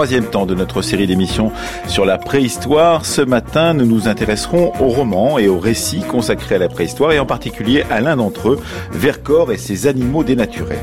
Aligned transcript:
troisième 0.00 0.30
temps 0.30 0.46
de 0.46 0.54
notre 0.54 0.80
série 0.80 1.06
d'émissions 1.06 1.52
sur 1.86 2.06
la 2.06 2.16
préhistoire. 2.16 3.04
Ce 3.04 3.20
matin, 3.20 3.74
nous 3.74 3.84
nous 3.84 4.08
intéresserons 4.08 4.72
aux 4.80 4.88
romans 4.88 5.38
et 5.38 5.46
aux 5.46 5.58
récits 5.58 6.00
consacrés 6.00 6.54
à 6.54 6.58
la 6.58 6.68
préhistoire 6.68 7.12
et 7.12 7.18
en 7.18 7.26
particulier 7.26 7.84
à 7.90 8.00
l'un 8.00 8.16
d'entre 8.16 8.48
eux, 8.48 8.60
Vercors 8.92 9.52
et 9.52 9.58
ses 9.58 9.86
animaux 9.86 10.24
dénaturés. 10.24 10.78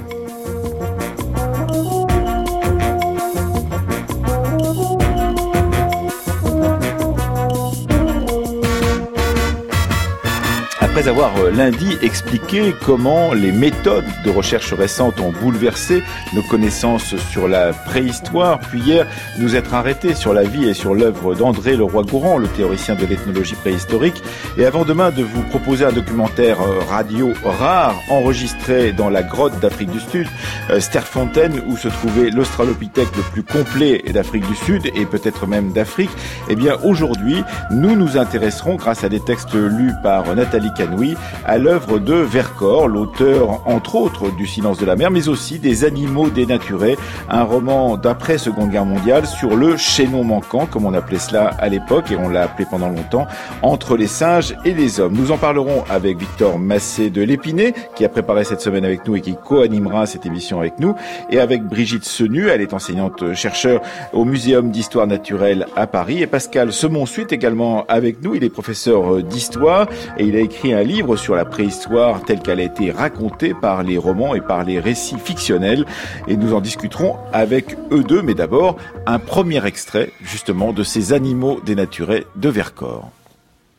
Avoir 11.08 11.38
euh, 11.38 11.52
lundi 11.52 11.98
expliqué 12.02 12.74
comment 12.86 13.34
les 13.34 13.52
méthodes 13.52 14.06
de 14.26 14.30
recherche 14.30 14.74
récentes 14.74 15.20
ont 15.20 15.32
bouleversé 15.32 16.04
nos 16.34 16.42
connaissances 16.44 17.16
sur 17.30 17.48
la 17.48 17.72
préhistoire, 17.72 18.60
puis 18.60 18.80
hier 18.80 19.08
nous 19.40 19.56
être 19.56 19.74
arrêtés 19.74 20.16
sur 20.16 20.34
la 20.34 20.44
vie 20.44 20.66
et 20.66 20.74
sur 20.74 20.96
l'œuvre 20.96 21.36
d'André 21.36 21.76
Leroy-Gourand, 21.76 22.38
le 22.38 22.48
théoricien 22.48 22.96
de 22.96 23.06
l'ethnologie 23.06 23.56
préhistorique, 23.56 24.22
et 24.58 24.66
avant 24.66 24.86
demain 24.86 25.12
de 25.12 25.24
vous 25.24 25.44
proposer 25.44 25.86
un 25.86 25.92
documentaire 25.92 26.62
euh, 26.62 26.80
radio 26.90 27.34
rare 27.44 27.96
enregistré 28.10 28.92
dans 28.92 29.10
la 29.10 29.24
grotte 29.24 29.60
d'Afrique 29.60 29.92
du 29.92 30.00
Sud, 30.00 30.28
euh, 30.70 30.80
Sterfontaine, 30.80 31.62
où 31.68 31.78
se 31.78 31.88
trouvait 31.88 32.30
l'Australopithèque 32.30 33.16
le 33.16 33.24
plus 33.24 33.44
complet 33.44 34.04
d'Afrique 34.14 34.48
du 34.48 34.56
Sud 34.56 34.82
et 34.96 35.06
peut-être 35.06 35.48
même 35.48 35.72
d'Afrique, 35.72 36.12
eh 36.50 36.56
bien 36.56 36.78
aujourd'hui 36.84 37.44
nous 37.72 37.96
nous 37.96 38.18
intéresserons 38.18 38.76
grâce 38.76 39.04
à 39.04 39.10
des 39.10 39.20
textes 39.20 39.54
lus 39.54 39.94
par 40.04 40.36
Nathalie 40.36 40.72
oui, 40.98 41.16
à 41.46 41.58
l'œuvre 41.58 42.00
de 42.00 42.16
Vercors, 42.16 42.88
l'auteur 42.88 43.62
entre 43.66 43.96
autres 43.96 44.36
du 44.36 44.48
Silence 44.48 44.80
de 44.80 44.86
la 44.86 44.96
mer, 44.96 45.12
mais 45.12 45.28
aussi 45.30 45.60
des 45.60 45.86
Animaux 45.86 46.30
dénaturés, 46.30 46.98
un 47.30 47.44
roman 47.44 47.98
d'après 47.98 48.38
Seconde 48.38 48.72
Guerre 48.72 48.86
mondiale 48.86 49.26
sur 49.26 49.56
le 49.56 49.78
chaînon 49.78 50.24
manquant, 50.24 50.66
comme 50.66 50.86
on 50.86 50.94
appelait 50.94 51.20
cela 51.20 51.52
à 51.60 51.70
l'époque, 51.70 52.12
et 52.12 52.18
on 52.18 52.30
l'a 52.30 52.44
appelé 52.44 52.68
pendant 52.70 52.90
longtemps, 52.90 53.28
entre 53.62 53.96
les 53.96 54.08
singes 54.08 54.56
et 54.66 54.74
les 54.74 55.00
hommes. 55.00 55.14
Nous 55.14 55.32
en 55.32 55.38
parlerons 55.38 55.84
avec 55.90 56.18
Victor 56.18 56.58
Massé 56.58 57.10
de 57.10 57.22
l'Épinay, 57.22 57.74
qui 57.96 58.04
a 58.04 58.10
préparé 58.10 58.44
cette 58.44 58.62
semaine 58.62 58.86
avec 58.86 59.08
nous 59.08 59.16
et 59.16 59.22
qui 59.22 59.36
co-animera 59.36 60.06
cette 60.06 60.26
émission 60.26 60.60
avec 60.60 60.80
nous, 60.80 60.96
et 61.30 61.40
avec 61.40 61.64
Brigitte 61.64 62.06
Senu, 62.06 62.48
elle 62.48 62.62
est 62.62 62.74
enseignante 62.74 63.34
chercheur 63.34 63.82
au 64.14 64.26
Muséum 64.26 64.72
d'histoire 64.72 65.06
naturelle 65.06 65.68
à 65.76 65.86
Paris, 65.86 66.24
et 66.24 66.28
Pascal 66.28 66.74
Semon-Suite 66.74 67.32
également 67.32 67.86
avec 67.88 68.24
nous, 68.24 68.34
il 68.36 68.44
est 68.44 68.50
professeur 68.50 69.22
d'histoire, 69.22 69.88
et 70.18 70.26
il 70.26 70.36
a 70.36 70.40
écrit 70.40 70.74
un 70.74 70.84
livre 70.88 71.18
sur 71.18 71.36
la 71.36 71.46
préhistoire 71.46 72.24
telle 72.24 72.42
qu'elle 72.42 72.60
a 72.60 72.64
été 72.64 72.92
racontée 72.92 73.54
par 73.54 73.84
les 73.84 73.98
romans 73.98 74.34
et 74.34 74.42
par 74.42 74.64
les 74.64 74.80
récits 74.80 75.20
fictionnels. 75.20 75.86
Et 76.28 76.38
nous 76.38 76.54
en 76.54 76.62
discuterons 76.62 77.18
avec 77.34 77.78
eux 77.92 78.04
deux, 78.04 78.22
mais 78.22 78.34
d'abord 78.34 78.78
un 79.06 79.20
premier 79.20 79.64
extrait 79.66 80.12
justement 80.22 80.74
de 80.74 80.84
ces 80.84 81.14
animaux 81.14 81.60
dénaturés 81.66 82.26
de 82.36 82.50
Vercors. 82.50 83.12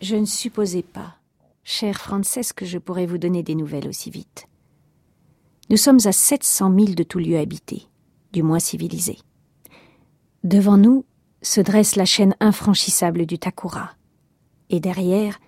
Je 0.00 0.16
ne 0.16 0.26
supposais 0.26 0.82
pas, 0.82 1.16
cher 1.64 1.98
Frances, 1.98 2.52
que 2.54 2.66
je 2.66 2.78
pourrais 2.78 3.06
vous 3.06 3.18
donner 3.18 3.42
des 3.42 3.54
nouvelles 3.54 3.88
aussi 3.88 4.10
vite. 4.10 4.46
Nous 5.70 5.76
sommes 5.76 6.00
à 6.04 6.12
700 6.12 6.70
milles 6.70 6.94
de 6.94 7.02
tout 7.02 7.18
lieu 7.18 7.38
habité, 7.38 7.88
du 8.32 8.42
moins 8.42 8.60
civilisé. 8.60 9.18
Devant 10.44 10.76
nous 10.76 11.04
se 11.42 11.60
dresse 11.60 11.96
la 11.96 12.04
chaîne 12.04 12.34
infranchissable 12.40 13.26
du 13.26 13.38
Takura, 13.38 13.90
et 14.70 14.80
derrière, 14.80 15.38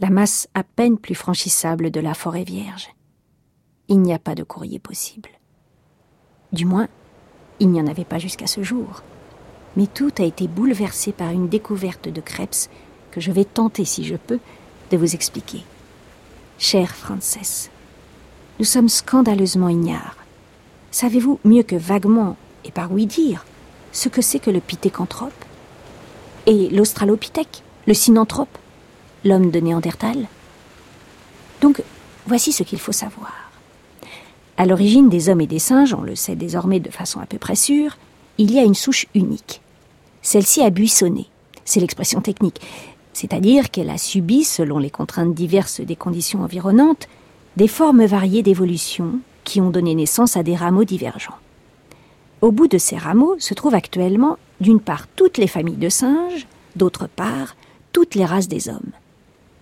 la 0.00 0.10
masse 0.10 0.48
à 0.54 0.62
peine 0.62 0.98
plus 0.98 1.14
franchissable 1.14 1.90
de 1.90 2.00
la 2.00 2.14
forêt 2.14 2.44
vierge. 2.44 2.88
Il 3.88 4.00
n'y 4.00 4.12
a 4.12 4.18
pas 4.18 4.34
de 4.34 4.44
courrier 4.44 4.78
possible. 4.78 5.30
Du 6.52 6.64
moins, 6.64 6.88
il 7.58 7.70
n'y 7.70 7.80
en 7.80 7.86
avait 7.86 8.04
pas 8.04 8.18
jusqu'à 8.18 8.46
ce 8.46 8.62
jour. 8.62 9.02
Mais 9.76 9.86
tout 9.86 10.12
a 10.18 10.22
été 10.22 10.46
bouleversé 10.46 11.12
par 11.12 11.30
une 11.30 11.48
découverte 11.48 12.08
de 12.08 12.20
Krebs 12.20 12.68
que 13.10 13.20
je 13.20 13.32
vais 13.32 13.44
tenter, 13.44 13.84
si 13.84 14.04
je 14.04 14.16
peux, 14.16 14.38
de 14.90 14.96
vous 14.96 15.14
expliquer. 15.14 15.64
Chère 16.58 16.94
Frances, 16.94 17.70
nous 18.58 18.64
sommes 18.64 18.88
scandaleusement 18.88 19.68
ignares. 19.68 20.16
Savez-vous 20.90 21.40
mieux 21.44 21.62
que 21.62 21.76
vaguement, 21.76 22.36
et 22.64 22.72
par 22.72 22.92
oui 22.92 23.06
dire, 23.06 23.44
ce 23.92 24.08
que 24.08 24.22
c'est 24.22 24.38
que 24.38 24.50
le 24.50 24.60
pithécanthrope 24.60 25.44
Et 26.46 26.68
l'australopithèque 26.70 27.62
Le 27.86 27.94
synanthrope? 27.94 28.58
L'homme 29.24 29.50
de 29.50 29.60
Néandertal 29.60 30.26
Donc, 31.60 31.82
voici 32.26 32.52
ce 32.52 32.62
qu'il 32.62 32.78
faut 32.78 32.92
savoir. 32.92 33.50
À 34.56 34.66
l'origine 34.66 35.08
des 35.08 35.28
hommes 35.28 35.40
et 35.40 35.46
des 35.46 35.58
singes, 35.58 35.94
on 35.94 36.02
le 36.02 36.16
sait 36.16 36.36
désormais 36.36 36.80
de 36.80 36.90
façon 36.90 37.20
à 37.20 37.26
peu 37.26 37.38
près 37.38 37.54
sûre, 37.54 37.96
il 38.38 38.52
y 38.52 38.58
a 38.58 38.64
une 38.64 38.74
souche 38.74 39.06
unique. 39.14 39.60
Celle-ci 40.22 40.62
a 40.62 40.70
buissonné, 40.70 41.26
c'est 41.64 41.80
l'expression 41.80 42.20
technique, 42.20 42.60
c'est-à-dire 43.12 43.70
qu'elle 43.70 43.90
a 43.90 43.98
subi, 43.98 44.44
selon 44.44 44.78
les 44.78 44.90
contraintes 44.90 45.34
diverses 45.34 45.80
des 45.80 45.96
conditions 45.96 46.42
environnantes, 46.42 47.08
des 47.56 47.68
formes 47.68 48.04
variées 48.04 48.42
d'évolution 48.42 49.20
qui 49.44 49.60
ont 49.60 49.70
donné 49.70 49.94
naissance 49.94 50.36
à 50.36 50.42
des 50.42 50.54
rameaux 50.54 50.84
divergents. 50.84 51.38
Au 52.40 52.52
bout 52.52 52.68
de 52.68 52.78
ces 52.78 52.96
rameaux 52.96 53.36
se 53.38 53.54
trouvent 53.54 53.74
actuellement, 53.74 54.38
d'une 54.60 54.80
part, 54.80 55.08
toutes 55.16 55.38
les 55.38 55.48
familles 55.48 55.76
de 55.76 55.88
singes, 55.88 56.46
d'autre 56.76 57.08
part, 57.08 57.56
toutes 57.92 58.14
les 58.14 58.24
races 58.24 58.48
des 58.48 58.68
hommes. 58.68 58.92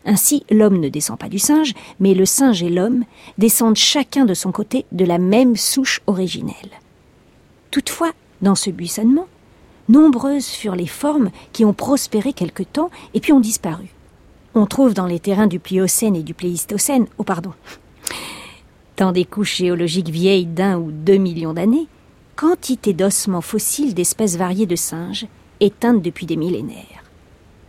Ainsi, 0.07 0.45
l'homme 0.51 0.79
ne 0.79 0.89
descend 0.89 1.19
pas 1.19 1.29
du 1.29 1.41
singe, 1.41 1.75
mais 1.99 2.15
le 2.15 2.25
singe 2.25 2.63
et 2.63 2.71
l'homme 2.71 3.05
descendent 3.39 3.77
chacun 3.77 4.25
de 4.25 4.35
son 4.35 4.53
côté 4.53 4.87
de 4.93 5.05
la 5.05 5.19
même 5.19 5.57
souche 5.57 6.01
originelle. 6.07 6.71
Toutefois, 7.73 8.13
dans 8.41 8.55
ce 8.55 8.71
buissonnement, 8.71 9.27
nombreuses 9.89 10.47
furent 10.47 10.77
les 10.77 10.87
formes 10.87 11.31
qui 11.53 11.65
ont 11.65 11.73
prospéré 11.73 12.33
quelque 12.33 12.63
temps 12.63 12.91
et 13.15 13.21
puis 13.21 13.33
ont 13.33 13.41
disparu. 13.41 13.89
On 14.55 14.67
trouve 14.67 14.95
dans 14.95 15.07
les 15.07 15.21
terrains 15.21 15.49
du 15.49 15.59
Pliocène 15.59 16.15
et 16.15 16.23
du 16.23 16.35
Pléistocène, 16.35 17.07
oh 17.19 17.25
pardon, 17.25 17.53
dans 18.97 19.11
des 19.11 19.25
couches 19.25 19.57
géologiques 19.57 20.09
vieilles 20.09 20.47
d'un 20.47 20.79
ou 20.79 20.93
deux 20.93 21.19
millions 21.19 21.53
d'années, 21.53 21.89
quantité 22.37 22.93
d'ossements 22.93 23.41
fossiles 23.41 23.93
d'espèces 23.93 24.37
variées 24.37 24.67
de 24.67 24.77
singes, 24.77 25.27
éteintes 25.59 26.03
depuis 26.03 26.27
des 26.27 26.37
millénaires. 26.37 27.06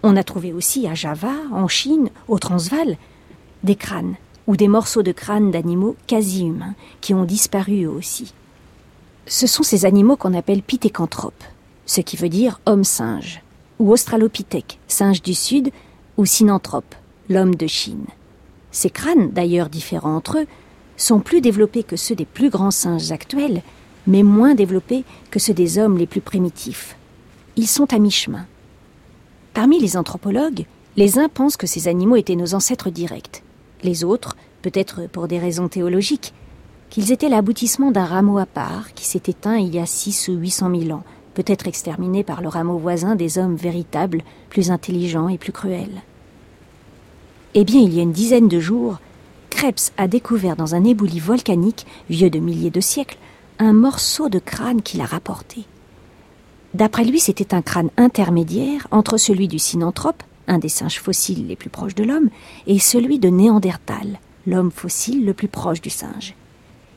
On 0.09 0.15
a 0.15 0.23
trouvé 0.23 0.53
aussi 0.53 0.87
à 0.87 0.93
Java, 0.93 1.33
en 1.51 1.67
Chine, 1.67 2.11
au 2.29 2.39
Transvaal, 2.39 2.95
des 3.63 3.75
crânes 3.75 4.15
ou 4.47 4.55
des 4.55 4.69
morceaux 4.69 5.03
de 5.03 5.11
crânes 5.11 5.51
d'animaux 5.51 5.97
quasi 6.07 6.45
humains 6.45 6.75
qui 7.01 7.13
ont 7.13 7.25
disparu 7.25 7.83
eux 7.83 7.89
aussi. 7.89 8.33
Ce 9.25 9.47
sont 9.47 9.63
ces 9.63 9.83
animaux 9.83 10.15
qu'on 10.15 10.33
appelle 10.33 10.61
pithécanthropes, 10.61 11.43
ce 11.85 11.99
qui 11.99 12.15
veut 12.15 12.29
dire 12.29 12.61
homme-singe, 12.65 13.41
ou 13.79 13.91
australopithèque, 13.91 14.79
singe 14.87 15.21
du 15.21 15.33
sud, 15.33 15.71
ou 16.15 16.25
synanthrope, 16.25 16.95
l'homme 17.27 17.55
de 17.55 17.67
Chine. 17.67 18.05
Ces 18.71 18.89
crânes, 18.89 19.31
d'ailleurs 19.31 19.67
différents 19.67 20.15
entre 20.15 20.37
eux, 20.37 20.47
sont 20.95 21.19
plus 21.19 21.41
développés 21.41 21.83
que 21.83 21.97
ceux 21.97 22.15
des 22.15 22.23
plus 22.23 22.49
grands 22.49 22.71
singes 22.71 23.11
actuels, 23.11 23.61
mais 24.07 24.23
moins 24.23 24.55
développés 24.55 25.03
que 25.31 25.39
ceux 25.39 25.53
des 25.53 25.77
hommes 25.77 25.97
les 25.97 26.07
plus 26.07 26.21
primitifs. 26.21 26.95
Ils 27.57 27.67
sont 27.67 27.93
à 27.93 27.99
mi-chemin. 27.99 28.45
Parmi 29.57 29.79
les 29.79 29.97
anthropologues, 29.97 30.65
les 30.97 31.17
uns 31.17 31.29
pensent 31.29 31.57
que 31.57 31.65
ces 31.65 31.87
animaux 31.87 32.15
étaient 32.15 32.35
nos 32.35 32.53
ancêtres 32.53 32.91
directs. 32.91 33.41
Les 33.81 34.03
autres, 34.03 34.37
peut-être 34.61 35.07
pour 35.07 35.27
des 35.27 35.39
raisons 35.39 35.67
théologiques, 35.67 36.35
qu'ils 36.91 37.11
étaient 37.11 37.27
l'aboutissement 37.27 37.89
d'un 37.89 38.05
rameau 38.05 38.37
à 38.37 38.45
part 38.45 38.93
qui 38.93 39.03
s'est 39.03 39.23
éteint 39.25 39.57
il 39.57 39.73
y 39.73 39.79
a 39.79 39.87
six 39.87 40.27
ou 40.27 40.33
huit 40.33 40.51
cent 40.51 40.69
mille 40.69 40.93
ans, 40.93 41.01
peut-être 41.33 41.65
exterminé 41.65 42.23
par 42.23 42.43
le 42.43 42.49
rameau 42.49 42.77
voisin 42.77 43.15
des 43.15 43.39
hommes 43.39 43.55
véritables, 43.55 44.21
plus 44.51 44.69
intelligents 44.69 45.27
et 45.27 45.39
plus 45.39 45.53
cruels. 45.53 46.03
Eh 47.55 47.63
bien, 47.63 47.81
il 47.81 47.95
y 47.95 47.99
a 47.99 48.03
une 48.03 48.11
dizaine 48.11 48.49
de 48.49 48.59
jours, 48.59 48.99
Krebs 49.49 49.91
a 49.97 50.07
découvert 50.07 50.55
dans 50.55 50.75
un 50.75 50.83
éboulis 50.83 51.19
volcanique, 51.19 51.87
vieux 52.11 52.29
de 52.29 52.37
milliers 52.37 52.69
de 52.69 52.79
siècles, 52.79 53.17
un 53.57 53.73
morceau 53.73 54.29
de 54.29 54.37
crâne 54.37 54.83
qu'il 54.83 55.01
a 55.01 55.05
rapporté. 55.05 55.65
D'après 56.77 57.05
lui, 57.05 57.19
c'était 57.19 57.55
un 57.55 57.63
crâne 57.63 57.89
intermédiaire 57.97 58.87
entre 58.91 59.17
celui 59.17 59.47
du 59.47 59.57
synanthrope, 59.57 60.21
un 60.47 60.59
des 60.59 60.69
singes 60.69 60.99
fossiles 60.99 61.47
les 61.47 61.55
plus 61.55 61.71
proches 61.71 61.95
de 61.95 62.03
l'homme, 62.03 62.29
et 62.67 62.77
celui 62.77 63.17
de 63.17 63.29
Néandertal, 63.29 64.19
l'homme 64.45 64.69
fossile 64.69 65.25
le 65.25 65.33
plus 65.33 65.47
proche 65.47 65.81
du 65.81 65.89
singe. 65.89 66.35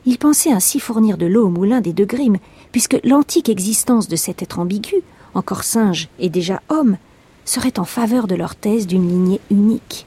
Il 0.05 0.19
pensait 0.19 0.51
ainsi 0.51 0.79
fournir 0.79 1.17
de 1.17 1.25
l'eau 1.25 1.47
au 1.47 1.49
moulin 1.49 1.81
des 1.81 1.93
deux 1.93 2.05
Grimm, 2.05 2.37
puisque 2.71 2.99
l'antique 3.03 3.49
existence 3.49 4.07
de 4.07 4.15
cet 4.15 4.43
être 4.43 4.59
ambigu, 4.59 4.97
encore 5.33 5.63
singe 5.63 6.09
et 6.19 6.29
déjà 6.29 6.61
homme, 6.69 6.97
serait 7.43 7.79
en 7.79 7.85
faveur 7.85 8.27
de 8.27 8.35
leur 8.35 8.53
thèse 8.53 8.85
d'une 8.85 9.07
lignée 9.07 9.41
unique. 9.49 10.05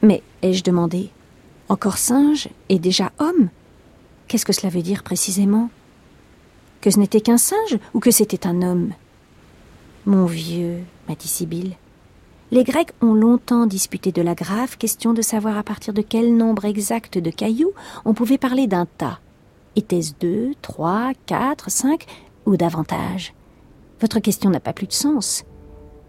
Mais, 0.00 0.22
ai-je 0.40 0.64
demandé, 0.64 1.10
encore 1.68 1.98
singe 1.98 2.48
et 2.70 2.78
déjà 2.78 3.12
homme? 3.18 3.50
Qu'est-ce 4.26 4.46
que 4.46 4.54
cela 4.54 4.70
veut 4.70 4.80
dire 4.80 5.02
précisément? 5.02 5.68
Que 6.80 6.90
ce 6.90 6.98
n'était 6.98 7.20
qu'un 7.20 7.38
singe 7.38 7.78
ou 7.94 8.00
que 8.00 8.10
c'était 8.10 8.46
un 8.46 8.62
homme 8.62 8.92
Mon 10.06 10.26
vieux, 10.26 10.78
m'a 11.08 11.14
dit 11.14 11.28
Sibylle, 11.28 11.74
les 12.50 12.64
Grecs 12.64 12.92
ont 13.02 13.12
longtemps 13.12 13.66
disputé 13.66 14.10
de 14.10 14.22
la 14.22 14.34
grave 14.34 14.78
question 14.78 15.12
de 15.12 15.20
savoir 15.20 15.58
à 15.58 15.62
partir 15.62 15.92
de 15.92 16.00
quel 16.00 16.34
nombre 16.34 16.64
exact 16.64 17.18
de 17.18 17.30
cailloux 17.30 17.72
on 18.06 18.14
pouvait 18.14 18.38
parler 18.38 18.66
d'un 18.66 18.86
tas. 18.86 19.20
Était-ce 19.76 20.14
deux, 20.18 20.52
trois, 20.62 21.12
quatre, 21.26 21.70
cinq 21.70 22.06
ou 22.46 22.56
davantage? 22.56 23.34
Votre 24.00 24.18
question 24.20 24.48
n'a 24.48 24.60
pas 24.60 24.72
plus 24.72 24.86
de 24.86 24.92
sens. 24.92 25.44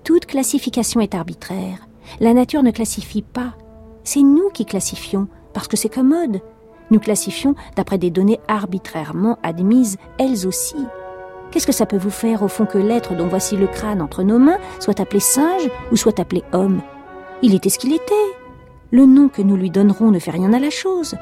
Toute 0.06 0.26
classification 0.26 1.02
est 1.02 1.14
arbitraire. 1.14 1.88
La 2.22 2.34
nature 2.34 2.64
ne 2.64 2.72
classifie 2.72 3.22
pas. 3.22 3.56
C'est 4.06 4.22
nous 4.22 4.50
qui 4.54 4.66
classifions, 4.66 5.28
parce 5.54 5.68
que 5.68 5.76
c'est 5.78 5.94
commode. 5.94 6.42
Nous 6.92 7.00
classifions 7.00 7.56
d'après 7.76 7.98
des 7.98 8.10
données 8.10 8.40
arbitrairement 8.48 9.38
admises, 9.44 9.98
elles 10.18 10.48
aussi. 10.48 10.78
Qu'est-ce 11.52 11.68
que 11.68 11.74
ça 11.74 11.86
peut 11.86 11.98
vous 11.98 12.10
faire 12.10 12.44
au 12.44 12.48
fond 12.48 12.66
que 12.66 12.78
l'être 12.78 13.16
dont 13.16 13.28
voici 13.28 13.58
le 13.58 13.68
crâne 13.68 14.02
entre 14.02 14.24
nos 14.24 14.40
mains 14.40 14.60
soit 14.80 15.00
appelé 15.00 15.20
singe 15.20 15.70
ou 15.92 15.96
soit 15.96 16.20
appelé 16.20 16.44
homme? 16.52 16.82
Il 17.42 17.56
était 17.56 17.70
ce 17.70 17.80
qu'il 17.80 17.94
était. 17.94 18.14
Le 18.92 19.06
nom 19.06 19.30
que 19.30 19.42
nous 19.42 19.56
lui 19.56 19.70
donnerons 19.70 20.12
ne 20.12 20.20
fait 20.20 20.32
rien 20.32 20.54
à 20.54 20.60
la 20.60 20.70
chose. 20.70 21.16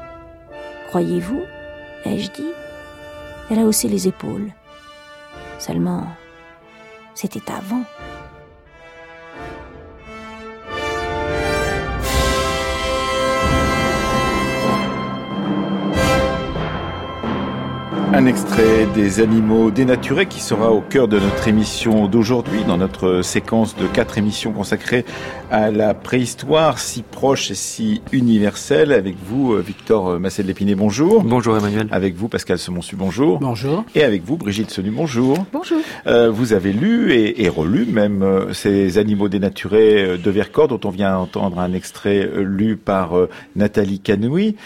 Croyez-vous 0.88 1.40
ai-je 2.04 2.30
dit? 2.30 2.52
Elle 3.50 3.58
a 3.58 3.64
haussé 3.64 3.88
les 3.88 4.08
épaules. 4.08 4.52
Seulement, 5.58 6.04
c'était 7.14 7.50
avant. 7.50 7.82
Un 18.14 18.24
extrait 18.26 18.86
des 18.94 19.20
animaux 19.20 19.70
dénaturés 19.70 20.26
qui 20.26 20.40
sera 20.40 20.72
au 20.72 20.80
cœur 20.80 21.08
de 21.08 21.18
notre 21.18 21.46
émission 21.46 22.08
d'aujourd'hui, 22.08 22.64
dans 22.66 22.78
notre 22.78 23.22
séquence 23.22 23.76
de 23.76 23.86
quatre 23.86 24.16
émissions 24.16 24.52
consacrées 24.52 25.04
à 25.50 25.70
la 25.70 25.94
préhistoire, 25.94 26.78
si 26.78 27.02
proche 27.02 27.50
et 27.50 27.54
si 27.54 28.00
universelle. 28.12 28.92
Avec 28.92 29.16
vous, 29.22 29.52
euh, 29.52 29.60
Victor 29.60 30.18
Massé 30.18 30.42
de 30.42 30.48
l'Épinay, 30.48 30.74
bonjour. 30.74 31.22
Bonjour 31.22 31.56
Emmanuel. 31.56 31.88
Avec 31.90 32.14
vous, 32.14 32.28
Pascal 32.28 32.58
Semonsu, 32.58 32.96
bonjour. 32.96 33.38
Bonjour. 33.40 33.84
Et 33.94 34.02
avec 34.02 34.24
vous, 34.24 34.36
Brigitte 34.36 34.70
Sonu, 34.70 34.90
bonjour. 34.90 35.44
Bonjour. 35.52 35.78
Euh, 36.06 36.30
vous 36.30 36.54
avez 36.54 36.72
lu 36.72 37.12
et, 37.12 37.44
et 37.44 37.48
relu 37.48 37.86
même 37.86 38.22
euh, 38.22 38.52
ces 38.52 38.98
animaux 38.98 39.28
dénaturés 39.28 40.04
euh, 40.04 40.16
de 40.16 40.30
Vercors, 40.30 40.68
dont 40.68 40.80
on 40.84 40.90
vient 40.90 41.16
entendre 41.16 41.58
un 41.58 41.72
extrait 41.72 42.24
euh, 42.24 42.42
lu 42.42 42.76
par 42.76 43.12
Nathalie 43.56 44.00
Canoui, 44.00 44.56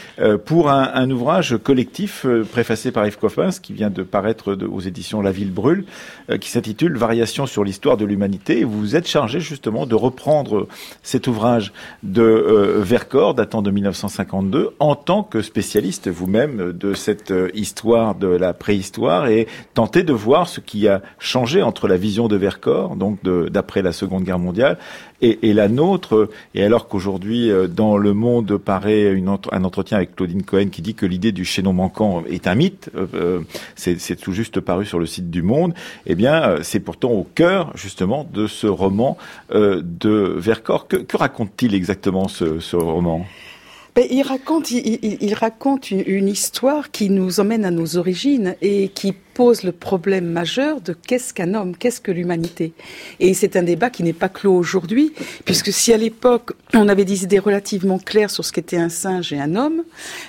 pour 0.45 0.71
un, 0.71 0.91
un, 0.95 1.11
ouvrage 1.11 1.57
collectif 1.63 2.27
préfacé 2.51 2.93
par 2.93 3.07
Yves 3.07 3.19
Coffin 3.19 3.32
qui 3.61 3.73
vient 3.73 3.91
de 3.91 4.03
paraître 4.03 4.55
aux 4.55 4.81
éditions 4.81 5.23
La 5.23 5.33
Ville 5.33 5.53
Brûle, 5.53 5.85
euh, 6.31 6.37
qui 6.37 6.51
s'intitule 6.51 6.97
Variation 6.97 7.47
sur 7.47 7.65
l'histoire 7.65 7.97
de 7.97 8.05
l'humanité. 8.05 8.65
Vous 8.65 8.79
vous 8.79 8.97
êtes 8.97 9.09
chargé 9.09 9.41
justement 9.41 9.87
de 9.87 9.95
reprendre 9.95 10.69
cet 11.03 11.27
ouvrage 11.27 11.73
de 12.03 12.23
euh, 12.23 12.81
Vercors, 12.83 13.35
datant 13.35 13.63
de 13.63 13.71
1952, 13.71 14.75
en 14.79 14.95
tant 14.95 15.23
que 15.23 15.41
spécialiste 15.41 16.09
vous-même 16.09 16.73
de 16.73 16.95
cette 16.95 17.31
euh, 17.31 17.49
histoire 17.55 18.15
de 18.15 18.29
la 18.29 18.53
préhistoire 18.53 19.29
et 19.29 19.47
tenter 19.75 20.03
de 20.03 20.13
voir 20.13 20.49
ce 20.49 20.61
qui 20.61 20.89
a 20.89 21.01
changé 21.19 21.63
entre 21.63 21.89
la 21.89 21.97
vision 21.97 22.29
de 22.29 22.37
Vercors, 22.37 22.97
donc 22.97 23.19
d'après 23.23 23.83
la 23.83 23.93
Seconde 23.93 24.25
Guerre 24.25 24.39
mondiale, 24.39 24.79
et, 25.23 25.53
la 25.53 25.69
nôtre. 25.69 26.29
Et 26.55 26.63
alors 26.63 26.89
qu'aujourd'hui, 26.89 27.51
dans 27.71 27.97
Le 27.97 28.13
Monde 28.13 28.57
paraît 28.59 29.17
un 29.53 29.65
entretien 29.65 29.97
avec 29.97 30.17
Claudine 30.17 30.43
Cohen 30.43 30.69
qui 30.71 30.83
dit 30.83 30.95
que 30.95 31.07
l'idée 31.07 31.33
du 31.33 31.45
chaînon 31.45 31.73
manquant 31.73 32.25
est 32.29 32.47
un 32.47 32.55
mythe, 32.55 32.91
euh, 33.15 33.41
c'est 33.77 34.17
tout 34.17 34.33
juste 34.33 34.61
paru 34.61 34.85
sur 34.87 34.99
le 34.99 35.07
site 35.07 35.31
du 35.31 35.43
Monde, 35.43 35.75
eh 36.07 36.15
bien, 36.15 36.43
euh, 36.43 36.59
c'est 36.63 36.81
pourtant 36.81 37.11
au 37.11 37.25
cœur 37.35 37.73
justement 37.75 38.27
de 38.33 38.47
ce 38.47 38.67
roman 38.67 39.17
euh, 39.53 39.83
de 39.83 40.35
Vercors. 40.37 40.89
Que, 40.89 41.05
raconte-t-il 41.15 41.75
exactement 41.75 42.29
ce, 42.29 42.77
roman? 42.77 43.27
Ben, 43.95 44.07
il 44.11 44.23
raconte, 44.23 44.71
il, 44.71 45.35
raconte 45.35 45.91
une, 45.91 46.29
histoire 46.29 46.91
qui 46.91 47.11
nous 47.11 47.41
emmène 47.41 47.67
à 47.67 47.71
nos 47.71 47.99
origines 47.99 48.57
et 48.63 48.89
qui 48.89 49.13
pose 49.35 49.63
le 49.63 49.73
problème 49.73 50.27
majeur 50.27 50.81
de 50.81 50.93
qu'est-ce 50.93 51.33
qu'un 51.35 51.55
homme, 51.55 51.77
qu'est-ce 51.77 52.01
que 52.01 52.13
l'humanité. 52.13 52.73
Et 53.21 53.35
c'est 53.35 53.57
un 53.57 53.63
débat 53.63 53.91
qui 53.91 54.03
n'est 54.03 54.13
pas 54.13 54.29
clos 54.29 54.55
aujourd'hui, 54.55 55.13
puisque 55.45 55.73
si 55.73 55.93
à 55.93 55.97
l'époque 55.97 56.53
on 56.75 56.89
avait 56.89 57.05
des 57.05 57.25
idées 57.25 57.39
relativement 57.39 57.99
claires 57.99 58.31
sur 58.31 58.45
ce 58.45 58.53
qu'était 58.53 58.77
un 58.77 58.89
singe 58.89 59.33
et 59.33 59.39
un 59.39 59.57
homme, 59.57 59.83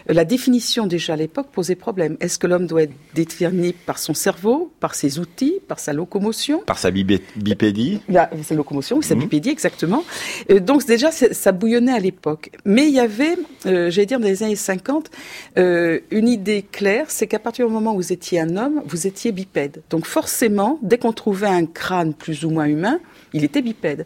la 0.08 0.26
définition 0.26 0.88
déjà 0.88 1.14
à 1.14 1.16
l'époque 1.16 1.48
posait 1.52 1.76
problème. 1.76 2.18
Est-ce 2.20 2.40
que 2.40 2.48
l'homme 2.48 2.68
doit 2.68 2.84
être 2.84 2.94
déterminé 3.14 3.74
par 3.74 4.00
son 4.00 4.14
cerveau, 4.14 4.72
par 4.80 4.96
ses 4.96 5.20
outils, 5.20 5.60
par 5.68 5.80
sa 5.80 5.94
locomotion? 5.94 6.60
Par 6.66 6.78
sa 6.78 6.92
bipédie? 6.92 8.02
Sa 8.44 8.56
locomotion, 8.56 9.02
sa 9.02 9.16
mmh. 9.16 9.20
bipédie, 9.20 9.50
exactement. 9.50 10.04
Euh, 10.50 10.60
donc 10.60 10.86
déjà, 10.86 11.12
ça 11.12 11.52
bouillonnait 11.52 11.94
à 11.94 12.00
l'époque. 12.00 12.52
Mais 12.66 12.88
il 12.88 12.94
y 12.94 13.00
avait, 13.00 13.38
euh, 13.66 13.90
j'allais 13.90 14.06
dire, 14.06 14.20
dans 14.20 14.28
les 14.28 14.44
années 14.44 14.56
50, 14.56 15.10
euh, 15.58 16.00
une 16.12 16.28
idée 16.28 16.66
claire, 16.70 17.06
c'est 17.10 17.28
qu'à 17.28 17.40
partir 17.40 17.68
du 17.68 17.74
moment 17.74 17.94
où 17.94 17.98
vous 17.98 18.14
étiez 18.14 18.40
un 18.40 18.58
homme, 18.58 18.82
vous 18.94 19.08
étiez 19.08 19.32
bipède. 19.32 19.82
Donc 19.90 20.06
forcément, 20.06 20.78
dès 20.84 21.00
qu'on 21.00 21.14
trouvait 21.14 21.48
un 21.48 21.66
crâne 21.66 22.14
plus 22.14 22.46
ou 22.46 22.52
moins 22.52 22.66
humain, 22.66 23.00
il 23.34 23.44
était 23.44 23.64
bipède. 23.64 24.06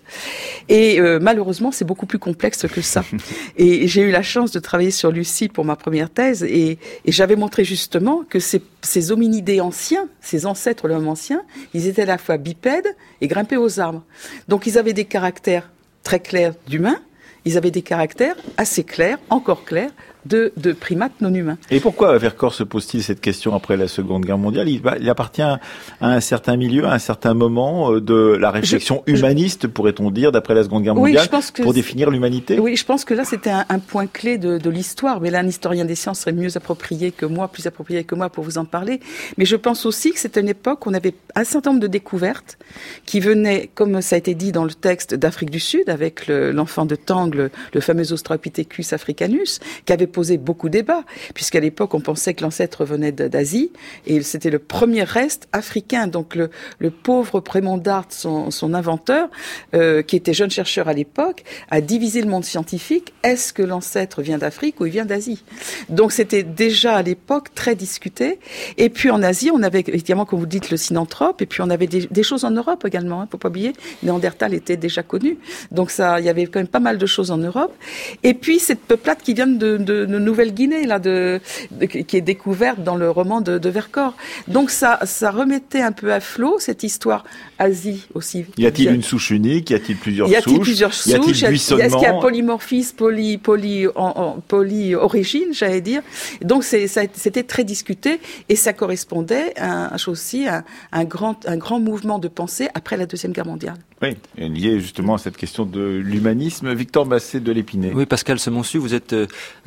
Et 0.70 1.02
euh, 1.02 1.20
malheureusement, 1.22 1.74
c'est 1.74 1.84
beaucoup 1.84 2.06
plus 2.06 2.20
complexe 2.20 2.66
que 2.68 2.80
ça. 2.80 3.04
et 3.58 3.88
j'ai 3.88 4.02
eu 4.02 4.12
la 4.12 4.22
chance 4.22 4.52
de 4.52 4.60
travailler 4.60 4.92
sur 4.92 5.12
Lucie 5.12 5.50
pour 5.50 5.66
ma 5.66 5.76
première 5.76 6.10
thèse, 6.10 6.44
et, 6.44 6.78
et 7.04 7.12
j'avais 7.12 7.36
montré 7.36 7.66
justement 7.66 8.24
que 8.30 8.40
ces, 8.40 8.62
ces, 8.82 9.12
hominidés 9.12 9.60
anciens, 9.60 10.08
ces 10.22 10.46
ancêtres 10.46 10.88
de 10.88 10.94
l'homme 10.94 11.10
ancien, 11.10 11.42
ils 11.74 11.88
étaient 11.88 12.04
à 12.04 12.06
la 12.06 12.18
fois 12.18 12.38
bipèdes 12.38 12.96
et 13.20 13.28
grimpaient 13.28 13.58
aux 13.58 13.82
arbres. 13.82 14.04
Donc 14.48 14.68
ils 14.68 14.78
avaient 14.78 14.94
des 14.94 15.06
caractères 15.06 15.70
très 16.04 16.22
clairs 16.22 16.54
d'humains, 16.68 17.02
ils 17.44 17.58
avaient 17.58 17.72
des 17.72 17.82
caractères 17.82 18.38
assez 18.56 18.86
clairs, 18.86 19.20
encore 19.30 19.66
clairs, 19.66 19.92
de, 20.28 20.52
de, 20.58 20.74
primates 20.74 21.22
non 21.22 21.34
humains. 21.34 21.58
Et 21.72 21.80
pourquoi 21.80 22.18
Vercors 22.18 22.54
se 22.54 22.64
pose-t-il 22.64 23.04
cette 23.04 23.22
question 23.22 23.56
après 23.56 23.78
la 23.78 23.88
Seconde 23.88 24.26
Guerre 24.26 24.38
mondiale? 24.38 24.70
Il, 24.70 24.82
il, 25.00 25.10
appartient 25.10 25.42
à 25.42 25.60
un 26.02 26.20
certain 26.20 26.58
milieu, 26.58 26.86
à 26.86 26.94
un 26.94 27.00
certain 27.00 27.34
moment 27.34 27.92
euh, 27.92 28.02
de 28.02 28.38
la 28.40 28.52
réflexion 28.52 29.04
je, 29.08 29.14
humaniste, 29.14 29.68
pourrait-on 29.68 30.12
dire, 30.12 30.32
d'après 30.32 30.56
la 30.56 30.64
Seconde 30.64 30.84
Guerre 30.84 30.96
mondiale, 30.96 31.22
oui, 31.22 31.26
je 31.26 31.30
pense 31.30 31.52
que 31.52 31.62
pour 31.62 31.74
définir 31.74 32.10
l'humanité? 32.10 32.60
Oui, 32.60 32.76
je 32.76 32.86
pense 32.86 33.06
que 33.06 33.14
là, 33.14 33.24
c'était 33.24 33.50
un, 33.50 33.66
un, 33.70 33.80
point 33.80 34.08
clé 34.08 34.38
de, 34.38 34.58
de 34.58 34.70
l'histoire. 34.70 35.22
Mais 35.22 35.30
là, 35.30 35.40
un 35.40 35.48
historien 35.48 35.86
des 35.86 35.96
sciences 35.96 36.20
serait 36.20 36.34
mieux 36.34 36.56
approprié 36.56 37.12
que 37.12 37.26
moi, 37.26 37.48
plus 37.48 37.66
approprié 37.68 38.04
que 38.04 38.16
moi 38.16 38.30
pour 38.30 38.44
vous 38.44 38.58
en 38.58 38.66
parler. 38.66 39.00
Mais 39.38 39.46
je 39.46 39.56
pense 39.56 39.86
aussi 39.86 40.12
que 40.12 40.20
c'était 40.20 40.42
une 40.42 40.50
époque 40.50 40.86
où 40.86 40.90
on 40.90 40.94
avait 40.94 41.14
un 41.36 41.44
certain 41.44 41.72
nombre 41.72 41.82
de 41.82 41.88
découvertes 41.88 42.58
qui 43.06 43.20
venaient, 43.20 43.70
comme 43.74 44.02
ça 44.02 44.16
a 44.16 44.20
été 44.20 44.36
dit 44.36 44.52
dans 44.52 44.66
le 44.66 44.74
texte, 44.74 45.16
d'Afrique 45.16 45.50
du 45.50 45.60
Sud, 45.60 45.90
avec 45.90 46.28
l'enfant 46.28 46.84
le, 46.84 46.90
de 46.90 46.96
Tangle, 46.96 47.52
le 47.74 47.82
fameux 47.82 48.12
Australopithecus 48.12 48.94
africanus, 48.94 49.60
qui 49.86 49.94
avait 49.94 50.08
posé 50.18 50.40
beaucoup 50.40 50.68
de 50.68 50.74
débats, 50.74 51.04
puisqu'à 51.36 51.60
l'époque, 51.60 51.94
on 51.94 52.02
pensait 52.02 52.34
que 52.34 52.42
l'ancêtre 52.42 52.86
venait 52.86 53.12
d'Asie, 53.12 53.70
et 54.08 54.24
c'était 54.24 54.50
le 54.50 54.58
premier 54.58 55.04
reste 55.04 55.48
africain. 55.52 56.08
Donc 56.08 56.34
le, 56.34 56.50
pauvre 56.90 57.40
Prémont 57.40 57.78
d'Art, 57.78 58.08
son, 58.10 58.74
inventeur, 58.74 59.30
euh, 59.76 60.02
qui 60.02 60.16
était 60.16 60.34
jeune 60.34 60.50
chercheur 60.50 60.88
à 60.88 60.94
l'époque, 60.94 61.44
a 61.70 61.82
divisé 61.82 62.24
le 62.24 62.30
monde 62.30 62.46
scientifique. 62.46 63.14
Est-ce 63.22 63.54
que 63.54 63.62
l'ancêtre 63.62 64.24
vient 64.24 64.40
d'Afrique 64.40 64.80
ou 64.80 64.88
il 64.88 64.92
vient 64.92 65.06
d'Asie? 65.06 65.44
Donc 65.90 66.12
c'était 66.12 66.42
déjà 66.42 66.96
à 66.96 67.04
l'époque 67.04 67.54
très 67.54 67.76
discuté. 67.76 68.40
Et 68.78 68.90
puis 68.90 69.12
en 69.12 69.22
Asie, 69.22 69.52
on 69.54 69.62
avait 69.62 69.84
évidemment, 69.86 70.26
comme 70.26 70.40
vous 70.40 70.48
dites, 70.48 70.72
le 70.72 70.78
synanthrope, 70.78 71.44
et 71.44 71.46
puis 71.46 71.62
on 71.62 71.70
avait 71.70 71.86
des, 71.86 72.08
des 72.10 72.24
choses 72.24 72.44
en 72.44 72.52
Europe 72.52 72.86
également. 72.86 73.22
Hein, 73.22 73.28
faut 73.32 73.38
pas 73.38 73.50
oublier, 73.50 73.74
Néandertal 74.02 74.56
était 74.56 74.78
déjà 74.78 75.04
connu. 75.04 75.38
Donc 75.72 75.92
ça, 75.92 76.20
il 76.20 76.26
y 76.26 76.30
avait 76.30 76.48
quand 76.48 76.60
même 76.60 76.68
pas 76.68 76.80
mal 76.80 76.98
de 76.98 77.06
choses 77.06 77.30
en 77.30 77.38
Europe. 77.38 77.76
Et 78.24 78.34
puis 78.34 78.58
cette 78.58 78.82
peuplade 78.82 79.20
qui 79.22 79.36
vient 79.36 79.46
de, 79.46 79.78
de, 79.78 80.07
de 80.08 80.20
Nouvelle-Guinée, 80.20 80.86
là, 80.86 81.00
de, 81.00 81.40
de, 81.72 81.86
qui 81.86 82.18
est 82.18 82.22
découverte 82.22 82.84
dans 82.84 82.96
le 82.96 83.10
roman 83.10 83.42
de, 83.42 83.58
de 83.58 83.70
Vercors. 83.70 84.16
Donc 84.48 84.70
ça, 84.70 85.00
ça 85.04 85.32
remettait 85.32 85.82
un 85.82 85.92
peu 85.92 86.12
à 86.14 86.20
flot 86.20 86.58
cette 86.60 86.84
histoire 86.84 87.24
Asie 87.60 88.08
aussi. 88.14 88.46
Y 88.58 88.66
a-t-il 88.66 88.92
une 88.92 89.04
souche 89.04 89.32
unique? 89.32 89.70
Y 89.70 89.76
a-t-il 89.76 89.98
plusieurs 89.98 90.30
y 90.30 90.36
a 90.36 90.42
souches? 90.42 90.60
plusieurs 90.60 90.94
souches 90.94 91.12
Y 91.12 91.16
a-t-il 91.16 91.48
buissonnement 91.50 91.84
Est-ce 91.84 91.96
qu'il 91.96 92.04
y 92.04 92.06
a 92.06 92.20
polymorphisme, 92.20 92.96
poly, 92.96 93.38
poly, 93.38 93.88
en, 93.88 93.94
en, 93.96 94.40
poly 94.48 94.96
origine, 94.96 95.54
j'allais 95.54 95.82
dire? 95.82 96.02
Donc 96.42 96.64
c'était 96.64 97.44
très 97.44 97.64
discuté 97.64 98.20
et 98.50 98.56
ça 98.56 98.74
correspondait 98.74 99.54
à, 99.58 99.96
aussi 100.08 100.48
à, 100.48 100.64
un 100.92 101.04
grand, 101.04 101.46
un 101.48 101.58
grand 101.58 101.80
mouvement 101.80 102.20
de 102.20 102.28
pensée 102.28 102.70
après 102.74 102.98
la 102.98 103.06
deuxième 103.06 103.32
guerre 103.32 103.46
mondiale. 103.46 103.78
Oui, 104.02 104.16
lié 104.38 104.80
justement 104.80 105.16
à 105.16 105.18
cette 105.18 105.38
question 105.38 105.66
de 105.66 105.82
l'humanisme. 105.82 106.72
Victor 106.74 107.08
Basset 107.08 107.40
de 107.40 107.52
l'Épinay. 107.52 107.92
Oui, 107.96 108.06
Pascal 108.06 108.38
Semonsu, 108.38 108.78
vous 108.78 108.94
êtes 108.94 109.16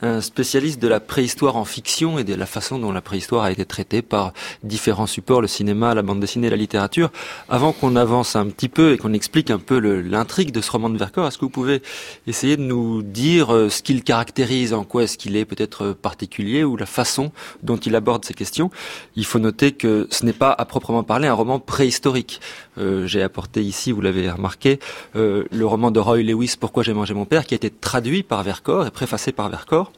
un 0.02 0.19
spécialiste 0.20 0.80
de 0.80 0.88
la 0.88 1.00
préhistoire 1.00 1.56
en 1.56 1.64
fiction 1.64 2.18
et 2.18 2.24
de 2.24 2.34
la 2.34 2.46
façon 2.46 2.78
dont 2.78 2.92
la 2.92 3.00
préhistoire 3.00 3.44
a 3.44 3.52
été 3.52 3.64
traitée 3.64 4.02
par 4.02 4.32
différents 4.62 5.06
supports, 5.06 5.40
le 5.40 5.48
cinéma, 5.48 5.94
la 5.94 6.02
bande 6.02 6.20
dessinée, 6.20 6.50
la 6.50 6.56
littérature. 6.56 7.10
Avant 7.48 7.72
qu'on 7.72 7.96
avance 7.96 8.36
un 8.36 8.46
petit 8.46 8.68
peu 8.68 8.92
et 8.92 8.98
qu'on 8.98 9.12
explique 9.12 9.50
un 9.50 9.58
peu 9.58 9.78
l'intrigue 9.78 10.52
de 10.52 10.60
ce 10.60 10.70
roman 10.70 10.90
de 10.90 10.98
Vercors, 10.98 11.26
est-ce 11.26 11.38
que 11.38 11.44
vous 11.44 11.50
pouvez 11.50 11.82
essayer 12.26 12.56
de 12.56 12.62
nous 12.62 13.02
dire 13.02 13.48
ce 13.48 13.82
qu'il 13.82 14.02
caractérise, 14.02 14.72
en 14.72 14.84
quoi 14.84 15.04
est-ce 15.04 15.18
qu'il 15.18 15.36
est 15.36 15.44
peut-être 15.44 15.92
particulier 15.92 16.64
ou 16.64 16.76
la 16.76 16.86
façon 16.86 17.32
dont 17.62 17.76
il 17.76 17.94
aborde 17.96 18.24
ces 18.24 18.34
questions? 18.34 18.70
Il 19.16 19.24
faut 19.24 19.38
noter 19.38 19.72
que 19.72 20.06
ce 20.10 20.24
n'est 20.24 20.32
pas 20.32 20.52
à 20.52 20.64
proprement 20.64 21.02
parler 21.02 21.28
un 21.28 21.34
roman 21.34 21.58
préhistorique. 21.58 22.40
Euh, 22.78 23.06
J'ai 23.06 23.22
apporté 23.22 23.62
ici, 23.62 23.92
vous 23.92 24.00
l'avez 24.00 24.30
remarqué, 24.30 24.78
euh, 25.16 25.44
le 25.50 25.66
roman 25.66 25.90
de 25.90 26.00
Roy 26.00 26.22
Lewis, 26.22 26.54
Pourquoi 26.58 26.82
j'ai 26.82 26.92
mangé 26.92 27.14
mon 27.14 27.24
père, 27.24 27.46
qui 27.46 27.54
a 27.54 27.56
été 27.56 27.70
traduit 27.70 28.22
par 28.22 28.42
Vercors 28.42 28.86
et 28.86 28.90
préfacé 28.90 29.32
par 29.32 29.48
Vercors. 29.48 29.92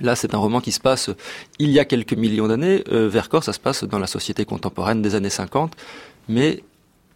Là, 0.00 0.16
c'est 0.16 0.34
un 0.34 0.38
roman 0.38 0.60
qui 0.60 0.72
se 0.72 0.80
passe 0.80 1.10
il 1.58 1.70
y 1.70 1.78
a 1.78 1.84
quelques 1.84 2.14
millions 2.14 2.48
d'années. 2.48 2.82
Euh, 2.90 3.08
Vercors, 3.08 3.44
ça 3.44 3.52
se 3.52 3.60
passe 3.60 3.84
dans 3.84 3.98
la 3.98 4.06
société 4.06 4.44
contemporaine 4.44 5.02
des 5.02 5.14
années 5.14 5.30
50, 5.30 5.72
mais 6.28 6.64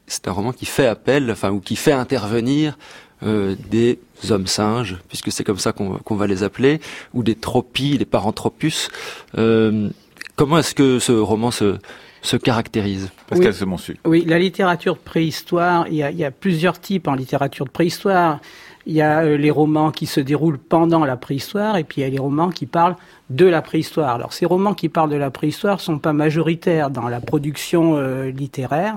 c'est 0.06 0.28
un 0.28 0.32
roman 0.32 0.52
qui 0.52 0.66
fait 0.66 0.86
appel, 0.86 1.30
enfin 1.30 1.50
ou 1.50 1.60
qui 1.60 1.76
fait 1.76 1.92
intervenir 1.92 2.78
euh, 3.24 3.56
des 3.70 3.98
hommes 4.30 4.46
singes, 4.46 4.98
puisque 5.08 5.32
c'est 5.32 5.44
comme 5.44 5.58
ça 5.58 5.72
qu'on 5.72 6.14
va 6.14 6.26
les 6.26 6.44
appeler, 6.44 6.80
ou 7.14 7.22
des 7.22 7.34
tropies, 7.34 7.98
des 7.98 8.04
paranthropus. 8.04 8.90
Euh, 9.36 9.90
comment 10.36 10.58
est-ce 10.58 10.74
que 10.74 10.98
ce 10.98 11.12
roman 11.12 11.50
se, 11.50 11.78
se 12.22 12.36
caractérise? 12.36 13.10
Pascal 13.26 13.54
oui, 13.66 13.96
Oui, 14.04 14.24
la 14.24 14.38
littérature 14.38 14.94
de 14.94 15.00
préhistoire, 15.00 15.88
il 15.88 15.94
y, 15.96 16.02
a, 16.02 16.10
il 16.10 16.18
y, 16.18 16.24
a, 16.24 16.30
plusieurs 16.30 16.80
types 16.80 17.08
en 17.08 17.14
littérature 17.14 17.66
de 17.66 17.70
préhistoire. 17.70 18.40
Il 18.88 18.94
y 18.94 19.02
a 19.02 19.20
euh, 19.20 19.36
les 19.36 19.50
romans 19.50 19.90
qui 19.90 20.06
se 20.06 20.18
déroulent 20.18 20.58
pendant 20.58 21.04
la 21.04 21.18
préhistoire, 21.18 21.76
et 21.76 21.84
puis 21.84 22.00
il 22.00 22.04
y 22.04 22.06
a 22.06 22.10
les 22.10 22.18
romans 22.18 22.48
qui 22.48 22.64
parlent 22.64 22.96
de 23.28 23.44
la 23.44 23.60
préhistoire. 23.60 24.14
Alors 24.14 24.32
ces 24.32 24.46
romans 24.46 24.72
qui 24.72 24.88
parlent 24.88 25.10
de 25.10 25.16
la 25.16 25.30
préhistoire 25.30 25.80
sont 25.80 25.98
pas 25.98 26.14
majoritaires 26.14 26.88
dans 26.88 27.06
la 27.06 27.20
production 27.20 27.98
euh, 27.98 28.30
littéraire. 28.30 28.96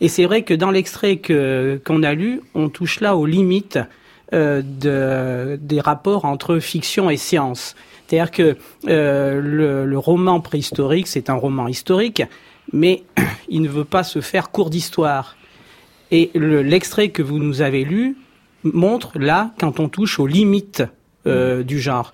Et 0.00 0.08
c'est 0.08 0.24
vrai 0.24 0.42
que 0.42 0.54
dans 0.54 0.70
l'extrait 0.70 1.18
que 1.18 1.78
qu'on 1.84 2.02
a 2.04 2.14
lu, 2.14 2.40
on 2.54 2.70
touche 2.70 3.00
là 3.00 3.16
aux 3.16 3.26
limites 3.26 3.78
euh, 4.32 4.62
de, 4.62 5.58
des 5.60 5.80
rapports 5.80 6.24
entre 6.24 6.58
fiction 6.58 7.10
et 7.10 7.18
science. 7.18 7.76
C'est-à-dire 8.06 8.30
que 8.30 8.56
le, 8.86 9.84
le, 9.84 9.98
roman 9.98 10.40
préhistorique, 10.40 11.06
c'est 11.06 11.28
un 11.28 11.34
roman 11.34 11.68
historique, 11.68 12.22
mais 12.72 13.02
il 13.50 13.60
ne 13.60 13.68
veut 13.68 13.84
pas 13.84 14.04
se 14.04 14.22
faire 14.22 14.50
cours 14.50 14.70
d'histoire. 14.70 15.36
Et 16.10 16.30
l'extrait 16.34 17.10
que 17.10 17.20
vous 17.20 17.38
nous 17.38 17.60
avez 17.60 17.84
lu 17.84 18.16
montre 18.72 19.18
là 19.18 19.52
quand 19.58 19.80
on 19.80 19.88
touche 19.88 20.18
aux 20.18 20.26
limites 20.26 20.82
euh, 21.26 21.62
du 21.62 21.80
genre. 21.80 22.12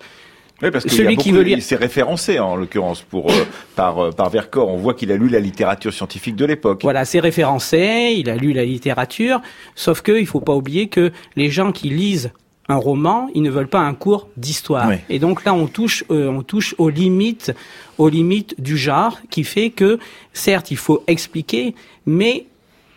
Oui, 0.61 0.71
parce 0.71 0.85
qu'il 0.85 1.17
qui 1.17 1.31
veut 1.31 1.41
lire... 1.41 1.61
s'est 1.61 1.75
référencé 1.75 2.39
en 2.39 2.55
l'occurrence 2.55 3.01
pour 3.01 3.29
euh, 3.29 3.45
par 3.75 3.99
euh, 3.99 4.11
par 4.11 4.29
Vercors. 4.29 4.69
On 4.69 4.77
voit 4.77 4.93
qu'il 4.93 5.11
a 5.11 5.17
lu 5.17 5.27
la 5.27 5.39
littérature 5.39 5.93
scientifique 5.93 6.35
de 6.35 6.45
l'époque. 6.45 6.79
Voilà, 6.83 7.03
c'est 7.03 7.19
référencé. 7.19 8.15
Il 8.17 8.29
a 8.29 8.37
lu 8.37 8.53
la 8.53 8.63
littérature. 8.63 9.41
Sauf 9.75 10.01
que 10.01 10.17
il 10.17 10.25
faut 10.25 10.39
pas 10.39 10.53
oublier 10.53 10.87
que 10.87 11.11
les 11.35 11.49
gens 11.49 11.71
qui 11.73 11.89
lisent 11.89 12.31
un 12.67 12.77
roman, 12.77 13.29
ils 13.35 13.41
ne 13.41 13.49
veulent 13.49 13.67
pas 13.67 13.81
un 13.81 13.93
cours 13.93 14.27
d'histoire. 14.37 14.91
Et 15.09 15.19
donc 15.19 15.45
là, 15.45 15.53
on 15.53 15.67
touche, 15.67 16.03
euh, 16.09 16.29
on 16.29 16.41
touche 16.41 16.73
aux 16.77 16.89
limites, 16.89 17.53
aux 17.97 18.09
limites 18.09 18.59
du 18.59 18.77
genre, 18.77 19.19
qui 19.29 19.43
fait 19.43 19.69
que 19.69 19.99
certes, 20.33 20.71
il 20.71 20.77
faut 20.77 21.03
expliquer, 21.05 21.75
mais 22.05 22.45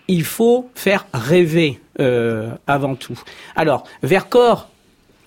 il 0.09 0.25
faut 0.25 0.71
faire 0.75 1.07
rêver 1.12 1.81
avant 2.67 2.95
tout. 2.95 3.19
Alors, 3.57 3.85
Vercors 4.03 4.69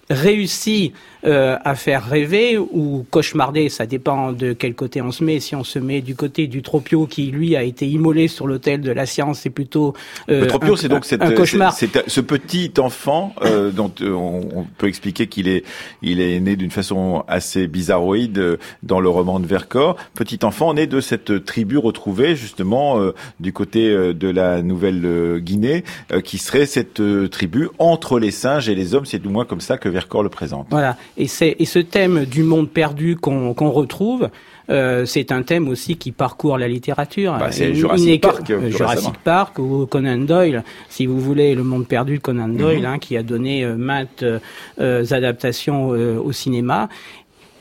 réussit 0.09 0.93
euh, 1.25 1.57
à 1.63 1.75
faire 1.75 2.05
rêver 2.05 2.57
ou 2.57 3.05
cauchemarder, 3.09 3.69
ça 3.69 3.85
dépend 3.85 4.31
de 4.31 4.53
quel 4.53 4.75
côté 4.75 5.01
on 5.01 5.11
se 5.11 5.23
met. 5.23 5.39
Si 5.39 5.55
on 5.55 5.63
se 5.63 5.79
met 5.79 6.01
du 6.01 6.15
côté 6.15 6.47
du 6.47 6.61
Tropio 6.61 7.07
qui 7.07 7.27
lui 7.27 7.55
a 7.55 7.63
été 7.63 7.87
immolé 7.87 8.27
sur 8.27 8.47
l'autel 8.47 8.81
de 8.81 8.91
la 8.91 9.05
science, 9.05 9.39
c'est 9.39 9.49
plutôt 9.49 9.93
euh, 10.29 10.41
le 10.41 10.47
Tropio, 10.47 10.75
c'est 10.75 10.89
donc 10.89 11.05
cette, 11.05 11.21
un 11.21 11.31
cauchemar. 11.31 11.73
C'est 11.73 12.09
ce 12.09 12.21
petit 12.21 12.71
enfant 12.77 13.33
euh, 13.43 13.71
dont 13.71 13.91
euh, 14.01 14.11
on, 14.13 14.65
peut 14.77 14.87
expliquer 14.87 15.27
qu'il 15.27 15.47
est 15.47 15.63
il 16.01 16.21
est 16.21 16.39
né 16.39 16.55
d'une 16.55 16.71
façon 16.71 17.23
assez 17.27 17.67
bizarroïde 17.67 18.37
euh, 18.37 18.57
dans 18.83 18.99
le 18.99 19.09
roman 19.09 19.39
de 19.39 19.45
Vercors. 19.45 19.95
Petit 20.13 20.39
enfant 20.43 20.73
né 20.73 20.87
de 20.87 21.01
cette 21.01 21.45
tribu 21.45 21.77
retrouvée 21.77 22.35
justement 22.35 22.99
du 23.39 23.53
côté 23.53 24.13
de 24.13 24.29
la 24.29 24.61
Nouvelle-Guinée, 24.61 25.83
qui 26.23 26.37
serait 26.37 26.65
cette 26.65 27.01
tribu 27.29 27.69
entre 27.79 28.19
les 28.19 28.31
singes 28.31 28.69
et 28.69 28.75
les 28.75 28.93
hommes. 28.95 29.05
C'est 29.05 29.19
du 29.19 29.29
moins 29.29 29.45
comme 29.45 29.61
ça 29.61 29.77
que 29.77 29.89
Vercors 29.89 30.23
le 30.23 30.29
présente. 30.29 30.67
Voilà. 30.69 30.97
Et, 31.17 31.27
et 31.41 31.65
ce 31.65 31.79
thème 31.79 32.25
du 32.25 32.43
monde 32.43 32.69
perdu 32.69 33.15
qu'on 33.15 33.53
retrouve, 33.53 34.29
euh, 34.69 35.05
c'est 35.05 35.31
un 35.31 35.43
thème 35.43 35.67
aussi 35.67 35.97
qui 35.97 36.11
parcourt 36.11 36.57
la 36.57 36.67
littérature. 36.67 37.35
Bah, 37.37 37.51
c'est 37.51 37.73
Jurassic 37.73 38.21
Park. 38.21 38.49
Euh, 38.49 38.69
Jurassic 38.69 39.17
Park 39.23 39.59
ou 39.59 39.85
Conan 39.85 40.17
Doyle, 40.17 40.63
si 40.89 41.05
vous 41.05 41.19
voulez, 41.19 41.55
le 41.55 41.63
monde 41.63 41.87
perdu 41.87 42.17
de 42.17 42.21
Conan 42.21 42.47
Doyle, 42.47 42.79
mhm. 42.79 42.85
hein, 42.85 42.99
qui 42.99 43.17
a 43.17 43.23
donné 43.23 43.65
euh, 43.65 43.75
maintes 43.75 44.23
euh, 44.23 45.05
adaptations 45.11 45.89
au 45.89 46.31
cinéma. 46.31 46.89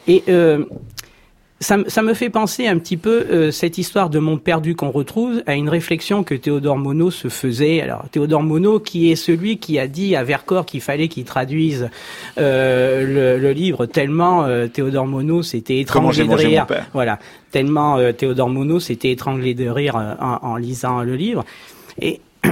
Et 0.07 0.23
ça, 1.63 1.77
ça, 1.89 2.03
me 2.03 2.15
fait 2.15 2.31
penser 2.31 2.67
un 2.67 2.79
petit 2.79 2.97
peu 2.97 3.27
euh, 3.31 3.51
cette 3.51 3.77
histoire 3.77 4.09
de 4.09 4.19
monde 4.19 4.41
perdu 4.41 4.75
qu'on 4.75 4.91
retrouve 4.91 5.43
à 5.47 5.55
une 5.55 5.69
réflexion 5.69 6.23
que 6.25 6.35
Théodore 6.35 6.79
Monod 6.79 7.13
se 7.13 7.29
faisait. 7.29 7.83
Alors 7.83 8.05
Théodore 8.11 8.43
Monod, 8.43 8.83
qui 8.83 9.13
est 9.13 9.17
celui 9.17 9.59
qui 9.59 9.79
a 9.79 9.87
dit 9.87 10.17
à 10.17 10.25
Vercors 10.25 10.65
qu'il 10.65 10.81
fallait 10.81 11.09
qu'il 11.09 11.25
traduise 11.25 11.91
euh, 12.39 13.37
le, 13.37 13.43
le, 13.43 13.53
livre 13.53 13.85
tellement 13.85 14.45
euh, 14.45 14.69
Théodore 14.69 15.07
Monod 15.07 15.45
s'était 15.45 15.81
étranglé 15.81 16.27
de 16.27 16.33
rire. 16.33 16.67
Voilà, 16.95 17.19
tellement 17.51 17.99
euh, 17.99 18.13
Théodore 18.13 18.49
Monod 18.49 18.81
s'était 18.81 19.11
étranglé 19.11 19.53
de 19.53 19.69
rire 19.69 19.97
en, 19.97 20.39
en, 20.41 20.57
lisant 20.57 21.03
le 21.03 21.15
livre. 21.15 21.45
Et 22.01 22.23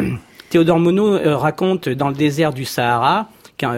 Théodore 0.51 0.81
Monod 0.81 1.23
raconte 1.25 1.89
dans 1.89 2.09
le 2.09 2.15
désert 2.15 2.53
du 2.53 2.67
Sahara 2.67 3.31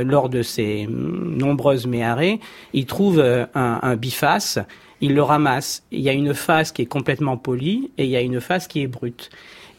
lors 0.04 0.28
de 0.28 0.42
ses 0.42 0.86
nombreuses 0.90 1.86
méarées, 1.86 2.38
il 2.74 2.84
trouve 2.84 3.18
un, 3.18 3.78
un 3.80 3.96
biface 3.96 4.58
il 5.00 5.14
le 5.14 5.22
ramasse. 5.22 5.82
Il 5.90 6.00
y 6.00 6.08
a 6.08 6.12
une 6.12 6.34
face 6.34 6.72
qui 6.72 6.82
est 6.82 6.86
complètement 6.86 7.36
polie 7.36 7.90
et 7.98 8.04
il 8.04 8.10
y 8.10 8.16
a 8.16 8.20
une 8.20 8.40
face 8.40 8.68
qui 8.68 8.82
est 8.82 8.86
brute. 8.86 9.30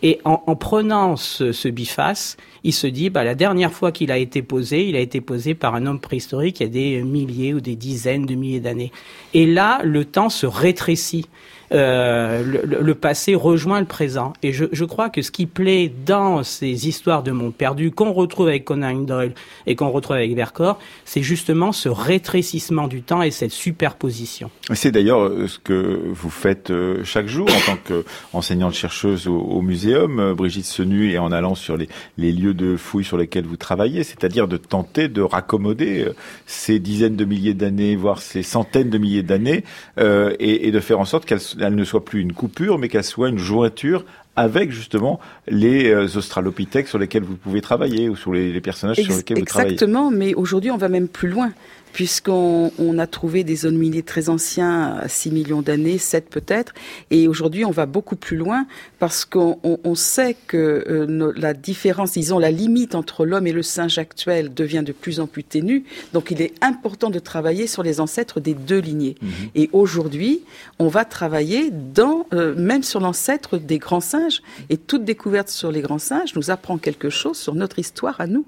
Et 0.04 0.20
en, 0.26 0.42
en 0.48 0.56
prenant 0.56 1.16
ce, 1.16 1.52
ce, 1.52 1.68
biface, 1.68 2.38
il 2.64 2.74
se 2.74 2.88
dit, 2.88 3.12
bah, 3.12 3.24
la 3.24 3.36
dernière 3.36 3.72
fois 3.72 3.92
qu'il 3.92 4.12
a 4.12 4.18
été 4.18 4.42
posé, 4.42 4.88
il 4.88 4.96
a 4.96 5.00
été 5.00 5.22
posé 5.22 5.54
par 5.54 5.76
un 5.76 5.86
homme 5.86 6.00
préhistorique 6.00 6.60
il 6.60 6.64
y 6.64 6.66
a 6.66 6.70
des 6.70 7.04
milliers 7.04 7.54
ou 7.54 7.62
des 7.62 7.76
dizaines 7.76 8.26
de 8.26 8.34
milliers 8.34 8.60
d'années. 8.60 8.92
Et 9.36 9.46
là, 9.46 9.80
le 9.84 10.06
temps 10.06 10.30
se 10.30 10.48
rétrécit. 10.48 11.28
Euh, 11.74 12.44
le, 12.44 12.96
passé 12.96 13.34
rejoint 13.34 13.80
le 13.80 13.86
présent. 13.86 14.34
Et 14.44 14.52
je, 14.52 14.84
crois 14.84 15.10
que 15.10 15.22
ce 15.22 15.32
qui 15.32 15.46
plaît 15.46 15.92
dans 16.06 16.44
ces 16.44 16.88
histoires 16.88 17.24
de 17.24 17.32
monde 17.32 17.54
perdu 17.54 17.92
qu'on 17.92 18.12
retrouve 18.12 18.50
avec 18.50 18.66
Conan 18.66 18.94
Doyle 18.94 19.34
et 19.66 19.76
qu'on 19.76 19.90
retrouve 19.90 20.18
avec 20.18 20.36
Vercors, 20.36 20.80
c'est 21.06 21.24
justement 21.24 21.72
ce 21.72 21.88
rétrécissement 21.88 22.88
du 22.88 23.02
temps 23.02 23.22
et 23.22 23.32
cette 23.32 23.52
superposition. 23.52 24.52
C'est 24.74 24.92
d'ailleurs 24.92 25.22
euh, 25.22 25.48
ce 25.48 25.60
que 25.60 26.02
vous 26.12 26.30
faites 26.30 26.72
euh, 26.72 27.04
chaque 27.06 27.28
jour 27.28 27.48
en 27.50 27.72
tant 27.72 27.78
qu'enseignante 27.78 28.74
chercheuse 28.74 29.28
au, 29.28 29.38
au 29.38 29.62
muséum, 29.62 30.34
Brigitte 30.34 30.66
Senu, 30.66 31.12
et 31.12 31.18
en 31.18 31.32
allant 31.32 31.56
sur 31.56 31.78
les, 31.78 31.88
lieux 32.18 32.54
de 32.54 32.76
fouilles 32.76 33.06
sur 33.06 33.18
lesquels 33.18 33.46
vous 33.46 33.58
travaillez, 33.58 34.04
c'est-à-dire 34.04 34.48
de 34.50 34.58
tenter 34.58 35.08
de 35.08 35.22
raccommoder 35.22 36.08
ces 36.46 36.80
dizaines 36.80 37.16
de 37.16 37.26
milliers 37.26 37.54
d'années, 37.54 37.96
voire 37.96 38.22
ces 38.22 38.44
centaines 38.44 38.90
de 38.90 38.98
milliers 38.98 39.24
d'années, 39.24 39.64
et, 39.98 40.72
de 40.72 40.80
faire 40.80 41.00
en 41.00 41.06
sorte 41.06 41.26
qu'elles 41.26 41.42
elle 41.62 41.76
ne 41.76 41.84
soit 41.84 42.04
plus 42.04 42.22
une 42.22 42.34
coupure, 42.34 42.78
mais 42.78 42.90
qu'elle 42.90 43.04
soit 43.04 43.30
une 43.30 43.38
jointure 43.38 44.06
avec 44.36 44.72
justement 44.72 45.20
les 45.48 45.90
euh, 45.90 46.08
australopithèques 46.16 46.88
sur 46.88 46.98
lesquels 46.98 47.24
vous 47.24 47.36
pouvez 47.36 47.62
travailler 47.62 48.08
ou 48.08 48.16
sur 48.16 48.34
les, 48.34 48.62
personnages 48.62 48.98
sur 48.98 49.16
lesquels 49.16 49.40
vous 49.40 49.46
travaillez. 49.46 49.74
Exactement, 49.74 50.10
mais 50.10 50.34
aujourd'hui 50.34 50.72
on 50.72 50.78
va 50.78 50.90
même 50.90 51.08
plus 51.08 51.30
loin 51.30 51.52
puisqu'on 51.94 52.72
on 52.80 52.98
a 52.98 53.08
trouvé 53.08 53.44
des 53.44 53.56
zones 53.56 53.78
minières 53.78 54.06
très 54.06 54.30
anciens, 54.30 54.98
à 55.02 55.08
6 55.08 55.32
millions 55.32 55.62
d'années, 55.62 55.98
7 55.98 56.30
peut-être, 56.30 56.74
et 57.10 57.28
aujourd'hui 57.28 57.66
on 57.66 57.72
va 57.72 57.86
beaucoup 57.86 58.16
plus 58.16 58.38
loin 58.38 58.66
parce 59.00 59.26
qu'on 59.26 59.60
on, 59.64 59.96
sait 59.96 60.36
que 60.48 60.86
euh, 60.90 61.34
la 61.36 61.54
différence, 61.54 62.14
disons 62.14 62.40
la 62.40 62.52
limite 62.52 62.96
entre 62.96 63.26
l'homme 63.26 63.48
et 63.48 63.52
le 63.52 63.64
singe 63.64 63.98
actuel 63.98 64.54
devient 64.54 64.84
de 64.86 64.92
plus 64.92 65.20
en 65.20 65.28
plus 65.28 65.44
ténue, 65.44 65.84
donc 66.14 66.32
il 66.32 66.42
est 66.42 66.54
important 66.62 67.10
de 67.10 67.20
travailler 67.20 67.68
sur 67.68 67.84
les 67.84 68.00
ancêtres 68.00 68.40
des 68.40 68.54
deux 68.54 68.80
lignées. 68.80 69.16
Mhm. 69.22 69.32
Et 69.56 69.70
aujourd'hui, 69.74 70.44
on 70.80 70.88
va 70.88 71.06
travailler 71.06 71.72
dans, 71.72 72.26
euh, 72.34 72.56
même 72.56 72.84
sur 72.84 73.00
l'ancêtre 73.00 73.58
des 73.58 73.80
grands 73.80 74.02
singes, 74.02 74.42
et 74.70 74.78
toute 74.78 75.04
découverte 75.04 75.50
sur 75.50 75.72
les 75.72 75.82
grands 75.82 76.00
singes 76.00 76.36
nous 76.36 76.52
apprend 76.52 76.78
quelque 76.78 77.10
chose 77.10 77.38
sur 77.38 77.56
notre 77.56 77.80
histoire 77.80 78.22
à 78.22 78.28
nous. 78.28 78.46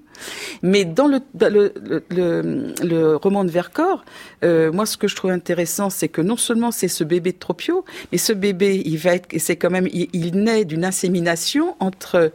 Mais 0.61 0.85
dans 0.85 1.07
le, 1.07 1.19
le, 1.39 1.73
le, 2.09 2.73
le 2.83 3.15
roman 3.15 3.32
de 3.43 3.49
Vercors, 3.49 4.05
euh, 4.43 4.71
moi, 4.71 4.85
ce 4.85 4.97
que 4.97 5.07
je 5.07 5.15
trouve 5.15 5.31
intéressant, 5.31 5.89
c'est 5.89 6.09
que 6.09 6.21
non 6.21 6.37
seulement 6.37 6.71
c'est 6.71 6.87
ce 6.87 7.03
bébé 7.03 7.31
de 7.31 7.37
Tropio, 7.37 7.85
mais 8.11 8.17
ce 8.17 8.33
bébé, 8.33 8.81
il 8.85 8.97
va 8.97 9.15
être, 9.15 9.27
c'est 9.37 9.55
quand 9.55 9.71
même, 9.71 9.87
il, 9.91 10.31
naît 10.35 10.65
d'une 10.65 10.85
insémination 10.85 11.75
entre 11.79 12.31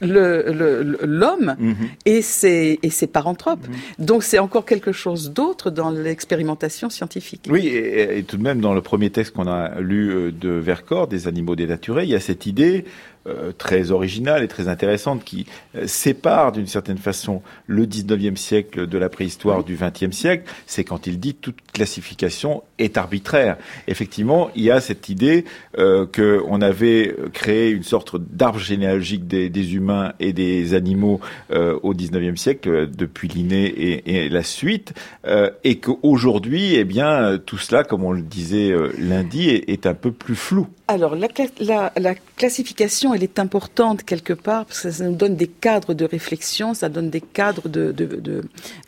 l'homme 0.00 1.56
mhm. 1.58 1.74
et, 2.04 2.22
ses, 2.22 2.78
et 2.82 2.90
ses 2.90 3.08
paranthropes. 3.08 3.66
Mhm. 3.66 4.06
Donc 4.06 4.22
c'est 4.22 4.38
encore 4.38 4.64
quelque 4.64 4.92
chose 4.92 5.32
d'autre 5.32 5.70
dans 5.70 5.90
l'expérimentation 5.90 6.88
scientifique. 6.88 7.48
Oui, 7.50 7.66
et, 7.66 8.18
et, 8.18 8.22
tout 8.22 8.36
de 8.36 8.42
même 8.42 8.60
dans 8.60 8.74
le 8.74 8.80
premier 8.80 9.10
texte 9.10 9.34
qu'on 9.34 9.48
a 9.48 9.80
lu 9.80 10.10
euh, 10.10 10.30
de 10.30 10.50
Vercors, 10.50 11.08
des 11.08 11.26
animaux 11.26 11.56
dénaturés, 11.56 12.04
il 12.04 12.10
y 12.10 12.14
a 12.14 12.20
cette 12.20 12.46
idée 12.46 12.84
euh, 13.26 13.52
très 13.56 13.90
originale 13.90 14.42
et 14.42 14.48
très 14.48 14.68
intéressante 14.68 15.24
qui 15.24 15.46
euh, 15.74 15.86
sépare 15.86 16.52
d'une 16.52 16.66
certaine 16.66 16.98
façon 16.98 17.42
le 17.66 17.86
19e 17.86 18.36
siècle 18.36 18.86
de 18.86 18.98
la 18.98 19.08
préhistoire 19.08 19.64
du 19.64 19.76
20e 19.76 20.12
siècle, 20.12 20.44
c'est 20.66 20.84
quand 20.84 21.06
il 21.06 21.18
dit 21.18 21.34
toute 21.34 21.58
classification 21.72 22.62
est 22.78 22.96
arbitraire. 22.96 23.56
Effectivement, 23.86 24.50
il 24.54 24.64
y 24.64 24.70
a 24.70 24.80
cette 24.80 25.08
idée 25.08 25.44
euh, 25.78 26.06
qu'on 26.06 26.60
avait 26.60 27.14
créé 27.32 27.70
une 27.70 27.82
sorte 27.82 28.16
d'arbre 28.16 28.58
généalogique 28.58 29.26
des, 29.26 29.74
humains 29.74 30.12
et 30.20 30.32
des 30.32 30.74
animaux 30.74 31.20
euh, 31.50 31.78
au 31.82 31.94
19e 31.94 32.36
siècle, 32.36 32.88
depuis 32.88 33.28
Linné 33.28 33.66
et, 34.06 34.28
la 34.28 34.42
suite, 34.42 34.94
et 35.64 35.78
qu'aujourd'hui, 35.78 36.74
eh 36.74 36.84
bien, 36.84 37.38
tout 37.44 37.58
cela, 37.58 37.84
comme 37.84 38.04
on 38.04 38.12
le 38.12 38.22
disait 38.22 38.72
lundi, 38.98 39.48
est, 39.48 39.86
un 39.86 39.94
peu 39.94 40.12
plus 40.12 40.34
flou. 40.34 40.68
Alors, 40.86 41.16
la 41.16 42.14
classification 42.36 43.07
elle 43.14 43.22
est 43.22 43.38
importante 43.38 44.02
quelque 44.02 44.32
part 44.32 44.66
parce 44.66 44.82
que 44.82 44.90
ça 44.90 45.04
nous 45.04 45.14
donne 45.14 45.36
des 45.36 45.46
cadres 45.46 45.94
de 45.94 46.04
réflexion, 46.04 46.74
ça 46.74 46.88
donne 46.88 47.10
des 47.10 47.20
cadres 47.20 47.68
de 47.68 47.94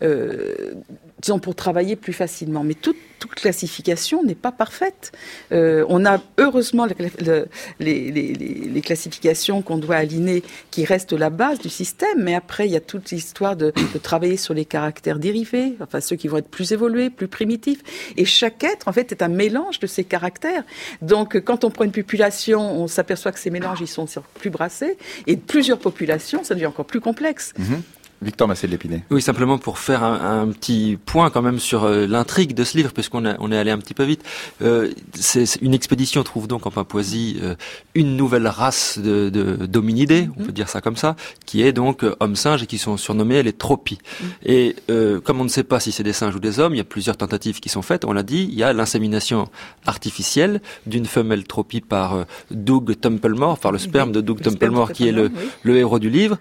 euh, 0.03 0.75
disons, 1.21 1.39
pour 1.39 1.55
travailler 1.55 1.97
plus 1.97 2.13
facilement. 2.13 2.65
Mais 2.65 2.75
toute, 2.75 2.97
toute 3.19 3.35
classification 3.35 4.23
n'est 4.23 4.35
pas 4.35 4.53
parfaite. 4.53 5.13
Euh, 5.53 5.85
on 5.89 6.05
a 6.07 6.21
heureusement 6.39 6.87
le, 6.87 7.47
les, 7.79 8.81
classifications 8.81 9.63
qu'on 9.63 9.77
doit 9.77 9.97
aligner 9.97 10.43
qui 10.71 10.85
restent 10.85 11.13
la 11.13 11.31
base 11.31 11.59
du 11.59 11.69
système, 11.69 12.23
mais 12.23 12.35
après, 12.35 12.67
il 12.67 12.73
y 12.73 12.77
a 12.77 12.81
toute 12.81 13.11
l'histoire 13.11 13.57
de, 13.57 13.73
de, 13.95 13.99
travailler 13.99 14.37
sur 14.37 14.55
les 14.55 14.65
caractères 14.65 15.19
dérivés, 15.19 15.75
enfin 15.81 16.01
ceux 16.01 16.17
qui 16.17 16.29
vont 16.29 16.39
être 16.39 16.49
plus 16.49 16.73
évolués, 16.73 17.11
plus 17.11 17.29
primitifs. 17.29 17.83
Et 18.17 18.25
chaque 18.25 18.65
être, 18.65 18.89
en 18.89 18.93
fait, 18.93 19.13
est 19.13 19.23
un 19.23 19.29
mélange 19.29 19.79
de 19.79 19.87
ces 19.87 20.05
caractères. 20.05 20.65
Donc, 21.03 21.39
quand 21.41 21.65
on 21.65 21.71
prend 21.71 21.85
une 21.85 21.93
population, 21.93 22.81
on 22.81 22.89
s'aperçoit 22.89 23.33
que 23.33 23.39
ces 23.39 23.51
mélanges, 23.51 23.81
ils 23.81 23.87
sont 23.87 24.07
plus 24.35 24.51
brassés. 24.51 24.97
Et 25.27 25.37
plusieurs 25.37 25.79
populations, 25.79 26.43
ça 26.43 26.55
devient 26.55 26.67
encore 26.67 26.87
plus 26.87 27.01
complexe. 27.01 27.53
Mm-hmm. 27.59 28.00
Victor 28.23 28.47
Massé 28.49 28.67
l'Épinay. 28.67 29.03
Oui, 29.11 29.23
simplement 29.23 29.57
pour 29.57 29.79
faire 29.79 30.05
un, 30.05 30.43
un, 30.43 30.49
petit 30.49 30.99
point 31.05 31.31
quand 31.31 31.41
même 31.41 31.59
sur 31.59 31.85
euh, 31.85 32.07
l'intrigue 32.07 32.55
de 32.55 32.65
ce 32.65 32.77
livre, 32.77 32.93
puisqu'on 32.93 33.25
on 33.39 33.53
est 33.53 33.57
allé 33.57 33.71
un 33.71 33.79
petit 33.79 33.95
peu 33.95 34.05
vite. 34.05 34.23
Euh, 34.63 34.93
c'est 35.15 35.61
une 35.63 35.73
expédition 35.75 36.23
trouve 36.23 36.47
donc 36.47 36.67
en 36.67 36.71
Papouasie 36.71 37.39
euh, 37.43 37.55
une 37.95 38.17
nouvelle 38.17 38.47
race 38.47 38.99
de, 38.99 39.31
de 39.31 39.67
d'hominidés, 39.67 40.29
on 40.37 40.45
peut 40.45 40.53
dire 40.53 40.69
ça 40.69 40.81
comme 40.81 40.97
ça, 40.97 41.17
qui 41.47 41.63
est 41.63 41.73
donc 41.73 42.05
euh, 42.05 42.15
homme-singe 42.21 42.63
et 42.63 42.67
qui 42.67 42.79
sont 42.79 42.97
surnommés 42.97 43.43
les 43.43 43.53
tropies. 43.53 43.99
Mm. 43.99 44.25
Et 44.45 44.77
euh, 44.91 45.21
comme 45.21 45.41
on 45.41 45.45
ne 45.45 45.49
sait 45.49 45.65
pas 45.65 45.81
si 45.81 45.93
c'est 45.93 46.03
des 46.03 46.13
singes 46.13 46.37
ou 46.37 46.41
des 46.41 46.61
hommes, 46.61 46.75
il 46.75 46.79
y 46.79 46.83
a 46.83 46.85
plusieurs 46.85 47.17
tentatives 47.17 47.61
qui 47.61 47.69
sont 47.69 47.83
faites. 47.83 48.05
On 48.05 48.13
l'a 48.13 48.23
dit, 48.23 48.49
il 48.51 48.59
y 48.59 48.63
a 48.63 48.73
l'insémination 48.73 49.49
artificielle 49.87 50.61
d'une 50.87 51.07
femelle 51.07 51.45
tropie 51.45 51.81
par 51.81 52.27
Doug 52.51 52.99
Templemore, 53.01 53.59
par 53.59 53.73
le 53.73 53.79
sperme 53.79 54.13
de 54.13 54.21
Doug 54.21 54.43
Templemore, 54.43 54.93
qui 54.93 55.09
est 55.09 55.13
le, 55.13 55.31
le 55.63 55.77
héros 55.79 55.99
du 55.99 56.11
livre 56.11 56.39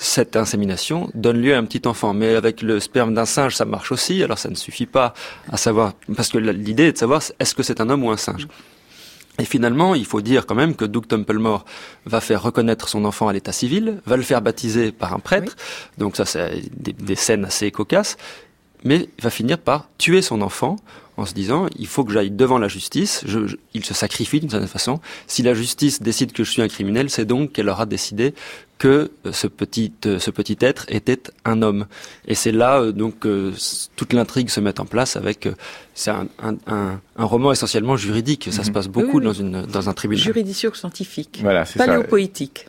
cette 0.00 0.36
insémination 0.36 1.10
donne 1.14 1.40
lieu 1.40 1.54
à 1.54 1.58
un 1.58 1.64
petit 1.64 1.86
enfant. 1.86 2.14
Mais 2.14 2.34
avec 2.34 2.62
le 2.62 2.80
sperme 2.80 3.14
d'un 3.14 3.26
singe, 3.26 3.56
ça 3.56 3.64
marche 3.64 3.92
aussi. 3.92 4.22
Alors 4.22 4.38
ça 4.38 4.48
ne 4.48 4.54
suffit 4.54 4.86
pas 4.86 5.14
à 5.50 5.56
savoir, 5.56 5.92
parce 6.16 6.28
que 6.28 6.38
l'idée 6.38 6.84
est 6.84 6.92
de 6.92 6.98
savoir 6.98 7.22
est-ce 7.38 7.54
que 7.54 7.62
c'est 7.62 7.80
un 7.80 7.90
homme 7.90 8.04
ou 8.04 8.10
un 8.10 8.16
singe? 8.16 8.48
Et 9.38 9.44
finalement, 9.44 9.94
il 9.94 10.04
faut 10.04 10.20
dire 10.20 10.44
quand 10.44 10.54
même 10.54 10.74
que 10.74 10.84
Doug 10.84 11.06
Templemore 11.06 11.64
va 12.04 12.20
faire 12.20 12.42
reconnaître 12.42 12.88
son 12.88 13.04
enfant 13.04 13.28
à 13.28 13.32
l'état 13.32 13.52
civil, 13.52 14.00
va 14.04 14.16
le 14.16 14.22
faire 14.22 14.42
baptiser 14.42 14.92
par 14.92 15.14
un 15.14 15.20
prêtre. 15.20 15.56
Donc 15.96 16.16
ça, 16.16 16.26
c'est 16.26 16.62
des, 16.76 16.92
des, 16.92 17.14
scènes 17.14 17.46
assez 17.46 17.70
cocasses. 17.70 18.18
Mais 18.84 19.08
va 19.22 19.30
finir 19.30 19.58
par 19.58 19.88
tuer 19.96 20.22
son 20.22 20.42
enfant 20.42 20.76
en 21.16 21.24
se 21.24 21.34
disant 21.34 21.68
il 21.78 21.86
faut 21.86 22.04
que 22.04 22.12
j'aille 22.12 22.30
devant 22.30 22.58
la 22.58 22.68
justice. 22.68 23.22
Je, 23.26 23.46
je, 23.46 23.56
il 23.74 23.84
se 23.84 23.94
sacrifie 23.94 24.40
d'une 24.40 24.50
certaine 24.50 24.68
façon. 24.68 25.00
Si 25.26 25.42
la 25.42 25.54
justice 25.54 26.02
décide 26.02 26.32
que 26.32 26.44
je 26.44 26.50
suis 26.50 26.62
un 26.62 26.68
criminel, 26.68 27.08
c'est 27.08 27.24
donc 27.24 27.52
qu'elle 27.52 27.68
aura 27.68 27.86
décidé 27.86 28.34
que 28.82 29.12
euh, 29.26 29.30
ce 29.30 29.46
petit, 29.46 29.92
euh, 30.06 30.18
ce 30.18 30.32
petit 30.32 30.56
être 30.60 30.86
était 30.88 31.22
un 31.44 31.62
homme. 31.62 31.86
Et 32.26 32.34
c'est 32.34 32.50
là 32.50 32.80
euh, 32.80 32.90
donc 32.90 33.20
que 33.20 33.52
toute 33.94 34.12
l'intrigue 34.12 34.50
se 34.50 34.58
met 34.58 34.80
en 34.80 34.86
place 34.86 35.14
avec 35.14 35.48
c'est 35.94 36.10
un, 36.10 36.26
un, 36.42 36.56
un, 36.66 37.00
un, 37.16 37.24
roman 37.24 37.52
essentiellement 37.52 37.96
juridique. 37.96 38.48
Ça 38.50 38.64
se 38.64 38.70
mhm. 38.70 38.74
passe 38.74 38.88
beaucoup 38.88 39.18
oui, 39.18 39.18
oui. 39.18 39.24
dans 39.24 39.32
une 39.32 39.66
dans 39.66 39.88
un 39.88 39.92
tribunal. 39.92 40.24
Juridicio-scientifique. 40.24 41.38
Voilà, 41.42 41.64
c'est 41.64 41.78
Paléopolitique. 41.78 42.66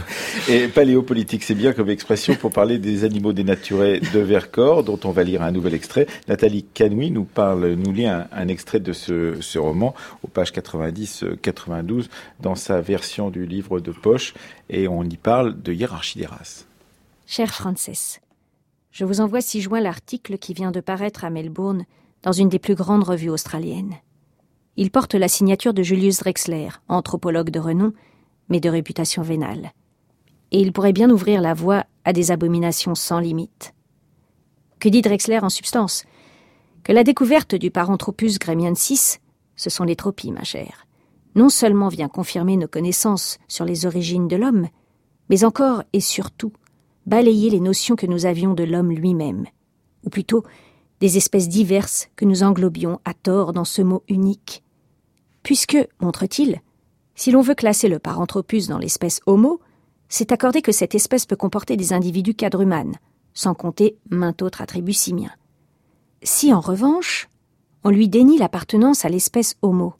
Et 0.48 0.68
paléopolitique, 0.68 1.42
c'est 1.42 1.56
bien 1.56 1.72
comme 1.72 1.90
expression 1.90 2.36
pour 2.36 2.52
parler 2.52 2.78
des 2.78 3.02
animaux 3.02 3.32
dénaturés 3.32 3.98
de 3.98 4.20
Vercors, 4.20 4.84
dont 4.84 5.00
on 5.02 5.10
va 5.10 5.24
lire 5.24 5.42
un 5.42 5.50
nouvel 5.50 5.74
extrait. 5.74 6.06
Nathalie 6.28 6.64
Canoui 6.74 7.10
nous 7.10 7.24
parle, 7.24 7.72
nous 7.72 7.90
lit 7.92 8.06
un, 8.06 8.28
un 8.30 8.46
extrait 8.46 8.78
de 8.78 8.92
ce, 8.92 9.34
ce 9.40 9.58
roman 9.58 9.96
aux 10.22 10.28
pages 10.28 10.52
90-92 10.52 12.04
dans 12.40 12.54
sa 12.54 12.80
version 12.80 13.30
du 13.30 13.46
livre 13.46 13.80
de 13.80 13.90
poche, 13.90 14.34
et 14.68 14.88
on 14.88 15.04
y 15.04 15.16
parle 15.16 15.60
de 15.62 15.72
hiérarchie 15.72 16.18
des 16.18 16.26
races. 16.26 16.66
Cher 17.26 17.52
Frances, 17.52 18.20
je 18.90 19.04
vous 19.04 19.20
envoie 19.20 19.40
ci 19.40 19.60
joint 19.60 19.80
l'article 19.80 20.38
qui 20.38 20.54
vient 20.54 20.70
de 20.70 20.80
paraître 20.80 21.24
à 21.24 21.30
Melbourne 21.30 21.84
dans 22.22 22.32
une 22.32 22.48
des 22.48 22.58
plus 22.58 22.74
grandes 22.74 23.04
revues 23.04 23.30
australiennes. 23.30 23.96
Il 24.76 24.90
porte 24.90 25.14
la 25.14 25.28
signature 25.28 25.74
de 25.74 25.82
Julius 25.82 26.18
Drexler, 26.18 26.68
anthropologue 26.88 27.50
de 27.50 27.60
renom, 27.60 27.92
mais 28.48 28.60
de 28.60 28.68
réputation 28.68 29.22
vénale. 29.22 29.72
Et 30.50 30.60
il 30.60 30.72
pourrait 30.72 30.92
bien 30.92 31.10
ouvrir 31.10 31.40
la 31.40 31.54
voie 31.54 31.84
à 32.04 32.12
des 32.12 32.30
abominations 32.30 32.94
sans 32.94 33.18
limite. 33.18 33.74
Que 34.78 34.88
dit 34.88 35.02
Drexler 35.02 35.38
en 35.38 35.48
substance? 35.48 36.04
Que 36.84 36.92
la 36.92 37.04
découverte 37.04 37.54
du 37.54 37.70
Paranthropus 37.70 38.38
gremiensis, 38.38 39.18
ce 39.56 39.70
sont 39.70 39.84
les 39.84 39.96
tropies, 39.96 40.30
ma 40.30 40.44
chère, 40.44 40.85
non 41.36 41.50
seulement 41.50 41.88
vient 41.88 42.08
confirmer 42.08 42.56
nos 42.56 42.66
connaissances 42.66 43.38
sur 43.46 43.64
les 43.64 43.86
origines 43.86 44.26
de 44.26 44.36
l'homme, 44.36 44.68
mais 45.28 45.44
encore 45.44 45.84
et 45.92 46.00
surtout 46.00 46.52
balayer 47.04 47.50
les 47.50 47.60
notions 47.60 47.94
que 47.94 48.06
nous 48.06 48.26
avions 48.26 48.54
de 48.54 48.64
l'homme 48.64 48.90
lui-même, 48.90 49.44
ou 50.04 50.10
plutôt 50.10 50.42
des 51.00 51.18
espèces 51.18 51.48
diverses 51.48 52.08
que 52.16 52.24
nous 52.24 52.42
englobions 52.42 53.00
à 53.04 53.12
tort 53.12 53.52
dans 53.52 53.66
ce 53.66 53.82
mot 53.82 54.02
unique. 54.08 54.64
Puisque, 55.42 55.78
montre-t-il, 56.00 56.60
si 57.14 57.30
l'on 57.30 57.42
veut 57.42 57.54
classer 57.54 57.88
le 57.88 57.98
paranthropus 57.98 58.66
dans 58.66 58.78
l'espèce 58.78 59.20
Homo, 59.26 59.60
c'est 60.08 60.32
accorder 60.32 60.62
que 60.62 60.72
cette 60.72 60.94
espèce 60.94 61.26
peut 61.26 61.36
comporter 61.36 61.76
des 61.76 61.92
individus 61.92 62.34
quadrumanes, 62.34 62.96
sans 63.34 63.54
compter 63.54 63.98
maint 64.10 64.34
autre 64.40 64.62
attribut 64.62 64.94
simien. 64.94 65.30
Si, 66.22 66.52
en 66.52 66.60
revanche, 66.60 67.28
on 67.84 67.90
lui 67.90 68.08
dénie 68.08 68.38
l'appartenance 68.38 69.04
à 69.04 69.08
l'espèce 69.08 69.56
Homo, 69.62 69.94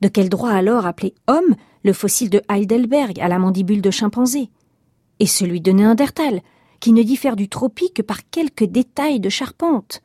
de 0.00 0.08
quel 0.08 0.28
droit 0.28 0.50
alors 0.50 0.86
appeler 0.86 1.14
homme 1.26 1.54
le 1.84 1.92
fossile 1.92 2.30
de 2.30 2.42
Heidelberg 2.48 3.20
à 3.20 3.28
la 3.28 3.38
mandibule 3.38 3.82
de 3.82 3.90
chimpanzé? 3.90 4.50
Et 5.18 5.26
celui 5.26 5.60
de 5.60 5.72
Néandertal, 5.72 6.42
qui 6.80 6.92
ne 6.92 7.02
diffère 7.02 7.36
du 7.36 7.48
tropie 7.48 7.92
que 7.92 8.02
par 8.02 8.28
quelques 8.30 8.64
détails 8.64 9.20
de 9.20 9.28
charpente? 9.28 10.02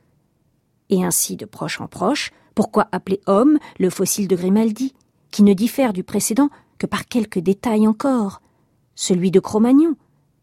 Et 0.90 1.04
ainsi 1.04 1.36
de 1.36 1.46
proche 1.46 1.82
en 1.82 1.88
proche, 1.88 2.32
pourquoi 2.56 2.88
appeler 2.92 3.20
homme 3.28 3.60
le 3.80 3.90
fossile 3.90 4.28
de 4.28 4.36
Grimaldi, 4.36 4.94
qui 5.32 5.44
ne 5.44 5.54
diffère 5.54 5.94
du 5.94 6.04
précédent 6.04 6.50
que 6.78 6.86
par 6.86 7.06
quelques 7.06 7.40
détails 7.40 7.88
encore? 7.88 8.42
Celui 8.96 9.32
de 9.32 9.40
Cro-Magnon, 9.40 9.96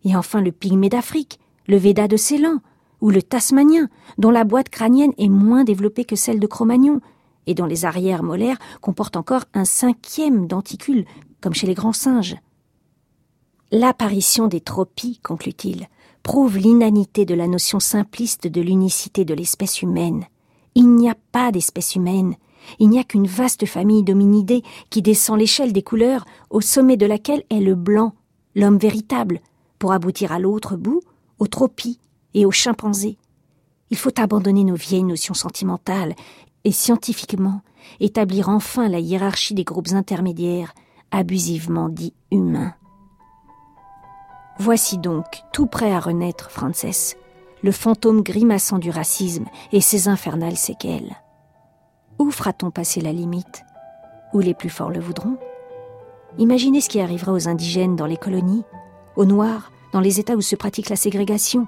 et 0.04 0.16
enfin 0.16 0.40
le 0.40 0.52
pygmée 0.52 0.88
d'Afrique, 0.88 1.38
le 1.66 1.76
Véda 1.76 2.08
de 2.08 2.16
Ceylan, 2.16 2.60
ou 3.00 3.10
le 3.10 3.22
tasmanien, 3.22 3.88
dont 4.16 4.30
la 4.30 4.44
boîte 4.44 4.70
crânienne 4.70 5.12
est 5.18 5.28
moins 5.28 5.64
développée 5.64 6.04
que 6.04 6.16
celle 6.16 6.40
de 6.40 6.46
Cro-Magnon, 6.46 7.00
et 7.48 7.54
dont 7.54 7.66
les 7.66 7.86
arrières 7.86 8.22
molaires 8.22 8.58
comportent 8.80 9.16
encore 9.16 9.46
un 9.54 9.64
cinquième 9.64 10.46
denticule, 10.46 11.06
comme 11.40 11.54
chez 11.54 11.66
les 11.66 11.74
grands 11.74 11.94
singes. 11.94 12.36
L'apparition 13.72 14.48
des 14.48 14.60
tropies, 14.60 15.18
conclut-il, 15.22 15.88
prouve 16.22 16.58
l'inanité 16.58 17.24
de 17.24 17.34
la 17.34 17.48
notion 17.48 17.80
simpliste 17.80 18.46
de 18.46 18.60
l'unicité 18.60 19.24
de 19.24 19.34
l'espèce 19.34 19.80
humaine. 19.82 20.26
Il 20.74 20.94
n'y 20.94 21.08
a 21.08 21.16
pas 21.32 21.50
d'espèce 21.50 21.96
humaine, 21.96 22.36
il 22.78 22.90
n'y 22.90 22.98
a 22.98 23.04
qu'une 23.04 23.26
vaste 23.26 23.64
famille 23.64 24.02
d'hominidés 24.02 24.62
qui 24.90 25.00
descend 25.00 25.38
l'échelle 25.38 25.72
des 25.72 25.82
couleurs, 25.82 26.26
au 26.50 26.60
sommet 26.60 26.98
de 26.98 27.06
laquelle 27.06 27.44
est 27.48 27.60
le 27.60 27.74
blanc, 27.74 28.14
l'homme 28.54 28.78
véritable, 28.78 29.40
pour 29.78 29.92
aboutir 29.92 30.32
à 30.32 30.38
l'autre 30.38 30.76
bout, 30.76 31.00
aux 31.38 31.46
tropies 31.46 31.98
et 32.34 32.44
aux 32.44 32.50
chimpanzés. 32.50 33.16
Il 33.90 33.96
faut 33.96 34.20
abandonner 34.20 34.64
nos 34.64 34.74
vieilles 34.74 35.02
notions 35.02 35.34
sentimentales 35.34 36.14
et 36.64 36.72
scientifiquement 36.72 37.62
établir 38.00 38.48
enfin 38.48 38.88
la 38.88 38.98
hiérarchie 38.98 39.54
des 39.54 39.64
groupes 39.64 39.92
intermédiaires, 39.92 40.74
abusivement 41.10 41.88
dits 41.88 42.14
humains. 42.30 42.74
Voici 44.58 44.98
donc, 44.98 45.24
tout 45.52 45.66
prêt 45.66 45.92
à 45.92 46.00
renaître, 46.00 46.50
Frances, 46.50 47.14
le 47.62 47.72
fantôme 47.72 48.22
grimaçant 48.22 48.78
du 48.78 48.90
racisme 48.90 49.46
et 49.72 49.80
ses 49.80 50.08
infernales 50.08 50.56
séquelles. 50.56 51.16
Où 52.18 52.30
fera-t-on 52.30 52.70
passer 52.70 53.00
la 53.00 53.12
limite? 53.12 53.64
Où 54.34 54.40
les 54.40 54.54
plus 54.54 54.70
forts 54.70 54.90
le 54.90 55.00
voudront? 55.00 55.38
Imaginez 56.38 56.80
ce 56.80 56.88
qui 56.88 57.00
arrivera 57.00 57.32
aux 57.32 57.48
indigènes 57.48 57.96
dans 57.96 58.06
les 58.06 58.16
colonies, 58.16 58.64
aux 59.16 59.24
noirs 59.24 59.72
dans 59.92 60.00
les 60.00 60.20
États 60.20 60.34
où 60.34 60.42
se 60.42 60.56
pratique 60.56 60.90
la 60.90 60.96
ségrégation, 60.96 61.66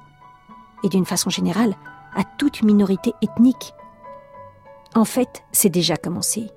et 0.83 0.89
d'une 0.89 1.07
façon 1.07 1.31
générale 1.31 1.75
à 2.15 2.25
toute 2.25 2.63
minorité 2.63 3.13
ethnique 3.23 3.73
en 4.95 5.05
fait, 5.05 5.43
c'est 5.53 5.69
déjà 5.69 5.97
commencé. 5.97 6.51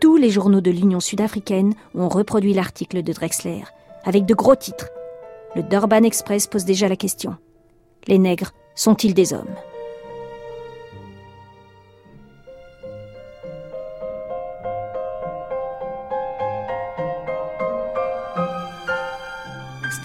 Tous 0.00 0.16
les 0.16 0.30
journaux 0.30 0.60
de 0.60 0.70
l'Union 0.70 1.00
sud-africaine 1.00 1.74
ont 1.94 2.08
reproduit 2.08 2.54
l'article 2.54 3.02
de 3.02 3.12
Drexler, 3.12 3.62
avec 4.04 4.24
de 4.26 4.34
gros 4.34 4.56
titres. 4.56 4.88
Le 5.54 5.62
Durban 5.62 6.02
Express 6.02 6.46
pose 6.46 6.64
déjà 6.64 6.88
la 6.88 6.96
question. 6.96 7.36
Les 8.06 8.18
nègres 8.18 8.52
sont-ils 8.74 9.14
des 9.14 9.32
hommes? 9.32 9.54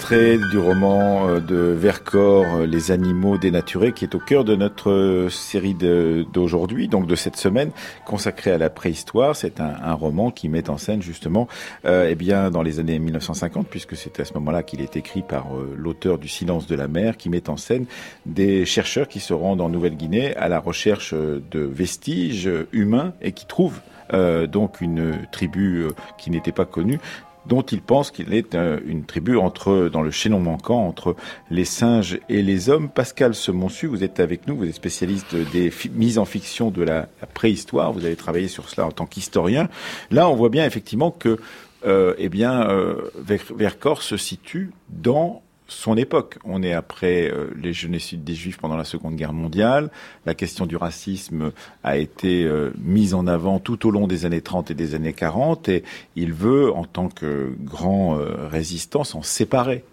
Du 0.09 0.57
roman 0.57 1.27
euh, 1.27 1.39
de 1.41 1.55
Vercors, 1.55 2.45
euh, 2.55 2.65
Les 2.65 2.91
animaux 2.91 3.37
dénaturés, 3.37 3.91
qui 3.91 4.05
est 4.05 4.15
au 4.15 4.19
cœur 4.19 4.45
de 4.45 4.55
notre 4.55 4.89
euh, 4.89 5.29
série 5.29 5.73
d'aujourd'hui, 5.73 6.87
donc 6.87 7.07
de 7.07 7.15
cette 7.15 7.35
semaine, 7.35 7.71
consacrée 8.05 8.51
à 8.51 8.57
la 8.57 8.69
préhistoire. 8.69 9.35
C'est 9.35 9.59
un, 9.59 9.93
roman 9.93 10.31
qui 10.31 10.47
met 10.47 10.69
en 10.69 10.77
scène 10.77 11.01
justement, 11.01 11.47
eh 11.85 12.15
bien, 12.15 12.51
dans 12.51 12.61
les 12.61 12.79
années 12.79 12.99
1950, 12.99 13.67
puisque 13.67 13.95
c'est 13.95 14.19
à 14.19 14.25
ce 14.25 14.33
moment-là 14.35 14.61
qu'il 14.61 14.81
est 14.81 14.95
écrit 14.95 15.23
par 15.23 15.47
l'auteur 15.75 16.19
du 16.19 16.27
Silence 16.27 16.67
de 16.67 16.75
la 16.75 16.87
mer, 16.87 17.17
qui 17.17 17.29
met 17.29 17.49
en 17.49 17.57
scène 17.57 17.85
des 18.25 18.65
chercheurs 18.65 19.07
qui 19.07 19.19
se 19.19 19.33
rendent 19.33 19.61
en 19.61 19.69
Nouvelle-Guinée 19.69 20.35
à 20.35 20.49
la 20.49 20.59
recherche 20.59 21.13
de 21.13 21.59
vestiges 21.59 22.49
humains 22.73 23.13
et 23.21 23.31
qui 23.31 23.47
trouvent 23.47 23.79
donc 24.13 24.81
une 24.81 25.17
tribu 25.31 25.87
qui 26.17 26.29
n'était 26.29 26.51
pas 26.51 26.65
connue 26.65 26.99
dont 27.47 27.61
il 27.61 27.81
pense 27.81 28.11
qu'il 28.11 28.33
est 28.33 28.55
euh, 28.55 28.79
une 28.85 29.05
tribu 29.05 29.37
entre, 29.37 29.89
dans 29.91 30.01
le 30.01 30.11
chaînon 30.11 30.39
manquant 30.39 30.85
entre 30.87 31.15
les 31.49 31.65
singes 31.65 32.19
et 32.29 32.41
les 32.41 32.69
hommes. 32.69 32.89
Pascal 32.89 33.33
Semonsu, 33.33 33.87
vous 33.87 34.03
êtes 34.03 34.19
avec 34.19 34.47
nous, 34.47 34.57
vous 34.57 34.65
êtes 34.65 34.75
spécialiste 34.75 35.35
des 35.51 35.71
mises 35.93 36.17
en 36.17 36.25
fiction 36.25 36.69
de 36.71 36.83
la, 36.83 37.07
préhistoire, 37.33 37.91
vous 37.91 38.05
avez 38.05 38.15
travaillé 38.15 38.47
sur 38.47 38.69
cela 38.69 38.87
en 38.87 38.91
tant 38.91 39.05
qu'historien. 39.05 39.69
Là, 40.11 40.29
on 40.29 40.35
voit 40.35 40.49
bien 40.49 40.65
effectivement 40.65 41.11
que 41.11 41.37
euh, 41.85 42.15
eh 42.17 42.29
bien, 42.29 42.69
euh, 42.69 43.11
Vercors 43.55 44.01
se 44.01 44.17
situe 44.17 44.71
dans 44.89 45.41
son 45.67 45.97
époque. 45.97 46.37
On 46.43 46.63
est 46.63 46.73
après 46.73 47.29
euh, 47.29 47.49
les 47.61 47.73
génocides 47.73 48.23
des 48.23 48.33
Juifs 48.33 48.57
pendant 48.57 48.77
la 48.77 48.83
Seconde 48.83 49.15
Guerre 49.15 49.33
mondiale. 49.33 49.91
La 50.25 50.33
question 50.33 50.65
du 50.65 50.75
racisme 50.75 51.51
a 51.83 51.97
été 51.97 52.43
euh, 52.43 52.71
mise 52.79 53.13
en 53.13 53.27
avant 53.27 53.59
tout 53.59 53.85
au 53.87 53.91
long 53.91 54.07
des 54.07 54.25
années 54.25 54.41
30 54.41 54.71
et 54.71 54.73
des 54.73 54.95
années 54.95 55.13
40 55.13 55.69
et 55.69 55.83
il 56.15 56.33
veut, 56.33 56.71
en 56.73 56.85
tant 56.85 57.09
que 57.09 57.53
grand 57.59 58.17
euh, 58.17 58.47
résistant, 58.49 59.03
s'en 59.03 59.21
séparer. 59.21 59.83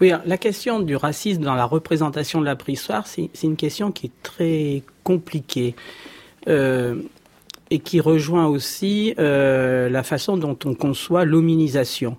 Oui, 0.00 0.12
la 0.26 0.36
question 0.36 0.80
du 0.80 0.94
racisme 0.94 1.42
dans 1.42 1.54
la 1.54 1.64
représentation 1.64 2.40
de 2.40 2.44
la 2.44 2.56
préhistoire, 2.56 3.06
c'est 3.06 3.30
une 3.42 3.56
question 3.56 3.92
qui 3.92 4.06
est 4.06 4.22
très 4.22 4.82
compliquée. 5.04 5.74
et 6.46 7.78
qui 7.78 8.00
rejoint 8.00 8.46
aussi 8.46 9.14
la 9.16 10.02
façon 10.02 10.36
dont 10.36 10.58
on 10.66 10.74
conçoit 10.74 11.24
l'hominisation. 11.24 12.18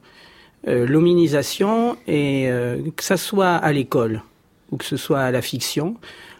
Euh, 0.67 0.85
l'hominisation, 0.85 1.97
et 2.07 2.45
euh, 2.47 2.77
que 2.95 3.03
ça 3.03 3.17
soit 3.17 3.55
à 3.55 3.71
l'école 3.73 4.21
ou 4.69 4.77
que 4.77 4.85
ce 4.85 4.95
soit 4.95 5.19
à 5.19 5.31
la 5.31 5.41
fiction, 5.41 5.95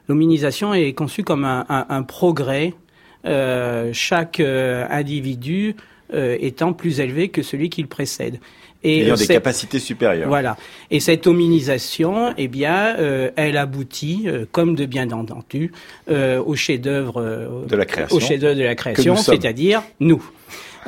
l'hominisation 0.08 0.76
est 0.76 0.94
conçue 0.94 1.24
comme 1.24 1.44
un, 1.44 1.66
un, 1.70 1.88
un 1.90 2.04
progrès, 2.04 2.76
euh, 3.26 3.90
chaque 3.94 4.40
individu 4.40 5.76
étant 6.14 6.74
plus 6.74 7.00
élevé 7.00 7.30
que 7.30 7.42
celui 7.42 7.70
qui 7.70 7.82
le 7.82 7.88
précède. 7.88 8.40
Et 8.84 9.02
ayant 9.02 9.16
des 9.16 9.28
capacités 9.28 9.80
supérieures. 9.80 10.28
Voilà. 10.28 10.58
Et 10.90 11.00
cette 11.00 11.26
hominisation, 11.26 12.34
eh 12.38 12.48
bien, 12.50 12.98
elle 13.38 13.56
aboutit, 13.56 14.28
comme 14.52 14.76
de 14.76 14.86
bien 14.86 15.10
entendu, 15.12 15.72
au 16.10 16.56
chef-d'œuvre 16.56 17.66
de 17.66 17.76
la 17.78 17.86
création, 17.86 18.18
au 18.18 18.20
chef-d'œuvre 18.20 18.58
de 18.58 18.64
la 18.64 18.76
création, 18.76 19.16
c'est-à-dire 19.16 19.84
nous. 20.02 20.22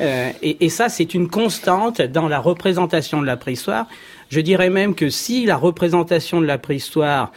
Euh, 0.00 0.32
et, 0.42 0.64
et, 0.64 0.68
ça, 0.68 0.88
c'est 0.88 1.14
une 1.14 1.28
constante 1.28 2.02
dans 2.02 2.28
la 2.28 2.40
représentation 2.40 3.20
de 3.20 3.26
la 3.26 3.36
préhistoire. 3.36 3.86
Je 4.28 4.40
dirais 4.40 4.70
même 4.70 4.94
que 4.94 5.10
si 5.10 5.46
la 5.46 5.56
représentation 5.56 6.40
de 6.40 6.46
la 6.46 6.58
préhistoire 6.58 7.32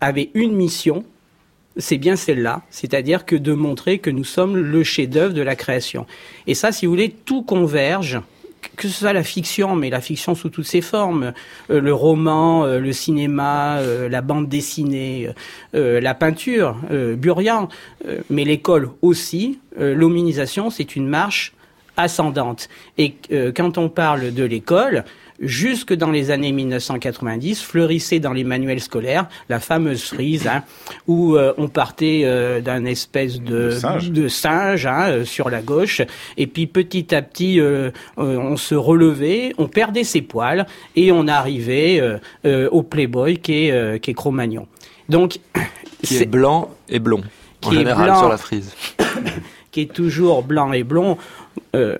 avait 0.00 0.30
une 0.34 0.52
mission, 0.52 1.04
c'est 1.76 1.98
bien 1.98 2.16
celle-là, 2.16 2.62
c'est-à-dire 2.70 3.26
que 3.26 3.36
de 3.36 3.52
montrer 3.52 3.98
que 3.98 4.10
nous 4.10 4.24
sommes 4.24 4.56
le 4.56 4.82
chef-d'œuvre 4.84 5.34
de 5.34 5.42
la 5.42 5.56
création. 5.56 6.06
Et 6.46 6.54
ça, 6.54 6.72
si 6.72 6.86
vous 6.86 6.92
voulez, 6.92 7.10
tout 7.10 7.42
converge 7.42 8.20
que 8.76 8.88
ce 8.88 9.00
soit 9.00 9.12
la 9.12 9.22
fiction, 9.22 9.76
mais 9.76 9.90
la 9.90 10.00
fiction 10.00 10.34
sous 10.34 10.48
toutes 10.48 10.66
ses 10.66 10.80
formes, 10.80 11.32
euh, 11.70 11.80
le 11.80 11.92
roman, 11.92 12.64
euh, 12.64 12.78
le 12.78 12.92
cinéma, 12.92 13.78
euh, 13.78 14.08
la 14.08 14.22
bande 14.22 14.48
dessinée, 14.48 15.28
la 15.72 16.14
peinture, 16.14 16.76
Burian, 17.16 17.68
mais 18.28 18.44
l'école 18.44 18.90
aussi, 19.02 19.58
l'hominisation, 19.78 20.70
c'est 20.70 20.96
une 20.96 21.06
marche 21.06 21.52
ascendante. 21.96 22.68
Et 22.98 23.14
quand 23.54 23.78
on 23.78 23.88
parle 23.88 24.32
de 24.32 24.44
l'école, 24.44 25.04
jusque 25.40 25.94
dans 25.94 26.10
les 26.10 26.30
années 26.30 26.52
1990, 26.52 27.62
fleurissait 27.62 28.20
dans 28.20 28.32
les 28.32 28.44
manuels 28.44 28.80
scolaires 28.80 29.28
la 29.48 29.58
fameuse 29.58 30.04
frise 30.04 30.46
hein, 30.46 30.62
où 31.06 31.36
euh, 31.36 31.52
on 31.56 31.68
partait 31.68 32.22
euh, 32.24 32.60
d'un 32.60 32.84
espèce 32.84 33.40
de, 33.40 33.78
de 34.10 34.28
singe, 34.28 34.86
hein, 34.86 35.08
euh, 35.08 35.24
sur 35.24 35.50
la 35.50 35.62
gauche, 35.62 36.02
et 36.36 36.46
puis 36.46 36.66
petit 36.66 37.14
à 37.14 37.22
petit 37.22 37.60
on 38.16 38.56
se 38.56 38.74
relevait, 38.74 39.52
on 39.58 39.68
perdait 39.68 40.04
ses 40.04 40.22
poils 40.22 40.66
et 40.96 41.12
on 41.12 41.26
arrivait 41.28 42.02
au 42.44 42.82
Playboy 42.82 43.38
qui 43.38 43.66
est, 43.66 44.00
qui 44.00 44.10
est 44.10 44.14
Cro-Magnon. 44.14 44.66
Donc, 45.08 45.40
qui 46.02 46.16
est, 46.16 46.26
blanc 46.26 46.70
et 46.88 46.98
blond 46.98 47.22
en 47.64 47.72
général 47.72 48.16
sur 48.16 48.28
la 48.28 48.36
frise. 48.36 48.74
qui 49.70 49.82
est 49.82 49.92
toujours 49.92 50.42
blanc 50.42 50.72
et 50.72 50.84
blond. 50.84 51.18
euh, 51.74 51.96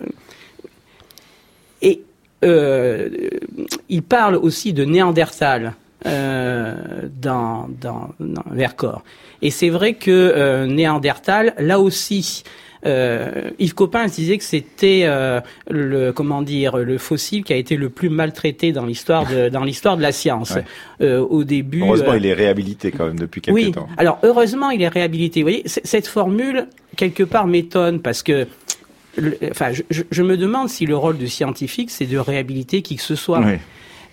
il 2.42 4.02
parle 4.02 4.36
aussi 4.36 4.72
de 4.72 4.84
Néandertal. 4.84 5.74
Euh, 6.06 6.74
dans, 7.20 7.68
dans, 7.78 8.14
dans, 8.18 8.42
Vercors. 8.50 9.02
Et 9.42 9.50
c'est 9.50 9.68
vrai 9.68 9.92
que 9.92 10.10
euh, 10.10 10.64
Néandertal, 10.64 11.52
là 11.58 11.78
aussi, 11.78 12.42
euh, 12.86 13.50
Yves 13.58 13.74
Copin 13.74 14.06
disait 14.06 14.38
que 14.38 14.44
c'était 14.44 15.02
euh, 15.04 15.40
le 15.68 16.12
comment 16.12 16.42
dire 16.42 16.78
le 16.78 16.96
fossile 16.96 17.44
qui 17.44 17.52
a 17.52 17.56
été 17.56 17.76
le 17.76 17.90
plus 17.90 18.08
maltraité 18.08 18.72
dans 18.72 18.86
l'histoire 18.86 19.26
de 19.26 19.48
dans 19.50 19.64
l'histoire 19.64 19.96
de 19.96 20.02
la 20.02 20.12
science. 20.12 20.54
Euh, 21.00 21.20
au 21.20 21.44
début. 21.44 21.82
Heureusement, 21.82 22.14
il 22.14 22.26
est 22.26 22.32
réhabilité 22.32 22.90
quand 22.90 23.06
même 23.06 23.18
depuis 23.18 23.40
quelques 23.40 23.54
oui. 23.54 23.72
temps. 23.72 23.88
Alors 23.96 24.18
heureusement, 24.22 24.70
il 24.70 24.82
est 24.82 24.88
réhabilité. 24.88 25.40
Vous 25.40 25.48
voyez, 25.48 25.62
cette 25.66 26.06
formule 26.06 26.66
quelque 26.96 27.22
part 27.22 27.46
m'étonne 27.46 28.00
parce 28.00 28.22
que 28.22 28.46
enfin, 29.50 29.72
je, 29.72 30.02
je, 30.10 30.22
me 30.22 30.36
demande 30.36 30.68
si 30.68 30.86
le 30.86 30.96
rôle 30.96 31.18
du 31.18 31.28
scientifique, 31.28 31.90
c'est 31.90 32.06
de 32.06 32.18
réhabiliter 32.18 32.82
qui 32.82 32.96
que 32.96 33.02
ce 33.02 33.14
soit. 33.14 33.40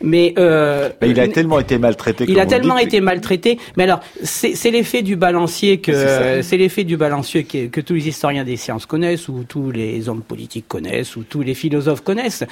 Mais, 0.02 0.34
euh, 0.38 0.90
il 1.02 1.20
a 1.20 1.28
tellement 1.28 1.60
été 1.60 1.78
maltraité. 1.78 2.26
Il 2.28 2.40
a 2.40 2.46
tellement 2.46 2.78
été 2.78 3.02
maltraité. 3.02 3.58
Mais 3.78 3.84
alors, 3.84 4.02
c'est 4.22 4.70
l'effet 4.70 5.02
du 5.02 5.16
balancier 5.16 5.80
que 5.80 6.42
c'est 6.42 6.58
l'effet 6.58 6.84
du 6.84 6.98
balancier 6.98 7.44
que, 7.44 7.68
que, 7.68 7.82
tous 7.82 7.96
les 7.96 8.08
historiens 8.08 8.44
des 8.44 8.58
sciences 8.58 8.86
connaissent, 8.86 9.28
ou 9.28 9.44
tous 9.48 9.72
les 9.72 10.08
hommes 10.08 10.22
politiques 10.22 10.68
connaissent, 10.68 11.16
ou 11.16 11.24
tous 11.24 11.42
les 11.42 11.56
philosophes 11.56 12.02
connaissent. 12.02 12.44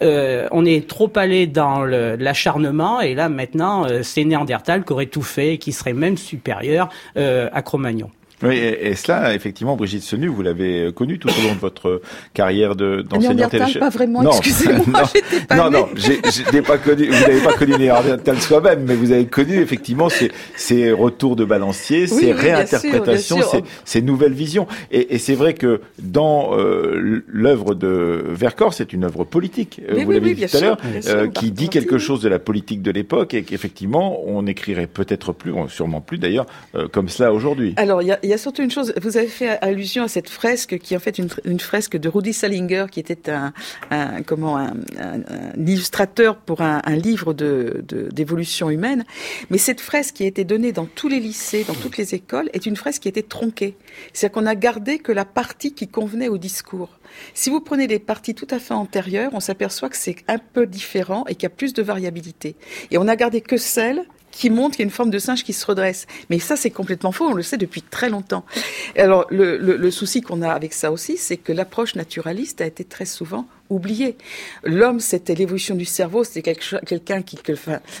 Euh, 0.00 0.46
on 0.52 0.64
est 0.64 0.86
trop 0.86 1.10
allé 1.16 1.46
dans 1.46 1.84
l'acharnement, 1.84 3.00
et 3.00 3.14
là 3.14 3.28
maintenant, 3.28 3.84
euh, 3.86 4.02
c'est 4.02 4.24
Néandertal 4.24 4.84
qui 4.84 4.92
aurait 4.92 5.06
tout 5.06 5.22
fait, 5.22 5.54
et 5.54 5.58
qui 5.58 5.72
serait 5.72 5.94
même 5.94 6.16
supérieur 6.16 6.88
euh, 7.16 7.48
à 7.52 7.62
Cro-Magnon. 7.62 8.10
Oui, 8.42 8.56
et, 8.56 8.94
cela, 8.94 9.34
effectivement, 9.34 9.76
Brigitte 9.76 10.02
Senu, 10.02 10.28
vous 10.28 10.42
l'avez 10.42 10.92
connu 10.94 11.18
tout 11.18 11.28
au 11.28 11.48
long 11.48 11.54
de 11.54 11.60
votre 11.60 12.00
carrière 12.34 12.74
d'enseignante. 12.76 13.52
De, 13.52 13.78
pas 13.78 13.88
vraiment, 13.88 14.22
excusez-moi, 14.22 15.02
j'étais 15.14 15.44
pas 15.46 15.56
Non, 15.56 15.70
non, 15.70 15.88
pas 16.66 16.78
connu, 16.78 17.06
vous 17.06 17.12
n'avez 17.12 17.40
pas 17.40 17.52
connu 17.52 17.72
Néandertal 17.78 18.40
soi-même, 18.40 18.84
mais 18.86 18.94
vous 18.94 19.12
avez 19.12 19.26
connu 19.26 19.58
effectivement 19.60 20.08
ces, 20.08 20.30
ces 20.56 20.92
retours 20.92 21.36
de 21.36 21.44
balancier, 21.44 22.06
ces 22.06 22.32
réinterprétations, 22.32 23.40
ces, 23.42 23.62
ces, 23.84 24.02
nouvelles 24.02 24.32
visions. 24.32 24.66
Et, 24.90 25.14
et 25.14 25.18
c'est 25.18 25.34
vrai 25.34 25.54
que 25.54 25.80
dans 25.98 26.56
euh, 26.56 27.22
l'œuvre 27.26 27.74
de 27.74 28.24
Vercors, 28.28 28.74
c'est 28.74 28.92
une 28.92 29.04
œuvre 29.04 29.24
politique, 29.24 29.80
euh, 29.88 30.04
vous 30.04 30.10
l'avez 30.10 30.34
dit 30.34 30.46
tout 30.46 30.56
à 30.56 30.60
l'heure, 30.60 30.78
euh, 31.06 31.28
qui 31.28 31.50
dit 31.50 31.68
quelque 31.68 31.98
chose 31.98 32.20
de 32.20 32.28
la 32.28 32.38
politique 32.38 32.82
de 32.82 32.90
l'époque 32.90 33.34
et 33.34 33.42
qu'effectivement, 33.42 34.20
on 34.26 34.42
n'écrirait 34.42 34.86
peut-être 34.86 35.32
plus, 35.32 35.52
sûrement 35.68 36.00
plus 36.00 36.18
d'ailleurs, 36.18 36.46
euh, 36.74 36.88
comme 36.88 37.08
cela 37.08 37.32
aujourd'hui. 37.32 37.74
Alors, 37.76 38.02
il 38.02 38.08
y 38.08 38.12
a, 38.12 38.18
y 38.22 38.31
a 38.31 38.31
surtout 38.38 38.62
une 38.62 38.70
chose, 38.70 38.92
vous 39.00 39.16
avez 39.16 39.28
fait 39.28 39.58
allusion 39.62 40.04
à 40.04 40.08
cette 40.08 40.28
fresque 40.28 40.78
qui 40.78 40.94
est 40.94 40.96
en 40.96 41.00
fait 41.00 41.18
une, 41.18 41.60
fresque 41.60 41.96
de 41.96 42.08
Rudy 42.08 42.32
Salinger, 42.32 42.86
qui 42.90 43.00
était 43.00 43.30
un, 43.30 43.52
comment 44.22 44.56
un, 44.56 44.72
illustrateur 45.56 46.36
pour 46.36 46.60
un, 46.60 46.80
livre 46.96 47.34
de 47.34 47.84
d'évolution 48.12 48.70
humaine. 48.70 49.04
Mais 49.50 49.58
cette 49.58 49.80
fresque 49.80 50.16
qui 50.16 50.24
a 50.24 50.26
été 50.26 50.44
donnée 50.44 50.72
dans 50.72 50.86
tous 50.86 51.08
les 51.08 51.20
lycées, 51.20 51.64
dans 51.64 51.74
toutes 51.74 51.96
les 51.96 52.14
écoles, 52.14 52.50
est 52.52 52.66
une 52.66 52.76
fresque 52.76 53.02
qui 53.02 53.08
a 53.08 53.10
été 53.10 53.22
tronquée. 53.22 53.76
C'est-à-dire 54.12 54.34
qu'on 54.34 54.46
a 54.46 54.54
gardé 54.54 54.98
que 54.98 55.12
la 55.12 55.24
partie 55.24 55.74
qui 55.74 55.88
convenait 55.88 56.28
au 56.28 56.38
discours. 56.38 56.98
Si 57.34 57.50
vous 57.50 57.60
prenez 57.60 57.86
les 57.86 57.98
parties 57.98 58.34
tout 58.34 58.48
à 58.50 58.58
fait 58.58 58.74
antérieures, 58.74 59.30
on 59.34 59.40
s'aperçoit 59.40 59.88
que 59.88 59.96
c'est 59.96 60.16
un 60.28 60.38
peu 60.38 60.66
différent 60.66 61.24
et 61.28 61.34
qu'il 61.34 61.44
y 61.44 61.46
a 61.46 61.50
plus 61.50 61.74
de 61.74 61.82
variabilité. 61.82 62.56
Et 62.90 62.98
on 62.98 63.08
a 63.08 63.16
gardé 63.16 63.40
que 63.40 63.56
celle 63.56 64.04
qui 64.32 64.50
montre 64.50 64.76
qu'il 64.76 64.80
y 64.80 64.82
a 64.82 64.86
une 64.86 64.90
forme 64.90 65.10
de 65.10 65.18
singe 65.20 65.44
qui 65.44 65.52
se 65.52 65.64
redresse. 65.64 66.06
Mais 66.30 66.40
ça, 66.40 66.56
c'est 66.56 66.70
complètement 66.70 67.12
faux, 67.12 67.26
on 67.28 67.34
le 67.34 67.42
sait 67.42 67.58
depuis 67.58 67.82
très 67.82 68.08
longtemps. 68.08 68.44
Alors, 68.96 69.26
le, 69.30 69.56
le, 69.56 69.76
le 69.76 69.90
souci 69.92 70.22
qu'on 70.22 70.42
a 70.42 70.50
avec 70.50 70.72
ça 70.72 70.90
aussi, 70.90 71.16
c'est 71.16 71.36
que 71.36 71.52
l'approche 71.52 71.94
naturaliste 71.94 72.60
a 72.60 72.66
été 72.66 72.82
très 72.82 73.04
souvent 73.04 73.46
oublié. 73.72 74.16
L'homme, 74.62 75.00
c'était 75.00 75.34
l'évolution 75.34 75.74
du 75.74 75.84
cerveau, 75.84 76.24
c'était 76.24 76.54
quelqu'un 76.86 77.22
qui, 77.22 77.38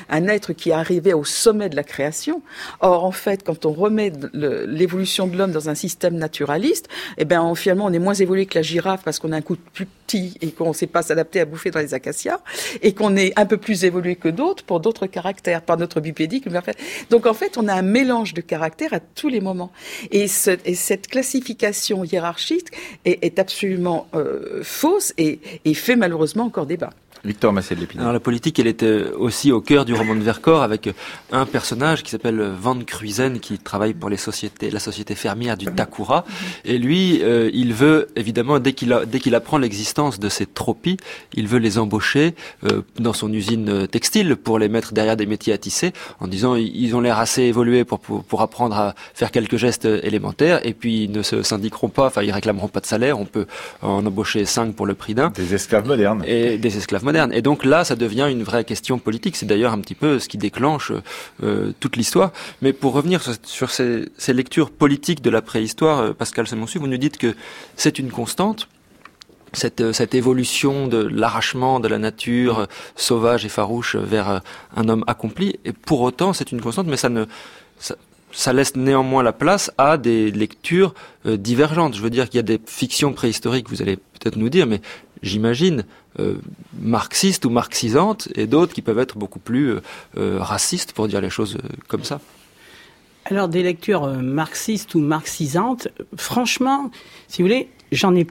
un 0.08 0.28
être 0.28 0.52
qui 0.52 0.72
arrivait 0.72 1.12
au 1.12 1.24
sommet 1.24 1.68
de 1.68 1.76
la 1.76 1.84
création. 1.84 2.42
Or, 2.80 3.04
en 3.04 3.12
fait, 3.12 3.42
quand 3.42 3.66
on 3.66 3.72
remet 3.72 4.12
l'évolution 4.32 5.26
de 5.26 5.36
l'homme 5.36 5.52
dans 5.52 5.68
un 5.68 5.74
système 5.74 6.16
naturaliste, 6.16 6.88
eh 7.18 7.24
ben, 7.24 7.54
finalement, 7.54 7.86
on 7.86 7.92
est 7.92 7.98
moins 7.98 8.14
évolué 8.14 8.46
que 8.46 8.58
la 8.58 8.62
girafe 8.62 9.02
parce 9.04 9.18
qu'on 9.18 9.32
a 9.32 9.36
un 9.36 9.42
coup 9.42 9.56
plus 9.72 9.86
petit 9.86 10.34
et 10.40 10.50
qu'on 10.50 10.68
ne 10.68 10.74
sait 10.74 10.86
pas 10.86 11.02
s'adapter 11.02 11.40
à 11.40 11.44
bouffer 11.44 11.70
dans 11.70 11.80
les 11.80 11.94
acacias, 11.94 12.40
et 12.82 12.92
qu'on 12.92 13.16
est 13.16 13.38
un 13.38 13.46
peu 13.46 13.56
plus 13.56 13.84
évolué 13.84 14.16
que 14.16 14.28
d'autres 14.28 14.64
pour 14.64 14.80
d'autres 14.80 15.06
caractères, 15.06 15.62
par 15.62 15.76
notre 15.76 16.00
bipédique. 16.00 16.46
Donc, 17.10 17.26
en 17.26 17.34
fait, 17.34 17.56
on 17.56 17.68
a 17.68 17.74
un 17.74 17.82
mélange 17.82 18.34
de 18.34 18.40
caractères 18.40 18.92
à 18.92 19.00
tous 19.00 19.28
les 19.28 19.40
moments. 19.40 19.72
Et, 20.10 20.26
cette 20.28 21.08
classification 21.08 22.04
hiérarchique 22.04 22.68
est, 23.04 23.38
absolument 23.38 24.06
euh, 24.14 24.60
fausse 24.62 25.14
et, 25.18 25.40
et 25.64 25.74
fait 25.74 25.96
malheureusement 25.96 26.44
encore 26.44 26.66
débat. 26.66 26.90
Victor 27.24 27.52
Massé 27.52 27.76
de 27.76 27.86
Alors 28.00 28.12
la 28.12 28.18
politique, 28.18 28.58
elle 28.58 28.66
était 28.66 29.04
aussi 29.16 29.52
au 29.52 29.60
cœur 29.60 29.84
du 29.84 29.94
roman 29.94 30.16
de 30.16 30.20
Vercors 30.20 30.62
avec 30.62 30.90
un 31.30 31.46
personnage 31.46 32.02
qui 32.02 32.10
s'appelle 32.10 32.42
Van 32.60 32.76
Cruisen 32.80 33.38
qui 33.38 33.58
travaille 33.58 33.94
pour 33.94 34.10
les 34.10 34.16
sociétés, 34.16 34.70
la 34.70 34.80
société 34.80 35.14
fermière 35.14 35.56
du 35.56 35.66
Takura. 35.66 36.24
Et 36.64 36.78
lui, 36.78 37.20
euh, 37.22 37.48
il 37.54 37.74
veut 37.74 38.08
évidemment 38.16 38.58
dès 38.58 38.72
qu'il 38.72 38.98
dès 39.06 39.20
qu'il 39.20 39.36
apprend 39.36 39.58
l'existence 39.58 40.18
de 40.18 40.28
ces 40.28 40.46
tropies, 40.46 40.96
il 41.34 41.46
veut 41.46 41.60
les 41.60 41.78
embaucher 41.78 42.34
euh, 42.64 42.82
dans 42.98 43.12
son 43.12 43.32
usine 43.32 43.86
textile 43.86 44.34
pour 44.34 44.58
les 44.58 44.68
mettre 44.68 44.92
derrière 44.92 45.16
des 45.16 45.26
métiers 45.26 45.52
à 45.52 45.58
tisser, 45.58 45.92
en 46.18 46.26
disant 46.26 46.56
ils 46.56 46.96
ont 46.96 47.00
l'air 47.00 47.18
assez 47.20 47.42
évolués 47.42 47.84
pour, 47.84 48.00
pour, 48.00 48.24
pour 48.24 48.42
apprendre 48.42 48.76
à 48.76 48.94
faire 49.14 49.30
quelques 49.30 49.56
gestes 49.56 49.84
élémentaires 49.84 50.60
et 50.66 50.74
puis 50.74 51.04
ils 51.04 51.12
ne 51.12 51.22
se 51.22 51.44
syndiqueront 51.44 51.88
pas, 51.88 52.06
enfin 52.06 52.22
ils 52.22 52.32
réclameront 52.32 52.68
pas 52.68 52.80
de 52.80 52.86
salaire. 52.86 53.20
On 53.20 53.26
peut 53.26 53.46
en 53.80 54.04
embaucher 54.04 54.44
cinq 54.44 54.74
pour 54.74 54.86
le 54.86 54.94
prix 54.94 55.14
d'un. 55.14 55.30
Des 55.30 55.54
esclaves 55.54 55.86
modernes. 55.86 56.24
Et 56.26 56.58
des 56.58 56.76
esclaves 56.76 57.04
modernes. 57.04 57.11
Et 57.32 57.42
donc 57.42 57.64
là, 57.64 57.84
ça 57.84 57.96
devient 57.96 58.28
une 58.30 58.42
vraie 58.42 58.64
question 58.64 58.98
politique. 58.98 59.36
C'est 59.36 59.46
d'ailleurs 59.46 59.72
un 59.72 59.80
petit 59.80 59.94
peu 59.94 60.18
ce 60.18 60.28
qui 60.28 60.38
déclenche 60.38 60.92
euh, 61.42 61.72
toute 61.80 61.96
l'histoire. 61.96 62.32
Mais 62.60 62.72
pour 62.72 62.92
revenir 62.92 63.22
sur, 63.42 63.70
ces, 63.70 64.08
lectures 64.28 64.70
politiques 64.70 65.22
de 65.22 65.30
la 65.30 65.42
préhistoire, 65.42 65.98
euh, 66.00 66.12
Pascal 66.12 66.46
Semonsu, 66.46 66.78
vous 66.78 66.86
nous 66.86 66.96
dites 66.96 67.18
que 67.18 67.34
c'est 67.76 67.98
une 67.98 68.10
constante. 68.10 68.68
Cette, 69.52 69.82
euh, 69.82 69.92
évolution 70.12 70.86
de 70.86 70.98
l'arrachement 70.98 71.78
de 71.80 71.88
la 71.88 71.98
nature 71.98 72.66
sauvage 72.96 73.44
et 73.44 73.50
farouche 73.50 73.96
vers 73.96 74.40
un 74.76 74.88
homme 74.88 75.04
accompli. 75.06 75.58
Et 75.64 75.72
pour 75.72 76.00
autant, 76.00 76.32
c'est 76.32 76.52
une 76.52 76.60
constante, 76.60 76.86
mais 76.86 76.96
ça, 76.96 78.52
laisse 78.52 78.76
néanmoins 78.76 79.22
la 79.22 79.34
place 79.34 79.70
à 79.76 79.98
des 79.98 80.30
lectures 80.30 80.94
divergentes. 81.26 81.94
Je 81.94 82.00
veux 82.00 82.08
dire 82.08 82.30
qu'il 82.30 82.36
y 82.36 82.40
a 82.40 82.42
des 82.42 82.60
fictions 82.64 83.12
préhistoriques, 83.12 83.68
vous 83.68 83.82
allez 83.82 83.96
peut-être 83.96 84.36
nous 84.36 84.48
dire, 84.48 84.66
mais 84.66 84.80
j'imagine, 85.22 85.84
euh, 86.18 86.34
marxistes 86.80 87.44
ou 87.44 87.50
marxisantes, 87.50 88.28
et 88.34 88.46
d'autres 88.46 88.74
qui 88.74 88.82
peuvent 88.82 88.98
être 88.98 89.16
beaucoup 89.16 89.38
plus 89.38 89.70
euh, 89.70 89.80
euh, 90.18 90.38
racistes, 90.40 90.92
pour 90.92 91.08
dire 91.08 91.20
les 91.20 91.30
choses 91.30 91.58
comme 91.88 92.04
ça. 92.04 92.20
Alors, 93.24 93.48
des 93.48 93.62
lectures 93.62 94.06
marxistes 94.08 94.94
ou 94.94 95.00
marxisantes, 95.00 95.88
franchement, 96.16 96.90
si 97.28 97.40
vous 97.40 97.48
voulez, 97.48 97.68
j'en 97.92 98.14
ai 98.16 98.26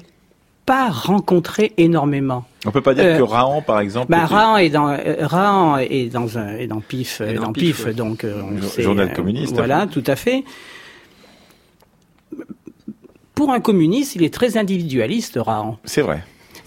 pas 0.65 0.89
rencontré 0.89 1.73
énormément. 1.77 2.45
On 2.65 2.71
peut 2.71 2.82
pas 2.82 2.93
dire 2.93 3.17
que 3.17 3.23
Rahan, 3.23 3.62
par 3.62 3.80
exemple. 3.80 4.12
Bah, 4.12 4.25
Rahan 4.25 4.58
est 4.58 4.69
dans 4.69 4.95
Rahan 5.21 5.77
est 5.77 6.12
dans 6.12 6.38
un 6.38 6.56
est 6.56 6.67
dans 6.67 6.82
Pif, 6.82 7.21
dans, 7.21 7.45
dans 7.45 7.54
Pif, 7.54 7.88
donc 7.95 8.25
on 8.25 8.82
journal 8.82 9.12
communiste. 9.13 9.56
voilà, 9.56 9.88
tout 9.88 10.04
à 10.06 10.15
fait. 10.15 10.43
Pour 13.34 13.51
un 13.51 13.60
communiste, 13.60 14.15
il 14.15 14.23
est 14.23 14.34
très 14.34 14.58
individualiste, 14.58 15.39
Rahan. 15.41 15.80
C'est 15.84 16.01
vrai. 16.01 16.21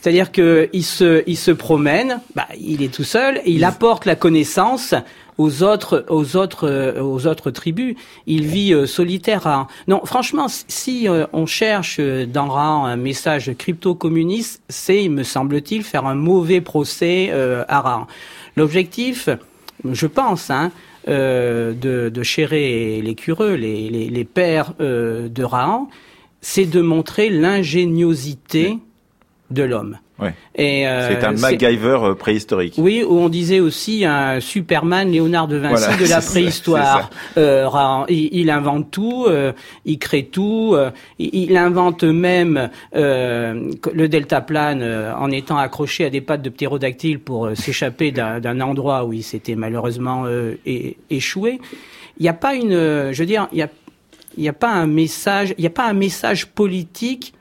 C'est-à-dire 0.05 0.33
qu'il 0.33 0.85
se, 0.85 1.23
il 1.27 1.39
se 1.39 1.51
promène, 1.51 2.21
bah, 2.35 2.47
il 2.61 2.83
est 2.83 2.93
tout 2.93 3.05
seul, 3.05 3.41
et 3.47 3.53
il 3.53 3.65
apporte 3.65 4.05
la 4.05 4.15
connaissance 4.15 4.95
aux 5.39 5.63
autres, 5.63 6.05
aux 6.11 6.37
autres, 6.37 7.01
aux 7.01 7.27
autres 7.27 7.51
tribus. 7.51 7.97
Il 8.27 8.45
vit 8.45 8.75
euh, 8.75 8.85
solitaire. 8.85 9.67
Non, 9.89 10.03
franchement, 10.05 10.49
si 10.69 11.09
euh, 11.09 11.25
on 11.33 11.47
cherche 11.47 12.01
dans 12.01 12.49
Rahan 12.49 12.85
un 12.85 12.97
message 12.97 13.55
crypto-communiste, 13.57 14.61
c'est, 14.69 15.09
me 15.09 15.23
semble-t-il, 15.23 15.83
faire 15.83 16.05
un 16.05 16.15
mauvais 16.15 16.61
procès 16.61 17.31
euh, 17.33 17.65
à 17.69 17.81
Rahan. 17.81 18.07
L'objectif, 18.57 19.31
je 19.91 20.07
pense, 20.07 20.51
hein, 20.51 20.71
de, 21.09 22.11
de 22.13 22.23
Chéré 22.23 22.99
et 22.99 23.01
les 23.01 23.15
Cureux, 23.15 23.55
les, 23.55 23.89
les, 23.89 24.11
les 24.11 24.25
pères 24.25 24.75
de 24.79 25.43
Rahan, 25.43 25.89
c'est 26.43 26.67
de 26.67 26.83
montrer 26.83 27.31
l'ingéniosité 27.31 28.77
de 29.51 29.63
l'homme. 29.63 29.99
Ouais. 30.19 30.33
Euh, 30.61 31.09
c'est 31.11 31.25
un 31.25 31.33
MacGyver 31.33 31.99
euh, 32.03 32.15
préhistorique. 32.15 32.75
Oui, 32.79 33.03
où 33.03 33.19
on 33.19 33.29
disait 33.29 33.59
aussi 33.59 34.05
un 34.05 34.39
Superman 34.39 35.11
Léonard 35.11 35.49
de 35.49 35.57
Vinci 35.57 35.99
de 35.99 36.09
la 36.09 36.21
préhistoire. 36.21 37.11
Euh, 37.37 37.69
il, 38.09 38.49
invente 38.51 38.91
tout, 38.93 39.27
il 39.85 39.99
crée 39.99 40.25
tout, 40.27 40.77
il, 41.19 41.57
invente 41.57 42.05
même 42.05 42.71
le 42.93 44.07
deltaplane 44.07 44.83
en 44.83 45.31
étant 45.31 45.59
accroché 45.59 46.05
à 46.05 46.11
des 46.11 46.21
pattes 46.21 46.43
de 46.43 46.51
ptérodactyle 46.51 47.19
pour 47.19 47.51
s'échapper 47.55 48.13
d'un 48.13 48.61
endroit 48.61 49.05
où 49.05 49.13
il 49.13 49.25
s'était 49.25 49.57
malheureusement 49.57 50.27
échoué. 51.11 51.61
Il 52.19 52.23
n'y 52.23 52.29
a 52.29 52.35
pas 52.35 52.55
une, 52.55 52.73
je 53.13 53.19
veux 53.19 53.27
dire, 53.27 53.49
il 53.51 53.59
y 53.59 53.63
a, 53.63 53.69
il 54.37 54.43
n'y 54.43 54.49
a 54.49 54.53
pas 54.53 54.71
un 54.71 54.87
message, 54.87 55.55
il 55.59 55.63
n'y 55.63 55.67
a 55.67 55.71
pas 55.71 55.87
un 55.87 55.95
message 55.95 56.47
politique, 56.47 57.35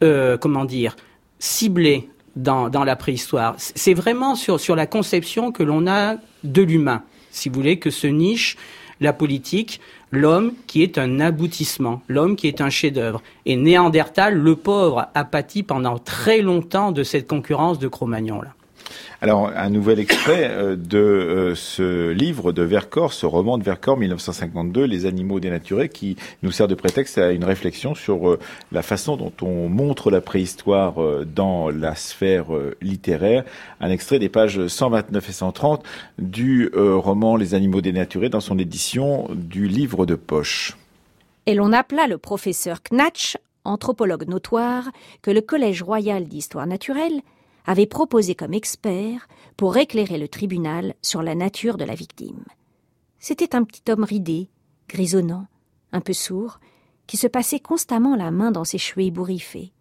comment 0.00 0.64
dire, 0.64 0.96
ciblé 1.38 2.08
dans, 2.36 2.68
dans 2.68 2.84
la 2.84 2.96
préhistoire. 2.96 3.54
C'est 3.58 3.94
vraiment 3.94 4.34
sur, 4.34 4.60
sur 4.60 4.76
la 4.76 4.86
conception 4.86 5.52
que 5.52 5.62
l'on 5.62 5.86
a 5.86 6.16
de 6.44 6.62
l'humain, 6.62 7.02
si 7.30 7.48
vous 7.48 7.56
voulez, 7.56 7.78
que 7.78 7.90
se 7.90 8.06
niche 8.06 8.56
la 9.00 9.12
politique, 9.12 9.80
l'homme 10.10 10.52
qui 10.66 10.82
est 10.82 10.98
un 10.98 11.20
aboutissement, 11.20 12.02
l'homme 12.08 12.36
qui 12.36 12.48
est 12.48 12.60
un 12.60 12.70
chef-d'œuvre. 12.70 13.22
Et 13.46 13.56
Néandertal, 13.56 14.34
le 14.34 14.56
pauvre, 14.56 15.08
a 15.14 15.24
pâti 15.24 15.62
pendant 15.62 15.98
très 15.98 16.42
longtemps 16.42 16.92
de 16.92 17.02
cette 17.02 17.28
concurrence 17.28 17.78
de 17.78 17.88
Cro-Magnon 17.88 18.42
là. 18.42 18.54
Alors, 19.20 19.50
un 19.56 19.70
nouvel 19.70 19.98
extrait 19.98 20.48
euh, 20.50 20.76
de 20.76 20.98
euh, 20.98 21.54
ce 21.54 22.10
livre 22.10 22.52
de 22.52 22.62
Vercors, 22.62 23.12
ce 23.12 23.26
roman 23.26 23.58
de 23.58 23.64
Vercors 23.64 23.96
1952, 23.96 24.84
Les 24.84 25.06
animaux 25.06 25.40
dénaturés, 25.40 25.88
qui 25.88 26.16
nous 26.42 26.52
sert 26.52 26.68
de 26.68 26.74
prétexte 26.74 27.18
à 27.18 27.32
une 27.32 27.44
réflexion 27.44 27.94
sur 27.94 28.28
euh, 28.28 28.38
la 28.70 28.82
façon 28.82 29.16
dont 29.16 29.32
on 29.42 29.68
montre 29.68 30.10
la 30.10 30.20
préhistoire 30.20 30.94
dans 31.26 31.70
la 31.70 31.94
sphère 31.94 32.46
littéraire. 32.80 33.44
Un 33.80 33.90
extrait 33.90 34.18
des 34.18 34.28
pages 34.28 34.66
129 34.66 35.28
et 35.28 35.32
130 35.32 35.82
du 36.18 36.70
roman 36.74 37.36
Les 37.36 37.54
animaux 37.54 37.80
dénaturés 37.80 38.28
dans 38.28 38.40
son 38.40 38.58
édition 38.58 39.28
du 39.34 39.68
livre 39.68 40.06
de 40.06 40.14
poche. 40.14 40.76
Et 41.46 41.54
l'on 41.54 41.72
appela 41.72 42.06
le 42.06 42.18
professeur 42.18 42.82
Knatsch, 42.82 43.36
anthropologue 43.64 44.28
notoire, 44.28 44.90
que 45.22 45.30
le 45.30 45.40
Collège 45.40 45.82
royal 45.82 46.24
d'histoire 46.26 46.66
naturelle 46.66 47.22
avait 47.68 47.86
proposé 47.86 48.34
comme 48.34 48.54
expert 48.54 49.28
pour 49.58 49.76
éclairer 49.76 50.16
le 50.16 50.26
tribunal 50.26 50.94
sur 51.02 51.22
la 51.22 51.34
nature 51.34 51.76
de 51.76 51.84
la 51.84 51.94
victime. 51.94 52.42
C'était 53.18 53.54
un 53.54 53.62
petit 53.62 53.82
homme 53.92 54.04
ridé, 54.04 54.48
grisonnant, 54.88 55.46
un 55.92 56.00
peu 56.00 56.14
sourd, 56.14 56.60
qui 57.06 57.18
se 57.18 57.26
passait 57.26 57.60
constamment 57.60 58.16
la 58.16 58.30
main 58.30 58.52
dans 58.52 58.64
ses 58.64 58.78
cheveux 58.78 59.04
ébouriffés, 59.04 59.74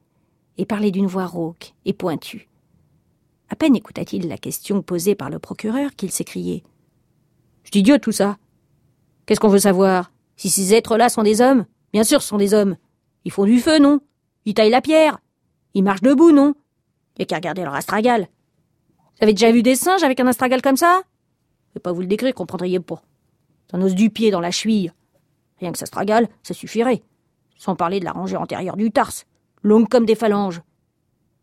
et 0.57 0.65
parlait 0.65 0.91
d'une 0.91 1.07
voix 1.07 1.27
rauque 1.27 1.75
et 1.85 1.93
pointue. 1.93 2.49
À 3.47 3.55
peine 3.55 3.77
écouta-t-il 3.77 4.27
la 4.27 4.37
question 4.37 4.81
posée 4.81 5.15
par 5.15 5.29
le 5.29 5.39
procureur 5.39 5.95
qu'il 5.95 6.11
s'écriait. 6.11 6.63
C'est 7.63 7.77
idiot 7.77 7.99
tout 7.99 8.11
ça. 8.11 8.37
Qu'est-ce 9.25 9.39
qu'on 9.39 9.47
veut 9.47 9.59
savoir? 9.59 10.11
Si 10.35 10.49
ces 10.49 10.73
êtres-là 10.73 11.07
sont 11.07 11.23
des 11.23 11.39
hommes 11.39 11.65
Bien 11.93 12.03
sûr, 12.03 12.21
ce 12.21 12.27
sont 12.27 12.37
des 12.37 12.53
hommes. 12.53 12.75
Ils 13.23 13.31
font 13.31 13.45
du 13.45 13.61
feu, 13.61 13.79
non? 13.79 14.01
Ils 14.43 14.55
taillent 14.55 14.71
la 14.71 14.81
pierre. 14.81 15.19
Ils 15.73 15.83
marchent 15.83 16.01
debout, 16.01 16.33
non? 16.33 16.53
Et 17.17 17.25
qu'à 17.25 17.37
regarder 17.37 17.63
leur 17.63 17.73
astragale. 17.73 18.27
Vous 19.17 19.23
avez 19.23 19.33
déjà 19.33 19.51
vu 19.51 19.63
des 19.63 19.75
singes 19.75 20.03
avec 20.03 20.19
un 20.19 20.27
astragale 20.27 20.61
comme 20.61 20.77
ça? 20.77 21.01
Je 21.69 21.75
vais 21.75 21.81
pas 21.81 21.91
vous 21.91 22.01
le 22.01 22.07
décrire, 22.07 22.33
comprendriez 22.33 22.79
pas. 22.79 23.01
C'est 23.67 23.75
un 23.75 23.81
os 23.81 23.95
du 23.95 24.09
pied 24.09 24.31
dans 24.31 24.39
la 24.39 24.51
cheville. 24.51 24.93
Rien 25.59 25.71
que 25.71 25.77
ça 25.77 25.83
astragale, 25.83 26.27
ça 26.43 26.53
suffirait. 26.53 27.03
Sans 27.57 27.75
parler 27.75 27.99
de 27.99 28.05
la 28.05 28.11
rangée 28.11 28.37
antérieure 28.37 28.77
du 28.77 28.91
tarse, 28.91 29.25
longue 29.63 29.89
comme 29.89 30.05
des 30.05 30.15
phalanges. 30.15 30.61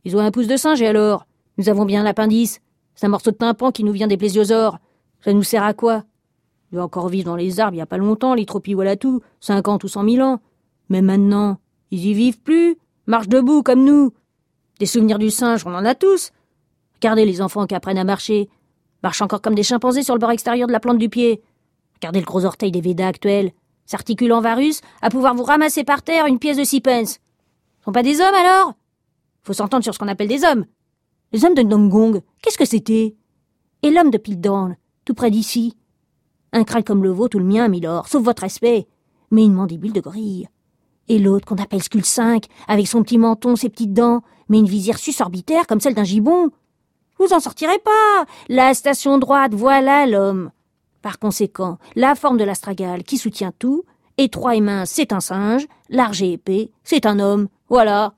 Ils 0.04 0.16
ont 0.16 0.20
un 0.20 0.30
pouce 0.30 0.46
de 0.46 0.56
singe 0.56 0.80
et 0.80 0.87
alors? 0.87 1.26
Nous 1.58 1.68
avons 1.68 1.84
bien 1.84 2.02
l'appendice. 2.02 2.60
C'est 2.94 3.06
un 3.06 3.10
morceau 3.10 3.32
de 3.32 3.37
tympan 3.37 3.72
qui 3.72 3.84
nous 3.84 3.92
vient 3.92 4.06
des 4.06 4.16
plésiosaures. 4.16 4.78
Ça 5.24 5.32
nous 5.32 5.42
sert 5.42 5.64
à 5.64 5.74
quoi? 5.74 6.04
Il 6.70 6.76
doit 6.76 6.84
encore 6.84 7.08
vivre 7.08 7.26
dans 7.26 7.37
les 7.37 7.60
arbres 7.60 7.74
il 7.74 7.78
y 7.78 7.82
a 7.82 7.87
pas 7.87 7.98
longtemps, 7.98 8.34
les 8.34 8.46
tropies 8.46 8.74
voilà 8.74 8.96
tout, 8.96 9.20
cinquante 9.40 9.84
ou 9.84 9.88
cent 9.88 10.02
mille 10.02 10.22
ans. 10.22 10.40
Mais 10.88 11.02
maintenant, 11.02 11.58
ils 11.90 12.06
y 12.06 12.14
vivent 12.14 12.40
plus, 12.40 12.76
marchent 13.06 13.28
debout 13.28 13.62
comme 13.62 13.84
nous. 13.84 14.12
Des 14.78 14.87
souvenirs 14.87 15.18
du 15.18 15.30
singe, 15.30 15.64
on 15.66 15.74
en 15.74 15.84
a 15.84 15.94
tous. 15.94 16.32
Regardez 16.96 17.24
les 17.24 17.40
enfants 17.40 17.66
qui 17.66 17.74
apprennent 17.74 17.98
à 17.98 18.04
marcher. 18.04 18.48
Marchent 19.02 19.22
encore 19.22 19.40
comme 19.40 19.54
des 19.54 19.62
chimpanzés 19.62 20.02
sur 20.02 20.14
le 20.14 20.20
bord 20.20 20.30
extérieur 20.30 20.66
de 20.66 20.72
la 20.72 20.80
plante 20.80 20.98
du 20.98 21.08
pied. 21.08 21.42
Regardez 21.96 22.20
le 22.20 22.26
gros 22.26 22.44
orteil 22.44 22.72
des 22.72 22.80
Védas 22.80 23.08
actuels. 23.08 23.52
S'articule 23.87 24.32
en 24.32 24.40
varus, 24.40 24.80
à 25.02 25.10
pouvoir 25.10 25.34
vous 25.34 25.42
ramasser 25.42 25.84
par 25.84 26.02
terre 26.02 26.26
une 26.26 26.38
pièce 26.38 26.56
de 26.56 26.64
six 26.64 26.80
pence. 26.80 27.18
Sont 27.84 27.92
pas 27.92 28.02
des 28.02 28.20
hommes 28.20 28.34
alors? 28.34 28.74
Faut 29.42 29.52
s'entendre 29.52 29.84
sur 29.84 29.92
ce 29.92 29.98
qu'on 29.98 30.08
appelle 30.08 30.28
des 30.28 30.42
hommes. 30.42 30.64
Les 31.32 31.44
hommes 31.44 31.54
de 31.54 31.62
Ndongong, 31.62 32.22
qu'est-ce 32.40 32.56
que 32.56 32.64
c'était? 32.64 33.14
Et 33.82 33.90
l'homme 33.90 34.10
de 34.10 34.16
Pildan, 34.18 34.74
tout 35.04 35.14
près 35.14 35.30
d'ici 35.30 35.76
Un 36.52 36.64
crâne 36.64 36.82
comme 36.84 37.02
le 37.02 37.10
vôtre 37.10 37.37
ou 37.37 37.40
le 37.40 37.44
mien, 37.44 37.68
Milord, 37.68 38.08
sauf 38.08 38.22
votre 38.22 38.42
respect, 38.42 38.87
mais 39.30 39.44
une 39.44 39.52
mandibule 39.52 39.92
de 39.92 40.00
gorille. 40.00 40.48
Et 41.08 41.18
l'autre 41.18 41.46
qu'on 41.46 41.62
appelle 41.62 41.82
Skull 41.82 42.04
5, 42.04 42.46
avec 42.68 42.86
son 42.88 43.02
petit 43.02 43.18
menton, 43.18 43.56
ses 43.56 43.68
petites 43.68 43.92
dents, 43.92 44.22
mais 44.48 44.58
une 44.58 44.68
visière 44.68 44.98
susorbitaire 44.98 45.66
comme 45.66 45.80
celle 45.80 45.94
d'un 45.94 46.04
gibbon. 46.04 46.50
Vous 47.18 47.32
en 47.32 47.40
sortirez 47.40 47.78
pas. 47.78 48.24
La 48.48 48.74
station 48.74 49.18
droite, 49.18 49.54
voilà 49.54 50.06
l'homme. 50.06 50.50
Par 51.02 51.18
conséquent, 51.18 51.78
la 51.96 52.14
forme 52.14 52.38
de 52.38 52.44
l'astragale 52.44 53.04
qui 53.04 53.18
soutient 53.18 53.52
tout, 53.58 53.84
étroit 54.16 54.56
et 54.56 54.60
mince, 54.60 54.90
c'est 54.90 55.12
un 55.12 55.20
singe, 55.20 55.66
large 55.90 56.22
et 56.22 56.32
épais, 56.32 56.70
c'est 56.82 57.06
un 57.06 57.18
homme. 57.18 57.48
Voilà. 57.68 58.14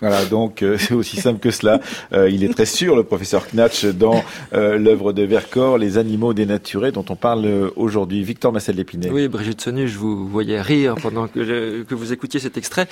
Voilà, 0.00 0.24
donc 0.24 0.62
euh, 0.62 0.76
c'est 0.78 0.94
aussi 0.94 1.16
simple 1.16 1.38
que 1.38 1.50
cela. 1.50 1.80
Euh, 2.12 2.28
il 2.28 2.44
est 2.44 2.52
très 2.52 2.66
sûr, 2.66 2.96
le 2.96 3.04
professeur 3.04 3.46
Knatch, 3.52 3.84
dans 3.86 4.22
euh, 4.52 4.76
l'œuvre 4.76 5.12
de 5.12 5.22
Vercors, 5.22 5.78
Les 5.78 5.98
animaux 5.98 6.34
dénaturés, 6.34 6.92
dont 6.92 7.04
on 7.08 7.16
parle 7.16 7.70
aujourd'hui. 7.76 8.22
Victor 8.22 8.52
Massel 8.52 8.76
Lépinet. 8.76 9.10
Oui, 9.10 9.28
Brigitte 9.28 9.60
Sonu, 9.60 9.86
je 9.86 9.98
vous 9.98 10.28
voyais 10.28 10.60
rire 10.60 10.96
pendant 11.00 11.28
que, 11.28 11.82
que 11.82 11.94
vous 11.94 12.12
écoutiez 12.12 12.40
cet 12.40 12.56
extrait. 12.56 12.88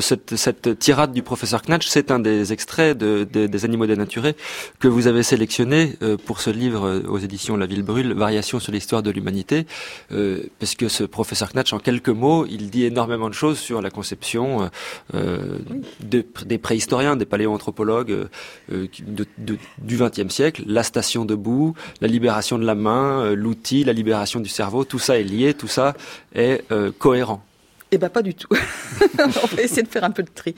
Cette, 0.00 0.36
cette, 0.36 0.78
tirade 0.78 1.12
du 1.12 1.22
professeur 1.22 1.62
Knatch, 1.62 1.86
c'est 1.86 2.10
un 2.10 2.18
des 2.18 2.52
extraits 2.52 2.96
de, 2.96 3.26
de, 3.30 3.46
des 3.46 3.64
animaux 3.64 3.86
dénaturés 3.86 4.34
que 4.78 4.88
vous 4.88 5.06
avez 5.06 5.22
sélectionné 5.22 5.94
pour 6.24 6.40
ce 6.40 6.50
livre 6.50 7.02
aux 7.08 7.18
éditions 7.18 7.56
La 7.56 7.66
Ville 7.66 7.82
Brûle, 7.82 8.12
Variation 8.12 8.60
sur 8.60 8.72
l'histoire 8.72 9.02
de 9.02 9.10
l'humanité, 9.10 9.66
parce 10.58 10.74
que 10.74 10.88
ce 10.88 11.04
professeur 11.04 11.52
Knatch, 11.52 11.72
en 11.72 11.78
quelques 11.78 12.08
mots, 12.08 12.46
il 12.46 12.70
dit 12.70 12.84
énormément 12.84 13.28
de 13.28 13.34
choses 13.34 13.58
sur 13.58 13.82
la 13.82 13.90
conception 13.90 14.70
de 15.12 16.24
des 16.46 16.55
préhistoriens, 16.58 17.16
des 17.16 17.26
paléoanthropologues 17.26 18.12
euh, 18.12 18.28
euh 18.72 18.86
du 19.78 19.96
XXe 19.96 20.32
siècle, 20.32 20.62
la 20.66 20.82
station 20.82 21.24
debout, 21.24 21.74
la 22.00 22.08
libération 22.08 22.58
de 22.58 22.64
la 22.64 22.74
main, 22.74 23.20
euh, 23.20 23.34
l'outil, 23.34 23.84
la 23.84 23.92
libération 23.92 24.40
du 24.40 24.48
cerveau, 24.48 24.84
tout 24.84 24.98
ça 24.98 25.18
est 25.18 25.24
lié, 25.24 25.54
tout 25.54 25.68
ça 25.68 25.94
est 26.34 26.64
cohérent. 26.98 27.45
Eh 27.92 27.98
ben 27.98 28.08
pas 28.08 28.22
du 28.22 28.34
tout. 28.34 28.48
on 29.18 29.46
va 29.46 29.62
essayer 29.62 29.82
de 29.82 29.88
faire 29.88 30.02
un 30.02 30.10
peu 30.10 30.24
de 30.24 30.30
tri. 30.34 30.54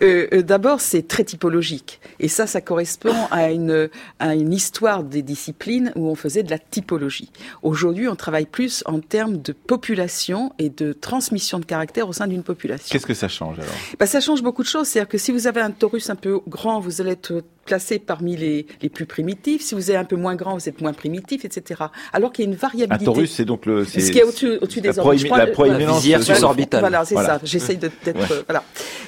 Euh, 0.00 0.28
euh, 0.32 0.42
D'abord, 0.42 0.80
c'est 0.80 1.08
très 1.08 1.24
typologique, 1.24 2.00
et 2.20 2.28
ça, 2.28 2.46
ça 2.46 2.60
correspond 2.60 3.14
à 3.30 3.50
une 3.50 3.90
à 4.20 4.34
une 4.34 4.52
histoire 4.52 5.02
des 5.02 5.22
disciplines 5.22 5.92
où 5.96 6.08
on 6.08 6.14
faisait 6.14 6.44
de 6.44 6.50
la 6.50 6.58
typologie. 6.58 7.30
Aujourd'hui, 7.62 8.08
on 8.08 8.14
travaille 8.14 8.46
plus 8.46 8.84
en 8.86 9.00
termes 9.00 9.42
de 9.42 9.52
population 9.52 10.52
et 10.58 10.68
de 10.68 10.92
transmission 10.92 11.58
de 11.58 11.64
caractère 11.64 12.08
au 12.08 12.12
sein 12.12 12.28
d'une 12.28 12.44
population. 12.44 12.86
Qu'est-ce 12.90 13.06
que 13.06 13.14
ça 13.14 13.28
change 13.28 13.58
alors? 13.58 13.74
Ben, 13.98 14.06
ça 14.06 14.20
change 14.20 14.42
beaucoup 14.42 14.62
de 14.62 14.68
choses. 14.68 14.86
C'est-à-dire 14.86 15.08
que 15.08 15.18
si 15.18 15.32
vous 15.32 15.48
avez 15.48 15.60
un 15.60 15.72
taurus 15.72 16.10
un 16.10 16.16
peu 16.16 16.40
grand, 16.46 16.78
vous 16.78 17.00
allez 17.00 17.12
être 17.12 17.42
classé 17.68 17.98
parmi 17.98 18.36
les, 18.36 18.66
les 18.82 18.88
plus 18.88 19.06
primitifs. 19.06 19.62
Si 19.62 19.74
vous 19.74 19.90
êtes 19.90 19.96
un 19.96 20.04
peu 20.04 20.16
moins 20.16 20.34
grand, 20.34 20.54
vous 20.54 20.68
êtes 20.68 20.80
moins 20.80 20.94
primitif, 20.94 21.44
etc. 21.44 21.84
Alors 22.12 22.32
qu'il 22.32 22.44
y 22.44 22.48
a 22.48 22.50
une 22.50 22.56
variabilité. 22.56 23.04
Un 23.04 23.12
taurus, 23.12 23.30
c'est 23.30 23.44
donc 23.44 23.66
le. 23.66 23.84
Ce 23.84 24.10
qui 24.10 24.18
est 24.18 24.24
au-dessus 24.24 24.58
au 24.60 24.66
des 24.66 24.98
orbes. 24.98 25.16
La 25.36 25.46
proéminence 25.48 26.02
suborbitale. 26.02 26.80
Voilà, 26.80 27.04
c'est 27.04 27.14
ça. 27.14 27.38
J'essaye 27.44 27.76
d'être. 27.76 27.94
Euh, 28.08 28.42
voilà. 28.46 28.64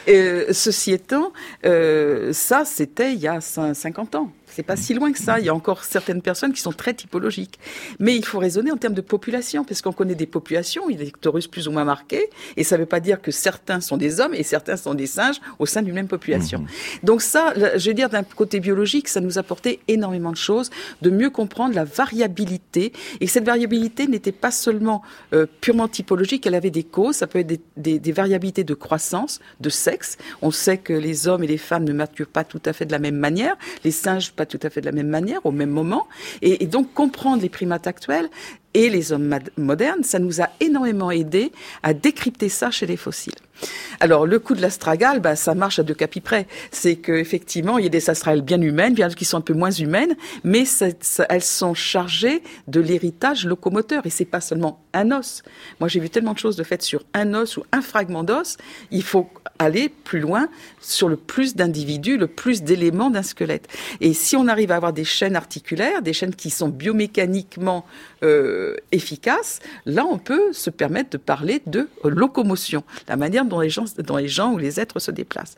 Euh, 0.08 0.46
ceci 0.52 0.92
étant, 0.92 1.32
euh, 1.64 2.32
ça, 2.32 2.64
c'était 2.64 3.12
il 3.12 3.20
y 3.20 3.28
a 3.28 3.40
50 3.40 4.14
ans. 4.14 4.30
C'est 4.54 4.62
pas 4.62 4.76
si 4.76 4.94
loin 4.94 5.12
que 5.12 5.18
ça. 5.18 5.38
Il 5.38 5.46
y 5.46 5.48
a 5.48 5.54
encore 5.54 5.84
certaines 5.84 6.22
personnes 6.22 6.52
qui 6.52 6.60
sont 6.60 6.72
très 6.72 6.94
typologiques. 6.94 7.58
Mais 7.98 8.16
il 8.16 8.24
faut 8.24 8.38
raisonner 8.38 8.72
en 8.72 8.76
termes 8.76 8.94
de 8.94 9.00
population, 9.00 9.64
parce 9.64 9.82
qu'on 9.82 9.92
connaît 9.92 10.14
des 10.14 10.26
populations, 10.26 10.88
il 10.88 10.98
y 10.98 11.02
a 11.02 11.04
des 11.04 11.12
taurus 11.12 11.46
plus 11.46 11.68
ou 11.68 11.72
moins 11.72 11.84
marqués, 11.84 12.28
et 12.56 12.64
ça 12.64 12.76
ne 12.76 12.82
veut 12.82 12.86
pas 12.86 13.00
dire 13.00 13.20
que 13.20 13.30
certains 13.30 13.80
sont 13.80 13.96
des 13.96 14.20
hommes 14.20 14.34
et 14.34 14.42
certains 14.42 14.76
sont 14.76 14.94
des 14.94 15.06
singes 15.06 15.40
au 15.58 15.66
sein 15.66 15.82
d'une 15.82 15.94
même 15.94 16.08
population. 16.08 16.60
Mhm. 16.60 16.66
Donc 17.02 17.22
ça, 17.22 17.54
je 17.76 17.88
veux 17.88 17.94
dire, 17.94 18.08
d'un 18.08 18.22
côté 18.22 18.60
biologique, 18.60 19.08
ça 19.08 19.20
nous 19.20 19.38
apportait 19.38 19.80
énormément 19.88 20.32
de 20.32 20.36
choses, 20.36 20.70
de 21.02 21.10
mieux 21.10 21.30
comprendre 21.30 21.74
la 21.74 21.84
variabilité, 21.84 22.92
et 23.20 23.26
cette 23.26 23.44
variabilité 23.44 24.06
n'était 24.06 24.32
pas 24.32 24.50
seulement 24.50 25.02
euh, 25.32 25.46
purement 25.60 25.88
typologique, 25.88 26.46
elle 26.46 26.54
avait 26.54 26.70
des 26.70 26.84
causes, 26.84 27.16
ça 27.16 27.26
peut 27.26 27.40
être 27.40 27.46
des, 27.46 27.60
des, 27.76 27.98
des 27.98 28.12
variabilités 28.12 28.64
de 28.64 28.74
croissance, 28.74 29.40
de 29.60 29.70
sexe. 29.70 30.18
On 30.42 30.50
sait 30.50 30.78
que 30.78 30.92
les 30.92 31.28
hommes 31.28 31.44
et 31.44 31.46
les 31.46 31.58
femmes 31.58 31.84
ne 31.84 31.92
maturent 31.92 32.28
pas 32.28 32.44
tout 32.44 32.62
à 32.64 32.72
fait 32.72 32.86
de 32.86 32.92
la 32.92 32.98
même 32.98 33.16
manière, 33.16 33.56
les 33.84 33.90
singes 33.90 34.32
pas 34.40 34.46
tout 34.46 34.60
à 34.62 34.70
fait 34.70 34.80
de 34.80 34.86
la 34.86 34.92
même 34.92 35.08
manière, 35.08 35.44
au 35.44 35.52
même 35.52 35.68
moment. 35.68 36.08
Et, 36.40 36.66
donc 36.66 36.94
comprendre 36.94 37.42
les 37.42 37.50
primates 37.50 37.86
actuels 37.86 38.30
et 38.74 38.88
les 38.88 39.12
hommes 39.12 39.38
modernes, 39.56 40.04
ça 40.04 40.18
nous 40.18 40.40
a 40.40 40.48
énormément 40.60 41.10
aidé 41.10 41.52
à 41.82 41.92
décrypter 41.94 42.48
ça 42.48 42.70
chez 42.70 42.86
les 42.86 42.96
fossiles. 42.96 43.34
Alors 43.98 44.26
le 44.26 44.38
coup 44.38 44.54
de 44.54 44.62
l'astragale, 44.62 45.20
bah, 45.20 45.36
ça 45.36 45.54
marche 45.54 45.78
à 45.78 45.82
deux 45.82 45.94
capis 45.94 46.20
près. 46.20 46.46
C'est 46.70 46.96
qu'effectivement, 46.96 47.78
il 47.78 47.84
y 47.84 47.86
a 47.86 47.90
des 47.90 48.08
astrales 48.08 48.42
bien 48.42 48.60
humaines, 48.60 48.94
bien 48.94 49.10
qui 49.10 49.24
sont 49.24 49.38
un 49.38 49.42
peu 49.42 49.52
moins 49.52 49.70
humaines, 49.70 50.14
mais 50.44 50.64
elles 51.28 51.42
sont 51.42 51.74
chargées 51.74 52.42
de 52.68 52.80
l'héritage 52.80 53.44
locomoteur. 53.44 54.06
Et 54.06 54.10
c'est 54.10 54.24
pas 54.24 54.40
seulement 54.40 54.82
un 54.94 55.10
os. 55.10 55.42
Moi, 55.80 55.88
j'ai 55.88 56.00
vu 56.00 56.10
tellement 56.10 56.32
de 56.32 56.38
choses 56.38 56.56
de 56.56 56.62
faites 56.62 56.82
sur 56.82 57.02
un 57.12 57.34
os 57.34 57.56
ou 57.56 57.64
un 57.72 57.82
fragment 57.82 58.24
d'os. 58.24 58.56
Il 58.90 59.02
faut 59.02 59.28
aller 59.58 59.90
plus 59.90 60.20
loin 60.20 60.48
sur 60.80 61.08
le 61.08 61.16
plus 61.16 61.54
d'individus, 61.54 62.16
le 62.16 62.26
plus 62.26 62.62
d'éléments 62.62 63.10
d'un 63.10 63.22
squelette. 63.22 63.68
Et 64.00 64.14
si 64.14 64.36
on 64.36 64.48
arrive 64.48 64.72
à 64.72 64.76
avoir 64.76 64.94
des 64.94 65.04
chaînes 65.04 65.36
articulaires, 65.36 66.00
des 66.00 66.14
chaînes 66.14 66.34
qui 66.34 66.48
sont 66.48 66.68
biomécaniquement 66.68 67.84
euh, 68.22 68.76
efficaces, 68.92 69.60
là, 69.86 70.04
on 70.04 70.18
peut 70.18 70.52
se 70.52 70.70
permettre 70.70 71.10
de 71.10 71.16
parler 71.18 71.62
de 71.66 71.88
locomotion, 72.04 72.84
la 73.08 73.16
manière 73.16 73.44
dont 73.44 73.60
les 73.60 73.70
gens, 73.70 73.84
dont 73.98 74.16
les 74.16 74.28
gens 74.28 74.52
ou 74.52 74.58
les 74.58 74.80
êtres 74.80 74.98
se 74.98 75.10
déplacent. 75.10 75.56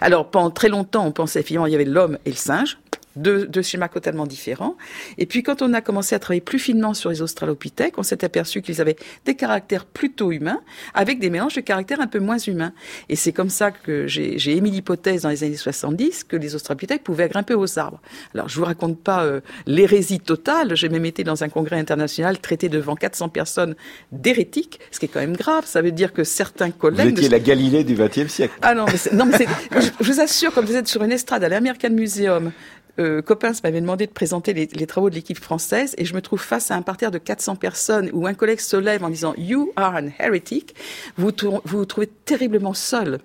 Alors, 0.00 0.30
pendant 0.30 0.50
très 0.50 0.68
longtemps, 0.68 1.06
on 1.06 1.12
pensait 1.12 1.42
finalement 1.42 1.66
il 1.66 1.72
y 1.72 1.74
avait 1.74 1.84
l'homme 1.84 2.18
et 2.24 2.30
le 2.30 2.36
singe 2.36 2.78
deux, 3.16 3.46
deux, 3.46 3.62
schémas 3.62 3.88
totalement 3.88 4.26
différents. 4.26 4.76
Et 5.18 5.26
puis 5.26 5.42
quand 5.42 5.62
on 5.62 5.72
a 5.74 5.80
commencé 5.80 6.14
à 6.14 6.18
travailler 6.18 6.40
plus 6.40 6.58
finement 6.58 6.94
sur 6.94 7.10
les 7.10 7.22
australopithèques, 7.22 7.98
on 7.98 8.02
s'est 8.02 8.24
aperçu 8.24 8.62
qu'ils 8.62 8.80
avaient 8.80 8.96
des 9.24 9.34
caractères 9.34 9.84
plutôt 9.84 10.32
humains, 10.32 10.60
avec 10.94 11.18
des 11.18 11.30
mélanges 11.30 11.54
de 11.54 11.60
caractères 11.60 12.00
un 12.00 12.06
peu 12.06 12.18
moins 12.18 12.38
humains. 12.38 12.72
Et 13.08 13.16
c'est 13.16 13.32
comme 13.32 13.50
ça 13.50 13.70
que 13.70 14.06
j'ai 14.06 14.56
émis 14.56 14.70
l'hypothèse 14.70 15.22
dans 15.22 15.28
les 15.28 15.44
années 15.44 15.56
70 15.56 16.24
que 16.24 16.36
les 16.36 16.54
australopithèques 16.54 17.04
pouvaient 17.04 17.28
grimper 17.28 17.54
aux 17.54 17.78
arbres. 17.78 18.00
Alors 18.34 18.48
je 18.48 18.58
vous 18.58 18.64
raconte 18.64 18.98
pas 18.98 19.24
euh, 19.24 19.40
l'hérésie 19.66 20.20
totale, 20.20 20.76
j'ai 20.76 20.88
même 20.88 21.04
été 21.04 21.24
dans 21.24 21.44
un 21.44 21.48
congrès 21.48 21.78
international 21.78 22.38
traité 22.38 22.68
devant 22.68 22.96
400 22.96 23.28
personnes 23.28 23.74
d'hérétiques, 24.10 24.80
ce 24.90 24.98
qui 24.98 25.06
est 25.06 25.08
quand 25.08 25.20
même 25.20 25.36
grave, 25.36 25.66
ça 25.66 25.82
veut 25.82 25.92
dire 25.92 26.12
que 26.12 26.24
certains 26.24 26.70
collègues... 26.70 27.14
Vous 27.14 27.18
étiez 27.18 27.28
la 27.28 27.40
Galilée 27.40 27.84
du 27.84 27.94
XXe 27.94 28.28
siècle. 28.28 28.54
Ah 28.62 28.74
non, 28.74 28.86
mais, 28.86 29.16
non, 29.16 29.26
mais 29.26 29.46
je, 29.72 29.88
je 30.00 30.12
vous 30.12 30.20
assure, 30.20 30.52
comme 30.52 30.66
vous 30.66 30.76
êtes 30.76 30.88
sur 30.88 31.02
une 31.02 31.12
estrade 31.12 31.44
à 31.44 31.48
l'American 31.48 31.90
Museum, 31.90 32.52
euh, 32.98 33.22
m'avait 33.64 33.80
demandé 33.80 34.06
de 34.06 34.12
présenter 34.12 34.52
les, 34.52 34.86
travaux 34.86 35.08
de 35.08 35.14
l'équipe 35.14 35.38
française 35.38 35.94
et 35.98 36.04
je 36.04 36.14
me 36.14 36.20
trouve 36.20 36.40
face 36.40 36.70
à 36.70 36.74
un 36.74 36.82
parterre 36.82 37.10
de 37.10 37.18
400 37.18 37.56
personnes 37.56 38.10
où 38.12 38.26
un 38.26 38.34
collègue 38.34 38.60
se 38.60 38.76
lève 38.76 39.02
en 39.02 39.08
disant 39.08 39.34
You 39.38 39.72
are 39.76 39.94
an 39.94 40.08
heretic. 40.18 40.74
Vous 41.16 41.30
vous, 41.42 41.60
vous 41.64 41.84
trouvez 41.86 42.06
terriblement 42.06 42.74
seul, 42.74 43.18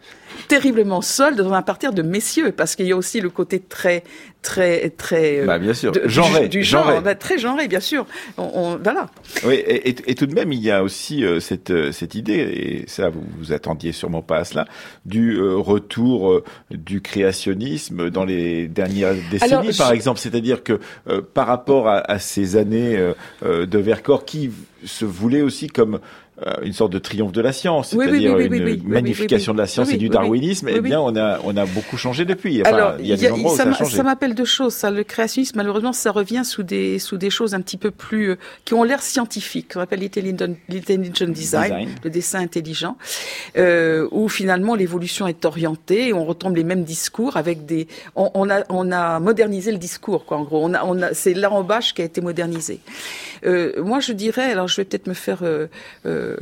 terriblement 0.48 1.02
seul 1.02 1.36
dans 1.36 1.52
un 1.54 1.62
parterre 1.62 1.94
de 1.94 2.02
messieurs 2.02 2.52
parce 2.52 2.76
qu'il 2.76 2.88
y 2.88 2.92
a 2.92 2.98
aussi 2.98 3.20
le 3.20 3.30
côté 3.30 3.60
très 3.60 4.04
très 4.48 4.90
très 4.92 5.42
euh, 5.42 5.46
bah, 5.46 5.60
bien 5.60 5.74
sûr. 5.74 5.92
genré, 6.06 6.48
du, 6.48 6.64
genre 6.64 7.02
bah, 7.02 7.16
très 7.16 7.38
genré 7.38 7.68
bien 7.68 7.82
sûr. 7.82 8.06
On, 8.38 8.50
on 8.54 8.78
voilà. 8.78 9.08
Oui 9.44 9.56
et, 9.56 9.90
et, 9.90 10.16
tout 10.16 10.26
de 10.26 10.34
même 10.34 10.54
il 10.54 10.62
y 10.62 10.72
a 10.72 10.84
aussi 10.84 11.26
euh, 11.26 11.42
cette 11.42 11.70
euh, 11.70 11.92
cette 11.92 12.16
idée 12.16 12.36
et 12.36 12.86
ça 12.88 13.10
vous 13.10 13.26
vous 13.40 13.52
attendiez 13.52 13.92
sûrement 13.92 14.22
pas 14.22 14.38
à 14.38 14.46
cela 14.46 14.66
du 15.06 15.38
retour 15.42 16.42
du 16.72 17.02
créationnisme 17.02 18.10
dans 18.10 18.24
les 18.24 18.70
dernières 18.70 19.16
décennies 19.30 19.76
par 19.78 19.92
exemple. 19.92 20.20
C'est-à-dire 20.20 20.64
que 20.64 20.80
par 21.34 21.48
rapport 21.48 21.90
à, 21.90 21.98
à 21.98 22.18
ces 22.18 22.56
années 22.56 22.98
de 23.44 23.78
Vercors 23.78 24.24
qui 24.24 24.52
se 24.86 25.06
voulait 25.06 25.42
aussi 25.42 25.68
comme 25.68 25.96
euh, 25.96 26.00
une 26.62 26.74
sorte 26.74 26.92
de 26.92 27.00
triomphe 27.00 27.32
de 27.32 27.42
la 27.42 27.52
science, 27.52 27.90
c'est-à-dire 27.90 28.38
une 28.38 28.84
magnification 28.84 29.54
de 29.54 29.58
la 29.58 29.68
science 29.68 29.92
et 29.92 29.98
du 29.98 30.10
darwinisme, 30.10 30.70
eh 30.70 30.82
bien, 30.82 31.00
on 31.00 31.16
a, 31.16 31.40
on 31.44 31.56
a 31.58 31.66
beaucoup 31.66 31.98
changé 31.98 32.26
depuis. 32.26 32.62
Enfin, 32.62 32.74
Alors, 32.74 32.94
il 33.00 33.08
y 33.08 33.14
a, 33.14 33.16
des 33.16 33.32
endroits 33.32 33.56
ça, 33.56 33.64
où 33.64 33.66
ça 33.66 33.70
a 33.70 33.74
changé. 33.74 33.98
Ça 33.98 34.04
m'appelle 34.04 34.36
deux 34.36 34.46
choses. 34.46 34.74
Ça, 34.74 34.92
le 34.92 35.04
créationnisme, 35.04 35.58
malheureusement, 35.58 35.94
ça 35.94 36.12
revient 36.12 36.44
sous 36.46 36.64
des, 36.64 37.00
sous 37.00 37.18
des 37.18 37.30
choses 37.30 37.54
un 37.54 37.62
petit 37.62 37.78
peu 37.78 37.92
plus, 37.92 38.32
euh, 38.32 38.36
qui 38.66 38.74
ont 38.74 38.84
l'air 38.84 39.02
scientifiques, 39.02 39.74
qu'on 39.74 39.80
appelle 39.80 40.00
l'intelligent 40.00 41.28
design, 41.28 41.90
le 42.04 42.10
dessin 42.10 42.40
intelligent, 42.40 42.98
euh, 43.58 44.08
où 44.12 44.30
finalement 44.30 44.76
l'évolution 44.76 45.28
est 45.28 45.46
orientée 45.46 46.10
et 46.10 46.14
on 46.14 46.26
retombe 46.26 46.56
les 46.56 46.64
mêmes 46.64 46.84
discours 46.84 47.38
avec 47.38 47.66
des, 47.66 47.88
on, 48.16 48.30
on, 48.34 48.50
a, 48.50 48.64
on 48.70 48.92
a 48.92 49.20
modernisé 49.20 49.72
le 49.72 49.78
discours, 49.78 50.26
quoi, 50.26 50.38
en 50.38 50.44
gros. 50.44 50.64
On 50.64 50.74
a, 50.74 50.84
on 50.86 51.02
a, 51.02 51.14
c'est 51.14 51.34
l'enrobage 51.34 51.94
qui 51.94 52.02
a 52.02 52.06
été 52.06 52.22
modernisé. 52.22 52.80
Euh, 53.48 53.84
moi, 53.84 54.00
je 54.00 54.14
dirais, 54.14 54.52
alors 54.52 54.68
je 54.68 54.76
vais 54.76 54.86
peut-être 54.86 55.08
me 55.08 55.14
faire 55.14 55.44
euh, 55.44 55.68
euh, 56.06 56.36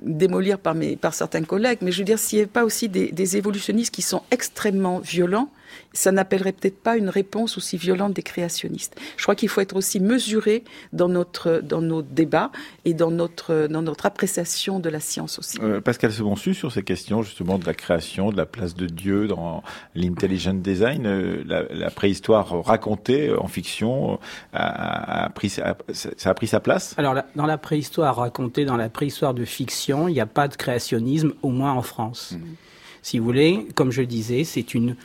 démolir 0.00 0.58
par, 0.58 1.14
certains 1.14 1.44
collègues, 1.44 1.78
mais 1.82 1.92
je 1.92 1.98
veux 1.98 2.04
dire, 2.04 2.18
s'il 2.18 2.38
n'y 2.38 2.44
a 2.44 2.48
pas 2.48 2.64
aussi 2.64 2.88
des 2.88 3.36
évolutionnistes 3.36 3.94
qui 3.94 4.02
sont 4.02 4.22
extrêmement 4.30 4.98
violents, 4.98 5.50
ça 5.92 6.12
n'appellerait 6.12 6.52
peut-être 6.52 6.80
pas 6.82 6.96
une 6.96 7.08
réponse 7.08 7.56
aussi 7.56 7.76
violente 7.76 8.12
des 8.12 8.22
créationnistes. 8.22 8.96
Je 9.16 9.22
crois 9.22 9.34
qu'il 9.34 9.48
faut 9.48 9.60
être 9.60 9.76
aussi 9.76 10.00
mesuré 10.00 10.64
dans 10.92 11.08
notre 11.08 11.60
dans 11.62 11.80
nos 11.80 12.02
débats 12.02 12.50
et 12.84 12.94
dans 12.94 13.10
notre 13.10 13.66
dans 13.68 13.82
notre 13.82 14.06
appréciation 14.06 14.80
de 14.80 14.88
la 14.88 15.00
science 15.00 15.38
aussi. 15.38 15.58
Euh, 15.62 15.80
Pascal 15.80 16.12
Sebonsu 16.12 16.54
sur 16.54 16.72
ces 16.72 16.82
questions 16.82 17.22
justement 17.22 17.58
de 17.58 17.66
la 17.66 17.74
création, 17.74 18.30
de 18.30 18.36
la 18.36 18.46
place 18.46 18.74
de 18.74 18.86
Dieu 18.86 19.28
dans 19.28 19.62
l'intelligent 19.94 20.54
design, 20.54 21.06
euh, 21.06 21.42
la, 21.46 21.90
préhistoire 21.90 22.64
racontée 22.64 23.32
en 23.32 23.46
fiction 23.46 24.18
a, 24.52 25.30
pris 25.34 25.48
ça 25.48 25.76
a 26.24 26.34
pris 26.34 26.46
sa 26.46 26.60
place? 26.60 26.94
Alors 26.96 27.14
dans 27.36 27.46
la 27.46 27.58
préhistoire 27.58 28.16
racontée, 28.16 28.64
dans 28.64 28.76
la 28.76 28.88
préhistoire 28.88 29.34
de 29.34 29.44
fiction, 29.44 30.08
il 30.08 30.14
n'y 30.14 30.20
a 30.20 30.26
pas 30.26 30.48
de 30.48 30.56
créationnisme, 30.56 31.32
au 31.42 31.50
moins 31.50 31.72
en 31.72 31.82
France. 31.82 32.32
Mmh. 32.32 32.40
Si 33.02 33.18
vous 33.18 33.24
voulez, 33.24 33.66
comme 33.74 33.92
je 33.92 34.00
le 34.00 34.06
disais, 34.06 34.44
c'est 34.44 34.74
une 34.74 34.96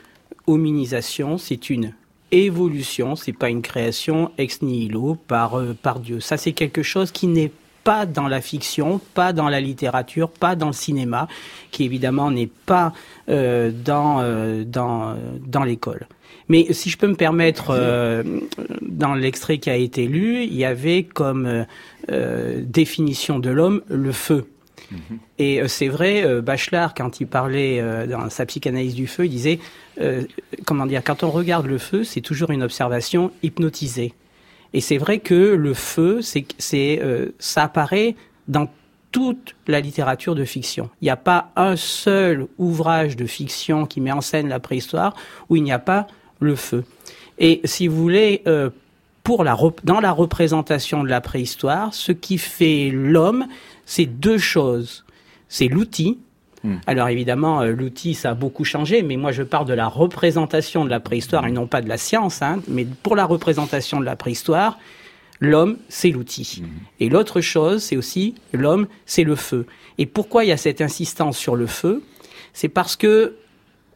hominisation, 0.49 1.37
c'est 1.37 1.69
une 1.69 1.93
évolution, 2.31 3.15
c'est 3.15 3.33
pas 3.33 3.49
une 3.49 3.61
création 3.61 4.31
ex 4.37 4.61
nihilo 4.61 5.17
par, 5.27 5.59
euh, 5.59 5.75
par 5.81 5.99
Dieu. 5.99 6.19
Ça, 6.19 6.37
c'est 6.37 6.53
quelque 6.53 6.83
chose 6.83 7.11
qui 7.11 7.27
n'est 7.27 7.51
pas 7.83 8.05
dans 8.05 8.27
la 8.27 8.41
fiction, 8.41 8.99
pas 9.13 9.33
dans 9.33 9.49
la 9.49 9.61
littérature, 9.61 10.29
pas 10.29 10.55
dans 10.55 10.67
le 10.67 10.73
cinéma, 10.73 11.27
qui 11.71 11.85
évidemment 11.85 12.29
n'est 12.29 12.51
pas 12.65 12.93
euh, 13.29 13.71
dans, 13.71 14.19
euh, 14.21 14.63
dans, 14.63 15.15
dans 15.45 15.63
l'école. 15.63 16.07
Mais 16.49 16.73
si 16.73 16.89
je 16.89 16.97
peux 16.97 17.07
me 17.07 17.15
permettre, 17.15 18.23
dans 18.81 19.13
l'extrait 19.13 19.59
qui 19.59 19.69
a 19.69 19.75
été 19.75 20.07
lu, 20.07 20.43
il 20.43 20.55
y 20.55 20.65
avait 20.65 21.03
comme 21.03 21.65
définition 22.57 23.37
de 23.37 23.51
l'homme 23.51 23.81
le 23.87 24.11
feu. 24.11 24.47
Et 25.37 25.61
euh, 25.61 25.67
c'est 25.67 25.87
vrai, 25.87 26.41
Bachelard, 26.41 26.93
quand 26.93 27.19
il 27.19 27.27
parlait 27.27 27.83
dans 28.07 28.29
sa 28.29 28.45
psychanalyse 28.45 28.95
du 28.95 29.07
feu, 29.07 29.25
il 29.25 29.29
disait, 29.29 29.59
comment 30.65 30.85
dire, 30.85 31.03
quand 31.03 31.23
on 31.23 31.29
regarde 31.29 31.65
le 31.65 31.77
feu, 31.77 32.03
c'est 32.03 32.21
toujours 32.21 32.51
une 32.51 32.63
observation 32.63 33.31
hypnotisée. 33.43 34.13
Et 34.73 34.81
c'est 34.81 34.97
vrai 34.97 35.19
que 35.19 35.33
le 35.33 35.73
feu, 35.73 36.21
c'est, 36.21 36.45
c'est, 36.57 37.01
ça 37.39 37.63
apparaît 37.63 38.15
dans 38.47 38.69
toute 39.11 39.55
la 39.67 39.79
littérature 39.79 40.35
de 40.35 40.45
fiction. 40.45 40.89
Il 41.01 41.05
n'y 41.05 41.09
a 41.09 41.17
pas 41.17 41.51
un 41.55 41.75
seul 41.75 42.47
ouvrage 42.57 43.15
de 43.15 43.25
fiction 43.25 43.85
qui 43.85 43.99
met 43.99 44.11
en 44.11 44.21
scène 44.21 44.47
la 44.47 44.59
préhistoire 44.59 45.15
où 45.49 45.55
il 45.55 45.63
n'y 45.63 45.71
a 45.71 45.79
pas 45.79 46.07
le 46.39 46.55
feu. 46.55 46.83
Et 47.39 47.61
si 47.63 47.87
vous 47.87 47.97
voulez, 47.97 48.43
pour 49.23 49.43
la, 49.43 49.55
dans 49.83 49.99
la 49.99 50.11
représentation 50.11 51.03
de 51.03 51.09
la 51.09 51.21
préhistoire, 51.21 51.93
ce 51.93 52.11
qui 52.11 52.37
fait 52.37 52.89
l'homme, 52.91 53.45
c'est 53.85 54.05
deux 54.07 54.37
choses. 54.37 55.05
C'est 55.49 55.67
l'outil. 55.67 56.17
Hmm. 56.63 56.75
Alors 56.87 57.07
évidemment, 57.09 57.61
euh, 57.61 57.71
l'outil, 57.71 58.13
ça 58.13 58.31
a 58.31 58.33
beaucoup 58.33 58.63
changé, 58.63 59.01
mais 59.01 59.17
moi 59.17 59.31
je 59.31 59.43
parle 59.43 59.65
de 59.65 59.73
la 59.73 59.87
représentation 59.87 60.83
de 60.85 60.89
la 60.89 60.99
préhistoire 60.99 61.45
et 61.47 61.51
non 61.51 61.67
pas 61.67 61.81
de 61.81 61.89
la 61.89 61.97
science. 61.97 62.41
Hein. 62.41 62.61
mais 62.67 62.85
pour 62.85 63.15
la 63.15 63.25
représentation 63.25 63.99
de 63.99 64.05
la 64.05 64.15
préhistoire, 64.15 64.77
l'homme, 65.39 65.77
c'est 65.87 66.09
l'outil. 66.09 66.61
Hmm. 66.61 66.67
Et 66.99 67.09
l'autre 67.09 67.41
chose, 67.41 67.83
c'est 67.83 67.97
aussi 67.97 68.35
l'homme, 68.53 68.87
c'est 69.05 69.23
le 69.23 69.35
feu. 69.35 69.65
Et 69.97 70.05
pourquoi 70.05 70.43
il 70.43 70.47
y 70.47 70.51
a 70.51 70.57
cette 70.57 70.81
insistance 70.81 71.37
sur 71.37 71.55
le 71.55 71.67
feu? 71.67 72.03
C'est 72.53 72.69
parce 72.69 72.95
que 72.95 73.35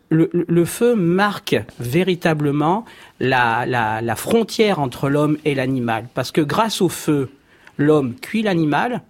le, 0.10 0.66
feu 0.66 0.94
marque 0.94 1.56
véritablement 1.80 2.86
la, 3.20 3.66
la 3.66 4.16
frontière 4.16 4.78
entre 4.80 5.10
l'homme 5.10 5.40
et 5.44 5.56
l'animal. 5.56 6.08
Parce 6.14 6.32
que 6.32 6.40
grâce 6.40 6.82
au 6.82 6.90
feu, 6.90 7.32
l'homme 7.80 8.14
cuit 8.16 8.44
l'animal, 8.44 9.02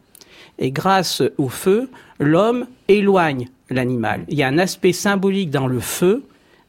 et 0.59 0.71
grâce 0.71 1.21
au 1.37 1.49
feu, 1.49 1.89
l'homme 2.19 2.67
éloigne 2.87 3.49
l'animal. 3.69 4.25
Il 4.29 4.37
y 4.37 4.43
a 4.43 4.47
un 4.47 4.57
aspect 4.57 4.93
symbolique 4.93 5.49
dans 5.49 5.67
le 5.67 5.79
feu 5.79 6.23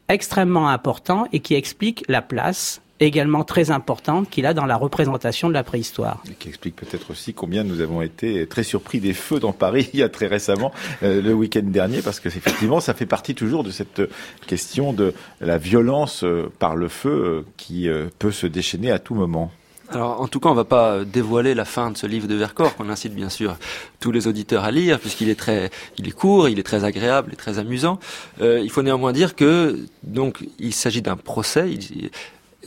extrêmement 0.09 0.69
important 0.69 1.27
et 1.33 1.39
qui 1.39 1.55
explique 1.55 2.03
la 2.07 2.21
place 2.21 2.81
également 2.99 3.43
très 3.43 3.71
importante 3.71 4.29
qu'il 4.29 4.45
a 4.45 4.53
dans 4.53 4.65
la 4.65 4.77
représentation 4.77 5.49
de 5.49 5.53
la 5.53 5.63
préhistoire. 5.63 6.23
Et 6.29 6.33
qui 6.33 6.47
explique 6.47 6.75
peut-être 6.75 7.11
aussi 7.11 7.33
combien 7.33 7.63
nous 7.63 7.81
avons 7.81 8.01
été 8.01 8.47
très 8.47 8.63
surpris 8.63 8.99
des 8.99 9.13
feux 9.13 9.39
dans 9.39 9.51
Paris 9.51 9.89
il 9.93 9.99
y 9.99 10.03
a 10.03 10.09
très 10.09 10.27
récemment, 10.27 10.71
euh, 11.03 11.21
le 11.21 11.33
week-end 11.33 11.63
dernier, 11.63 12.01
parce 12.01 12.19
que 12.19 12.29
effectivement, 12.29 12.79
ça 12.79 12.93
fait 12.93 13.05
partie 13.05 13.35
toujours 13.35 13.63
de 13.63 13.71
cette 13.71 14.01
question 14.47 14.93
de 14.93 15.13
la 15.41 15.57
violence 15.57 16.23
euh, 16.23 16.51
par 16.59 16.75
le 16.75 16.87
feu 16.87 17.09
euh, 17.09 17.45
qui 17.57 17.89
peut 18.19 18.31
se 18.31 18.47
déchaîner 18.47 18.91
à 18.91 18.99
tout 18.99 19.15
moment. 19.15 19.51
Alors, 19.89 20.19
en 20.19 20.27
tout 20.27 20.39
cas, 20.39 20.49
on 20.49 20.53
ne 20.53 20.57
va 20.57 20.65
pas 20.65 21.05
dévoiler 21.05 21.53
la 21.53 21.65
fin 21.65 21.91
de 21.91 21.97
ce 21.97 22.07
livre 22.07 22.27
de 22.27 22.35
Vercors, 22.35 22.75
qu'on 22.75 22.89
incite 22.89 23.13
bien 23.13 23.29
sûr 23.29 23.55
tous 23.99 24.11
les 24.11 24.27
auditeurs 24.27 24.63
à 24.63 24.71
lire, 24.71 24.99
puisqu'il 24.99 25.29
est 25.29 25.39
très, 25.39 25.69
il 25.97 26.07
est 26.07 26.11
court, 26.11 26.49
il 26.49 26.57
est 26.57 26.63
très 26.63 26.83
agréable 26.83 27.33
et 27.33 27.35
très 27.35 27.59
amusant. 27.59 27.99
Euh, 28.41 28.59
il 28.63 28.71
faut 28.71 28.81
néanmoins 28.81 29.13
dire 29.13 29.35
que, 29.35 29.77
donc, 30.03 30.43
il 30.59 30.73
s'agit 30.73 31.01
d'un 31.01 31.15
procès. 31.15 31.69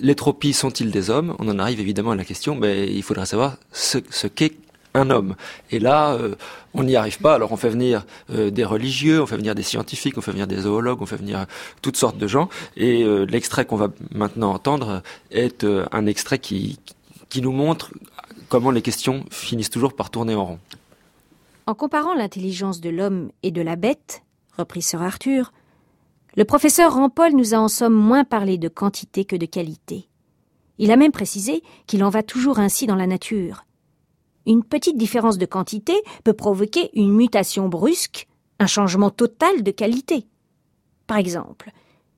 les 0.00 0.14
tropies 0.14 0.52
sont-ils 0.52 0.92
des 0.92 1.10
hommes? 1.10 1.34
On 1.40 1.48
en 1.48 1.58
arrive 1.58 1.80
évidemment 1.80 2.12
à 2.12 2.16
la 2.16 2.24
question, 2.24 2.54
mais 2.54 2.86
il 2.86 3.02
faudrait 3.02 3.26
savoir 3.26 3.56
ce, 3.72 3.98
qu'est 4.28 4.54
un 4.94 5.10
homme. 5.10 5.34
Et 5.72 5.80
là, 5.80 6.12
euh, 6.12 6.36
on 6.72 6.84
n'y 6.84 6.94
arrive 6.94 7.18
pas. 7.18 7.34
Alors 7.34 7.50
on 7.50 7.56
fait 7.56 7.68
venir 7.68 8.06
euh, 8.30 8.50
des 8.50 8.64
religieux, 8.64 9.20
on 9.20 9.26
fait 9.26 9.36
venir 9.36 9.56
des 9.56 9.62
scientifiques, 9.64 10.16
on 10.16 10.20
fait 10.20 10.30
venir 10.30 10.46
des 10.46 10.60
zoologues, 10.60 11.02
on 11.02 11.06
fait 11.06 11.16
venir 11.16 11.46
toutes 11.82 11.96
sortes 11.96 12.16
de 12.16 12.26
gens. 12.28 12.48
Et 12.76 13.04
l'extrait 13.26 13.64
qu'on 13.64 13.76
va 13.76 13.88
maintenant 14.14 14.52
entendre 14.52 15.02
est 15.30 15.66
un 15.92 16.06
extrait 16.06 16.38
qui, 16.38 16.78
qui 17.28 17.42
nous 17.42 17.52
montre 17.52 17.92
comment 18.48 18.70
les 18.70 18.82
questions 18.82 19.24
finissent 19.30 19.70
toujours 19.70 19.94
par 19.94 20.10
tourner 20.10 20.34
en 20.34 20.44
rond. 20.44 20.58
En 21.66 21.74
comparant 21.74 22.14
l'intelligence 22.14 22.80
de 22.80 22.90
l'homme 22.90 23.30
et 23.42 23.50
de 23.50 23.60
la 23.60 23.76
bête, 23.76 24.22
reprit 24.56 24.82
Sir 24.82 25.02
Arthur, 25.02 25.52
le 26.36 26.44
professeur 26.44 26.94
Rampol 26.94 27.32
nous 27.32 27.54
a 27.54 27.58
en 27.58 27.68
somme 27.68 27.94
moins 27.94 28.24
parlé 28.24 28.58
de 28.58 28.68
quantité 28.68 29.24
que 29.24 29.36
de 29.36 29.46
qualité. 29.46 30.08
Il 30.78 30.90
a 30.92 30.96
même 30.96 31.12
précisé 31.12 31.62
qu'il 31.86 32.04
en 32.04 32.10
va 32.10 32.22
toujours 32.22 32.58
ainsi 32.58 32.86
dans 32.86 32.94
la 32.94 33.06
nature. 33.06 33.64
Une 34.46 34.64
petite 34.64 34.96
différence 34.96 35.36
de 35.36 35.46
quantité 35.46 35.94
peut 36.24 36.32
provoquer 36.32 36.90
une 36.94 37.12
mutation 37.12 37.68
brusque, 37.68 38.28
un 38.60 38.66
changement 38.66 39.10
total 39.10 39.62
de 39.62 39.70
qualité. 39.70 40.26
Par 41.06 41.18
exemple, 41.18 41.70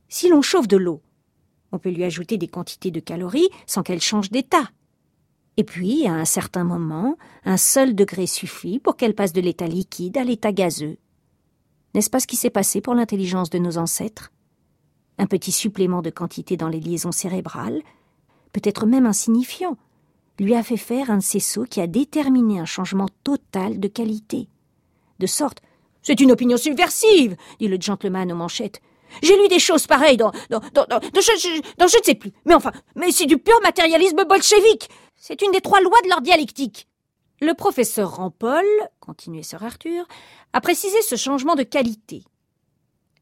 si 0.09 0.29
l'on 0.29 0.43
chauffe 0.43 0.69
de 0.69 0.77
l'eau, 0.77 1.01
on 1.73 1.79
peut 1.79 1.91
lui 1.91 2.05
ajouter 2.05 2.37
des 2.37 2.49
quantités 2.49 2.91
de 2.91 3.01
calories 3.01 3.49
sans 3.67 3.83
qu'elle 3.83 4.01
change 4.01 4.31
d'état. 4.31 4.71
Et 5.61 5.65
puis, 5.65 6.07
à 6.07 6.15
un 6.15 6.25
certain 6.25 6.65
moment, 6.65 7.19
un 7.45 7.59
seul 7.59 7.95
degré 7.95 8.27
suffit 8.27 8.79
pour 8.79 8.97
qu'elle 8.97 9.15
passe 9.15 9.35
de 9.35 9.43
l'état 9.43 9.67
liquide 9.67 10.17
à 10.17 10.25
l'état 10.25 10.53
gazeux. 10.53 10.97
N'est-ce 11.93 12.09
pas 12.09 12.19
ce 12.19 12.27
qui 12.27 12.37
s'est 12.37 12.49
passé 12.49 12.81
pour 12.81 12.95
l'intelligence 12.95 13.51
de 13.51 13.59
nos 13.59 13.77
ancêtres? 13.77 14.33
Un 15.19 15.27
petit 15.27 15.53
supplément 15.53 16.01
de 16.01 16.09
quantité 16.09 16.57
dans 16.57 16.71
les 16.71 16.81
liaisons 16.81 17.13
cérébrales, 17.13 17.83
peut-être 18.55 18.87
même 18.87 19.05
insignifiant, 19.05 19.77
lui 20.39 20.55
a 20.55 20.63
fait 20.63 20.79
faire 20.79 21.11
un 21.11 21.19
de 21.19 21.23
ces 21.23 21.41
sauts 21.41 21.67
qui 21.69 21.83
a 21.83 21.87
déterminé 21.87 22.59
un 22.59 22.65
changement 22.65 23.11
total 23.23 23.79
de 23.79 23.89
qualité. 23.89 24.49
De 25.19 25.27
sorte 25.27 25.61
C'est 26.01 26.21
une 26.21 26.33
opinion 26.33 26.57
subversive, 26.57 27.37
dit 27.59 27.69
le 27.69 27.77
gentleman 27.79 28.33
aux 28.33 28.37
manchettes. 28.37 28.81
J'ai 29.23 29.37
lu 29.37 29.49
des 29.49 29.59
choses 29.59 29.87
pareilles 29.87 30.17
dans, 30.17 30.33
dans, 30.49 30.61
dans, 30.73 30.87
dans, 30.87 31.01
je, 31.03 31.61
dans 31.77 31.87
je 31.87 31.99
ne 31.99 32.03
sais 32.03 32.15
plus. 32.15 32.33
Mais 32.47 32.55
enfin, 32.55 32.73
mais 32.97 33.13
c'est 33.13 33.27
du 33.27 33.37
pur 33.37 33.61
matérialisme 33.63 34.25
bolchevique. 34.25 34.89
C'est 35.23 35.43
une 35.43 35.53
des 35.53 35.61
trois 35.61 35.83
lois 35.83 36.01
de 36.03 36.09
leur 36.09 36.23
dialectique. 36.23 36.89
Le 37.43 37.53
professeur 37.53 38.16
Rampol, 38.16 38.64
continuait 39.01 39.43
Sir 39.43 39.62
Arthur, 39.62 40.09
a 40.55 40.62
précisé 40.62 41.03
ce 41.03 41.14
changement 41.14 41.57
de 41.57 41.62
qualité. 41.62 42.25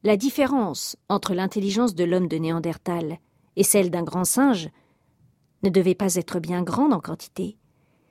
La 0.04 0.16
différence 0.16 0.96
entre 1.08 1.34
l'intelligence 1.34 1.96
de 1.96 2.04
l'homme 2.04 2.28
de 2.28 2.36
Néandertal 2.36 3.18
et 3.56 3.64
celle 3.64 3.90
d'un 3.90 4.04
grand 4.04 4.24
singe 4.24 4.70
ne 5.64 5.70
devait 5.70 5.96
pas 5.96 6.14
être 6.14 6.38
bien 6.38 6.62
grande 6.62 6.92
en 6.92 7.00
quantité, 7.00 7.58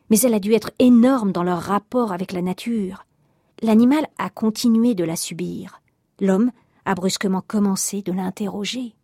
mais 0.10 0.20
elle 0.20 0.34
a 0.34 0.42
dû 0.42 0.52
être 0.52 0.72
énorme 0.80 1.32
dans 1.32 1.44
leur 1.44 1.62
rapport 1.62 2.12
avec 2.12 2.34
la 2.34 2.42
nature. 2.42 3.06
L'animal 3.62 4.06
a 4.18 4.30
continué 4.30 4.96
de 4.96 5.06
la 5.06 5.16
subir. 5.16 5.82
L'homme 6.20 6.52
a 6.84 6.94
brusquement 6.94 7.42
commencé 7.42 8.02
de 8.02 8.12
l'interroger. 8.12 8.96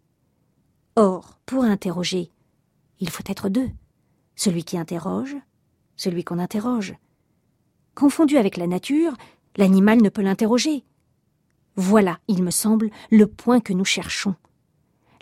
Or, 0.97 1.39
pour 1.45 1.63
interroger, 1.63 2.31
il 2.99 3.09
faut 3.09 3.23
être 3.27 3.47
deux 3.47 3.71
celui 4.35 4.63
qui 4.63 4.77
interroge, 4.77 5.35
celui 5.95 6.23
qu'on 6.23 6.39
interroge. 6.39 6.95
Confondu 7.95 8.37
avec 8.37 8.57
la 8.57 8.67
nature, 8.67 9.13
l'animal 9.57 10.01
ne 10.01 10.09
peut 10.09 10.21
l'interroger. 10.21 10.83
Voilà, 11.75 12.19
il 12.27 12.43
me 12.43 12.51
semble, 12.51 12.89
le 13.11 13.27
point 13.27 13.59
que 13.59 13.73
nous 13.73 13.85
cherchons. 13.85 14.35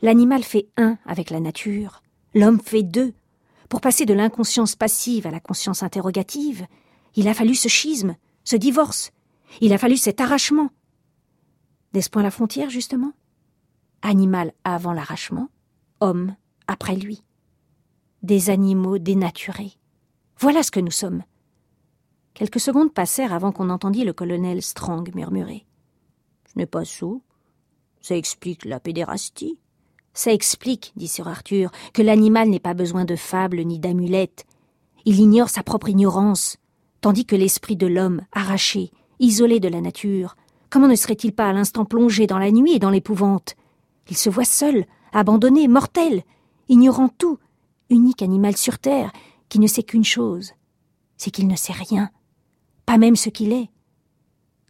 L'animal 0.01 0.43
fait 0.43 0.67
un 0.77 0.97
avec 1.05 1.29
la 1.29 1.39
nature, 1.39 2.01
l'homme 2.33 2.59
fait 2.59 2.83
deux. 2.83 3.13
Pour 3.69 3.81
passer 3.81 4.05
de 4.05 4.13
l'inconscience 4.13 4.75
passive 4.75 5.27
à 5.27 5.31
la 5.31 5.39
conscience 5.39 5.83
interrogative, 5.83 6.65
il 7.15 7.27
a 7.27 7.33
fallu 7.33 7.55
ce 7.55 7.69
schisme, 7.69 8.15
ce 8.43 8.55
divorce, 8.55 9.11
il 9.59 9.73
a 9.73 9.77
fallu 9.77 9.97
cet 9.97 10.21
arrachement. 10.21 10.69
N'est-ce 11.93 12.09
point 12.09 12.23
la 12.23 12.31
frontière, 12.31 12.69
justement? 12.69 13.11
Animal 14.01 14.53
avant 14.63 14.93
l'arrachement, 14.93 15.49
homme 15.99 16.35
après 16.67 16.95
lui 16.95 17.23
des 18.23 18.49
animaux 18.49 18.97
dénaturés. 18.97 19.73
Voilà 20.39 20.63
ce 20.63 20.71
que 20.71 20.79
nous 20.79 20.91
sommes. 20.91 21.23
Quelques 22.33 22.59
secondes 22.59 22.93
passèrent 22.93 23.33
avant 23.33 23.51
qu'on 23.51 23.69
entendît 23.69 24.05
le 24.05 24.13
colonel 24.13 24.61
Strong 24.61 25.13
murmurer. 25.15 25.65
Ce 26.51 26.57
n'est 26.57 26.65
pas 26.65 26.85
sot. 26.85 27.21
Ça 28.01 28.15
explique 28.15 28.65
la 28.65 28.79
pédérastie. 28.79 29.59
Ça 30.13 30.33
explique, 30.33 30.91
dit 30.95 31.07
Sir 31.07 31.27
Arthur, 31.27 31.71
que 31.93 32.01
l'animal 32.01 32.49
n'ait 32.49 32.59
pas 32.59 32.73
besoin 32.73 33.05
de 33.05 33.15
fables 33.15 33.61
ni 33.61 33.79
d'amulettes. 33.79 34.45
Il 35.05 35.19
ignore 35.19 35.49
sa 35.49 35.63
propre 35.63 35.89
ignorance, 35.89 36.57
tandis 36.99 37.25
que 37.25 37.35
l'esprit 37.35 37.75
de 37.75 37.87
l'homme, 37.87 38.21
arraché, 38.31 38.91
isolé 39.19 39.59
de 39.59 39.67
la 39.67 39.81
nature, 39.81 40.35
comment 40.69 40.87
ne 40.87 40.95
serait-il 40.95 41.33
pas 41.33 41.47
à 41.47 41.53
l'instant 41.53 41.85
plongé 41.85 42.27
dans 42.27 42.39
la 42.39 42.51
nuit 42.51 42.73
et 42.73 42.79
dans 42.79 42.89
l'épouvante? 42.89 43.55
Il 44.09 44.17
se 44.17 44.29
voit 44.29 44.45
seul, 44.45 44.85
abandonné, 45.13 45.67
mortel, 45.67 46.23
ignorant 46.67 47.09
tout, 47.09 47.37
unique 47.91 48.21
animal 48.21 48.57
sur 48.57 48.79
terre, 48.79 49.11
qui 49.49 49.59
ne 49.59 49.67
sait 49.67 49.83
qu'une 49.83 50.03
chose, 50.03 50.53
c'est 51.17 51.29
qu'il 51.29 51.47
ne 51.47 51.55
sait 51.55 51.73
rien, 51.73 52.09
pas 52.85 52.97
même 52.97 53.15
ce 53.15 53.29
qu'il 53.29 53.51
est. 53.51 53.69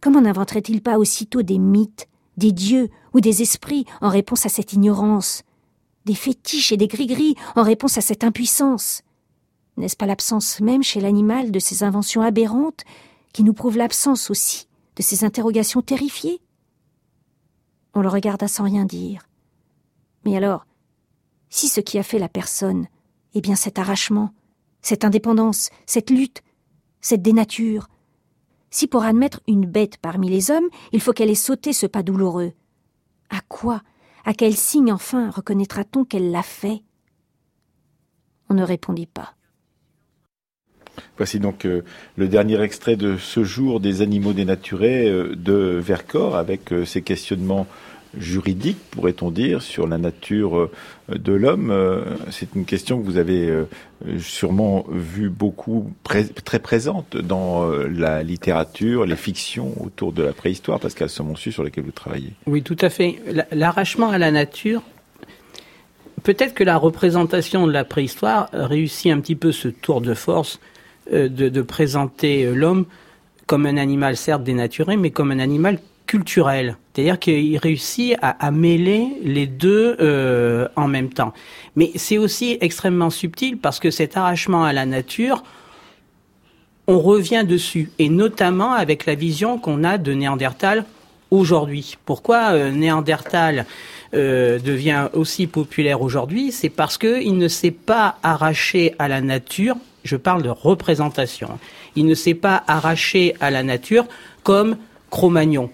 Comment 0.00 0.20
n'inventerait-il 0.20 0.82
pas 0.82 0.98
aussitôt 0.98 1.42
des 1.42 1.58
mythes, 1.58 2.08
des 2.36 2.52
dieux 2.52 2.90
ou 3.14 3.20
des 3.20 3.40
esprits 3.42 3.86
en 4.00 4.08
réponse 4.08 4.44
à 4.44 4.48
cette 4.48 4.72
ignorance, 4.72 5.44
des 6.04 6.14
fétiches 6.14 6.72
et 6.72 6.76
des 6.76 6.88
gris-gris 6.88 7.36
en 7.54 7.62
réponse 7.62 7.96
à 7.96 8.00
cette 8.00 8.24
impuissance? 8.24 9.02
N'est-ce 9.76 9.96
pas 9.96 10.06
l'absence 10.06 10.60
même 10.60 10.82
chez 10.82 11.00
l'animal 11.00 11.50
de 11.50 11.58
ces 11.58 11.82
inventions 11.84 12.20
aberrantes 12.20 12.84
qui 13.32 13.44
nous 13.44 13.54
prouve 13.54 13.78
l'absence 13.78 14.30
aussi 14.30 14.66
de 14.96 15.02
ces 15.02 15.24
interrogations 15.24 15.80
terrifiées? 15.80 16.40
On 17.94 18.00
le 18.00 18.08
regarda 18.08 18.48
sans 18.48 18.64
rien 18.64 18.84
dire. 18.84 19.28
Mais 20.24 20.36
alors, 20.36 20.66
si 21.48 21.68
ce 21.68 21.80
qui 21.80 21.98
a 21.98 22.02
fait 22.02 22.18
la 22.18 22.28
personne 22.28 22.86
est 23.34 23.40
bien 23.40 23.56
cet 23.56 23.78
arrachement, 23.78 24.32
cette 24.80 25.04
indépendance, 25.04 25.70
cette 25.86 26.10
lutte, 26.10 26.42
cette 27.00 27.22
dénature, 27.22 27.88
si 28.72 28.86
pour 28.86 29.04
admettre 29.04 29.40
une 29.46 29.66
bête 29.66 29.98
parmi 29.98 30.30
les 30.30 30.50
hommes, 30.50 30.68
il 30.92 31.00
faut 31.00 31.12
qu'elle 31.12 31.30
ait 31.30 31.34
sauté 31.34 31.72
ce 31.72 31.86
pas 31.86 32.02
douloureux, 32.02 32.52
à 33.28 33.40
quoi, 33.46 33.82
à 34.24 34.32
quel 34.32 34.56
signe 34.56 34.90
enfin 34.90 35.30
reconnaîtra-t-on 35.30 36.04
qu'elle 36.04 36.30
l'a 36.30 36.42
fait? 36.42 36.82
On 38.48 38.54
ne 38.54 38.64
répondit 38.64 39.06
pas. 39.06 39.34
Voici 41.16 41.38
donc 41.38 41.64
euh, 41.64 41.82
le 42.16 42.28
dernier 42.28 42.60
extrait 42.62 42.96
de 42.96 43.16
ce 43.16 43.44
jour 43.44 43.80
des 43.80 44.02
animaux 44.02 44.32
dénaturés 44.32 45.08
euh, 45.08 45.34
de 45.36 45.78
Vercors 45.78 46.36
avec 46.36 46.72
euh, 46.72 46.84
ces 46.84 47.02
questionnements 47.02 47.66
juridiques, 48.18 48.78
pourrait-on 48.90 49.30
dire, 49.30 49.62
sur 49.62 49.86
la 49.86 49.98
nature 49.98 50.70
de 51.08 51.32
l'homme. 51.32 51.72
C'est 52.30 52.54
une 52.54 52.64
question 52.64 53.00
que 53.00 53.04
vous 53.04 53.16
avez 53.16 53.50
sûrement 54.18 54.84
vue 54.90 55.30
beaucoup 55.30 55.92
très 56.04 56.58
présente 56.58 57.16
dans 57.16 57.66
la 57.66 58.22
littérature, 58.22 59.06
les 59.06 59.16
fictions 59.16 59.74
autour 59.82 60.12
de 60.12 60.22
la 60.22 60.32
préhistoire, 60.32 60.80
Pascal 60.80 61.08
Semonsu, 61.08 61.52
sur 61.52 61.64
lesquelles 61.64 61.84
vous 61.84 61.90
travaillez. 61.90 62.32
Oui, 62.46 62.62
tout 62.62 62.76
à 62.80 62.90
fait. 62.90 63.20
L'arrachement 63.50 64.10
à 64.10 64.18
la 64.18 64.30
nature, 64.30 64.82
peut-être 66.22 66.54
que 66.54 66.64
la 66.64 66.76
représentation 66.76 67.66
de 67.66 67.72
la 67.72 67.84
préhistoire 67.84 68.48
réussit 68.52 69.12
un 69.12 69.20
petit 69.20 69.36
peu 69.36 69.52
ce 69.52 69.68
tour 69.68 70.00
de 70.00 70.14
force 70.14 70.60
euh, 71.12 71.28
de, 71.28 71.62
présenter 71.62 72.44
euh, 72.44 72.54
l'homme 72.54 72.86
comme 73.46 73.66
un 73.66 73.76
animal 73.76 74.16
certes 74.16 74.44
dénaturé, 74.44 74.96
mais 74.96 75.10
comme 75.10 75.32
un 75.32 75.40
animal 75.40 75.80
culturel. 76.12 76.76
C'est-à-dire 76.92 77.18
qu'il 77.18 77.56
réussit 77.56 78.16
à, 78.20 78.50
mêler 78.50 79.06
les 79.24 79.46
deux 79.46 79.96
euh, 79.98 80.68
en 80.76 80.86
même 80.86 81.08
temps. 81.08 81.32
Mais 81.74 81.90
c'est 81.94 82.18
aussi 82.18 82.58
extrêmement 82.60 83.08
subtil 83.08 83.56
parce 83.56 83.80
que 83.80 83.90
cet 83.90 84.18
arrachement 84.18 84.62
à 84.62 84.74
la 84.74 84.84
nature, 84.84 85.42
on 86.86 86.98
revient 86.98 87.44
dessus, 87.48 87.90
et 87.98 88.10
notamment 88.10 88.74
avec 88.74 89.06
la 89.06 89.14
vision 89.14 89.58
qu'on 89.58 89.84
a 89.84 89.96
de 89.96 90.12
Néandertal 90.12 90.84
aujourd'hui. 91.30 91.96
Pourquoi 92.04 92.70
Néandertal 92.70 93.64
devient 94.12 95.08
aussi 95.14 95.46
populaire 95.46 96.02
aujourd'hui? 96.02 96.52
C'est 96.52 96.68
parce 96.68 96.98
qu'il 96.98 97.38
ne 97.38 97.48
s'est 97.48 97.70
pas 97.70 98.18
arraché 98.22 98.94
à 98.98 99.08
la 99.08 99.22
nature 99.22 99.76
je 100.04 100.16
parle 100.16 100.42
de 100.42 100.48
représentation. 100.48 101.58
Il 101.96 102.06
ne 102.06 102.14
s'est 102.14 102.34
pas 102.34 102.64
arraché 102.66 103.34
à 103.40 103.50
la 103.50 103.62
nature 103.62 104.06
comme 104.42 104.76
Cro-Magnon. 105.10 105.70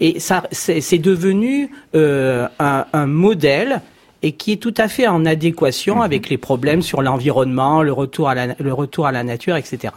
Et 0.00 0.20
ça, 0.20 0.44
c'est 0.52 0.98
devenu 0.98 1.70
euh, 1.94 2.46
un, 2.58 3.06
modèle 3.06 3.80
et 4.22 4.32
qui 4.32 4.52
est 4.52 4.56
tout 4.56 4.74
à 4.76 4.88
fait 4.88 5.06
en 5.06 5.24
adéquation 5.26 5.96
mhm. 5.96 6.02
avec 6.02 6.28
les 6.28 6.38
problèmes 6.38 6.82
sur 6.82 7.02
l'environnement, 7.02 7.82
le 7.82 7.92
retour 7.92 8.28
à 8.28 8.34
la, 8.34 8.54
le 8.58 8.72
retour 8.72 9.06
à 9.06 9.12
la 9.12 9.24
nature, 9.24 9.56
etc. 9.56 9.94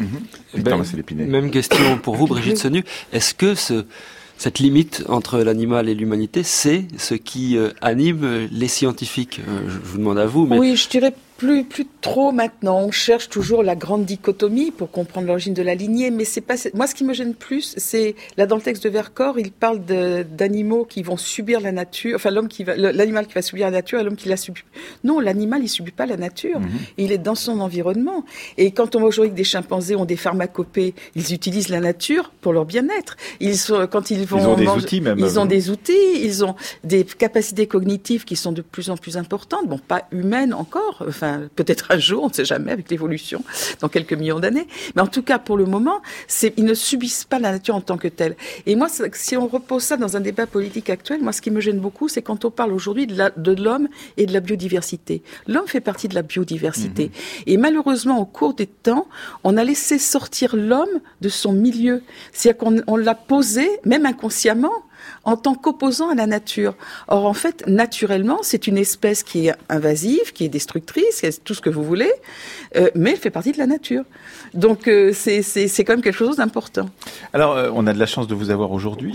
Mhm. 0.00 0.62
Ben, 0.62 0.82
même 1.10 1.50
question 1.50 1.98
pour 1.98 2.16
vous, 2.16 2.26
Brigitte 2.26 2.58
Sonu. 2.58 2.84
Est-ce 3.12 3.34
que 3.34 3.54
ce, 3.54 3.84
cette 4.38 4.58
limite 4.58 5.04
entre 5.08 5.38
l'animal 5.38 5.88
et 5.88 5.94
l'humanité, 5.94 6.42
c'est 6.42 6.86
ce 6.98 7.14
qui 7.14 7.56
euh, 7.56 7.70
anime 7.80 8.48
les 8.50 8.68
scientifiques? 8.68 9.40
Euh, 9.48 9.60
Je 9.68 9.78
vous 9.78 9.98
demande 9.98 10.18
à 10.18 10.26
vous. 10.26 10.46
Mais... 10.46 10.58
Oui, 10.58 10.76
je 10.76 10.88
dirais 10.88 11.14
plus, 11.36 11.64
plus 11.64 11.86
trop 12.00 12.32
maintenant. 12.32 12.80
On 12.80 12.90
cherche 12.90 13.28
toujours 13.28 13.62
la 13.62 13.74
grande 13.74 14.04
dichotomie 14.04 14.70
pour 14.70 14.90
comprendre 14.90 15.26
l'origine 15.26 15.54
de 15.54 15.62
la 15.62 15.74
lignée, 15.74 16.10
mais 16.10 16.24
c'est 16.24 16.40
pas. 16.40 16.54
Moi, 16.74 16.86
ce 16.86 16.94
qui 16.94 17.04
me 17.04 17.12
gêne 17.12 17.34
plus, 17.34 17.74
c'est 17.76 18.14
là 18.36 18.46
dans 18.46 18.56
le 18.56 18.62
texte 18.62 18.84
de 18.84 18.88
Vercors, 18.88 19.38
il 19.38 19.50
parle 19.50 19.80
d'animaux 19.84 20.84
qui 20.84 21.02
vont 21.02 21.16
subir 21.16 21.60
la 21.60 21.72
nature, 21.72 22.16
enfin 22.16 22.30
l'homme 22.30 22.48
qui 22.48 22.64
va, 22.64 22.76
l'animal 22.76 23.26
qui 23.26 23.34
va 23.34 23.42
subir 23.42 23.66
la 23.66 23.72
nature 23.72 24.00
et 24.00 24.04
l'homme 24.04 24.16
qui 24.16 24.28
la 24.28 24.36
subit. 24.36 24.62
Non, 25.02 25.20
l'animal 25.20 25.62
il 25.62 25.68
subit 25.68 25.92
pas 25.92 26.06
la 26.06 26.16
nature. 26.16 26.60
Mhm. 26.60 26.68
Il 26.98 27.12
est 27.12 27.18
dans 27.18 27.34
son 27.34 27.60
environnement. 27.60 28.24
Et 28.56 28.70
quand 28.70 28.94
on 28.96 29.00
voit 29.00 29.08
aujourd'hui 29.08 29.32
que 29.32 29.36
des 29.36 29.44
chimpanzés 29.44 29.96
ont 29.96 30.04
des 30.04 30.16
pharmacopées, 30.16 30.94
ils 31.14 31.32
utilisent 31.32 31.68
la 31.68 31.80
nature 31.80 32.30
pour 32.40 32.52
leur 32.52 32.64
bien-être. 32.64 33.16
Ils 33.40 33.58
sont, 33.58 33.86
quand 33.90 34.10
ils 34.10 34.24
vont 34.24 34.38
ils 34.38 34.46
ont 34.46 34.56
des 34.56 34.68
outils 34.68 35.00
même. 35.00 35.18
Ils 35.18 35.38
ont 35.38 35.46
des 35.46 35.70
outils, 35.70 36.22
ils 36.22 36.44
ont 36.44 36.54
des 36.84 37.04
capacités 37.04 37.66
cognitives 37.66 38.24
qui 38.24 38.36
sont 38.36 38.52
de 38.52 38.62
plus 38.62 38.90
en 38.90 38.96
plus 38.96 39.16
importantes. 39.16 39.68
Bon, 39.68 39.78
pas 39.78 40.06
humaines 40.12 40.54
encore. 40.54 41.04
Enfin, 41.06 41.23
peut-être 41.54 41.90
un 41.90 41.98
jour, 41.98 42.24
on 42.24 42.28
ne 42.28 42.32
sait 42.32 42.44
jamais 42.44 42.72
avec 42.72 42.90
l'évolution, 42.90 43.44
dans 43.80 43.88
quelques 43.88 44.12
millions 44.12 44.40
d'années. 44.40 44.66
Mais 44.94 45.02
en 45.02 45.06
tout 45.06 45.22
cas, 45.22 45.38
pour 45.38 45.56
le 45.56 45.64
moment, 45.64 46.00
ils 46.56 46.64
ne 46.64 46.74
subissent 46.74 47.24
pas 47.24 47.38
la 47.38 47.52
nature 47.52 47.74
en 47.74 47.80
tant 47.80 47.98
que 47.98 48.08
telle. 48.08 48.36
Et 48.66 48.76
moi, 48.76 48.88
si 49.12 49.36
on 49.36 49.46
repose 49.46 49.82
ça 49.82 49.96
dans 49.96 50.16
un 50.16 50.20
débat 50.20 50.46
politique 50.46 50.90
actuel, 50.90 51.22
moi, 51.22 51.32
ce 51.32 51.40
qui 51.40 51.50
me 51.50 51.60
gêne 51.60 51.78
beaucoup, 51.78 52.08
c'est 52.08 52.22
quand 52.22 52.44
on 52.44 52.50
parle 52.50 52.72
aujourd'hui 52.72 53.06
de 53.06 53.52
l'homme 53.62 53.88
et 54.16 54.26
de 54.26 54.32
la 54.32 54.40
biodiversité. 54.40 55.22
L'homme 55.46 55.66
fait 55.66 55.80
partie 55.80 56.08
de 56.08 56.14
la 56.14 56.22
biodiversité. 56.22 57.04
Mhm. 57.04 57.10
Et 57.46 57.56
malheureusement, 57.56 58.18
au 58.20 58.24
cours 58.24 58.54
des 58.54 58.66
temps, 58.66 59.06
on 59.42 59.56
a 59.56 59.64
laissé 59.64 59.98
sortir 59.98 60.56
l'homme 60.56 61.00
de 61.20 61.28
son 61.28 61.52
milieu. 61.52 62.02
C'est-à-dire 62.32 62.58
qu'on 62.86 62.96
l'a 62.96 63.14
posé, 63.14 63.68
même 63.84 64.06
inconsciemment, 64.06 64.72
en 65.24 65.36
tant 65.36 65.54
qu'opposant 65.54 66.10
à 66.10 66.14
la 66.14 66.26
nature. 66.26 66.74
Or, 67.08 67.26
en 67.26 67.34
fait, 67.34 67.64
naturellement, 67.66 68.38
c'est 68.42 68.66
une 68.66 68.78
espèce 68.78 69.22
qui 69.22 69.48
est 69.48 69.54
invasive, 69.68 70.32
qui 70.32 70.44
est 70.44 70.48
destructrice, 70.48 71.20
qui 71.20 71.26
est 71.26 71.42
tout 71.42 71.54
ce 71.54 71.60
que 71.60 71.70
vous 71.70 71.82
voulez, 71.82 72.12
euh, 72.76 72.88
mais 72.94 73.12
elle 73.12 73.18
fait 73.18 73.30
partie 73.30 73.52
de 73.52 73.58
la 73.58 73.66
nature. 73.66 74.04
Donc, 74.52 74.88
euh, 74.88 75.12
c'est 75.14 75.84
quand 75.84 75.94
même 75.94 76.02
quelque 76.02 76.16
chose 76.16 76.36
d'important. 76.36 76.88
Alors, 77.32 77.56
euh, 77.56 77.70
on 77.74 77.86
a 77.86 77.92
de 77.92 77.98
la 77.98 78.06
chance 78.06 78.26
de 78.26 78.34
vous 78.34 78.50
avoir 78.50 78.72
aujourd'hui, 78.72 79.12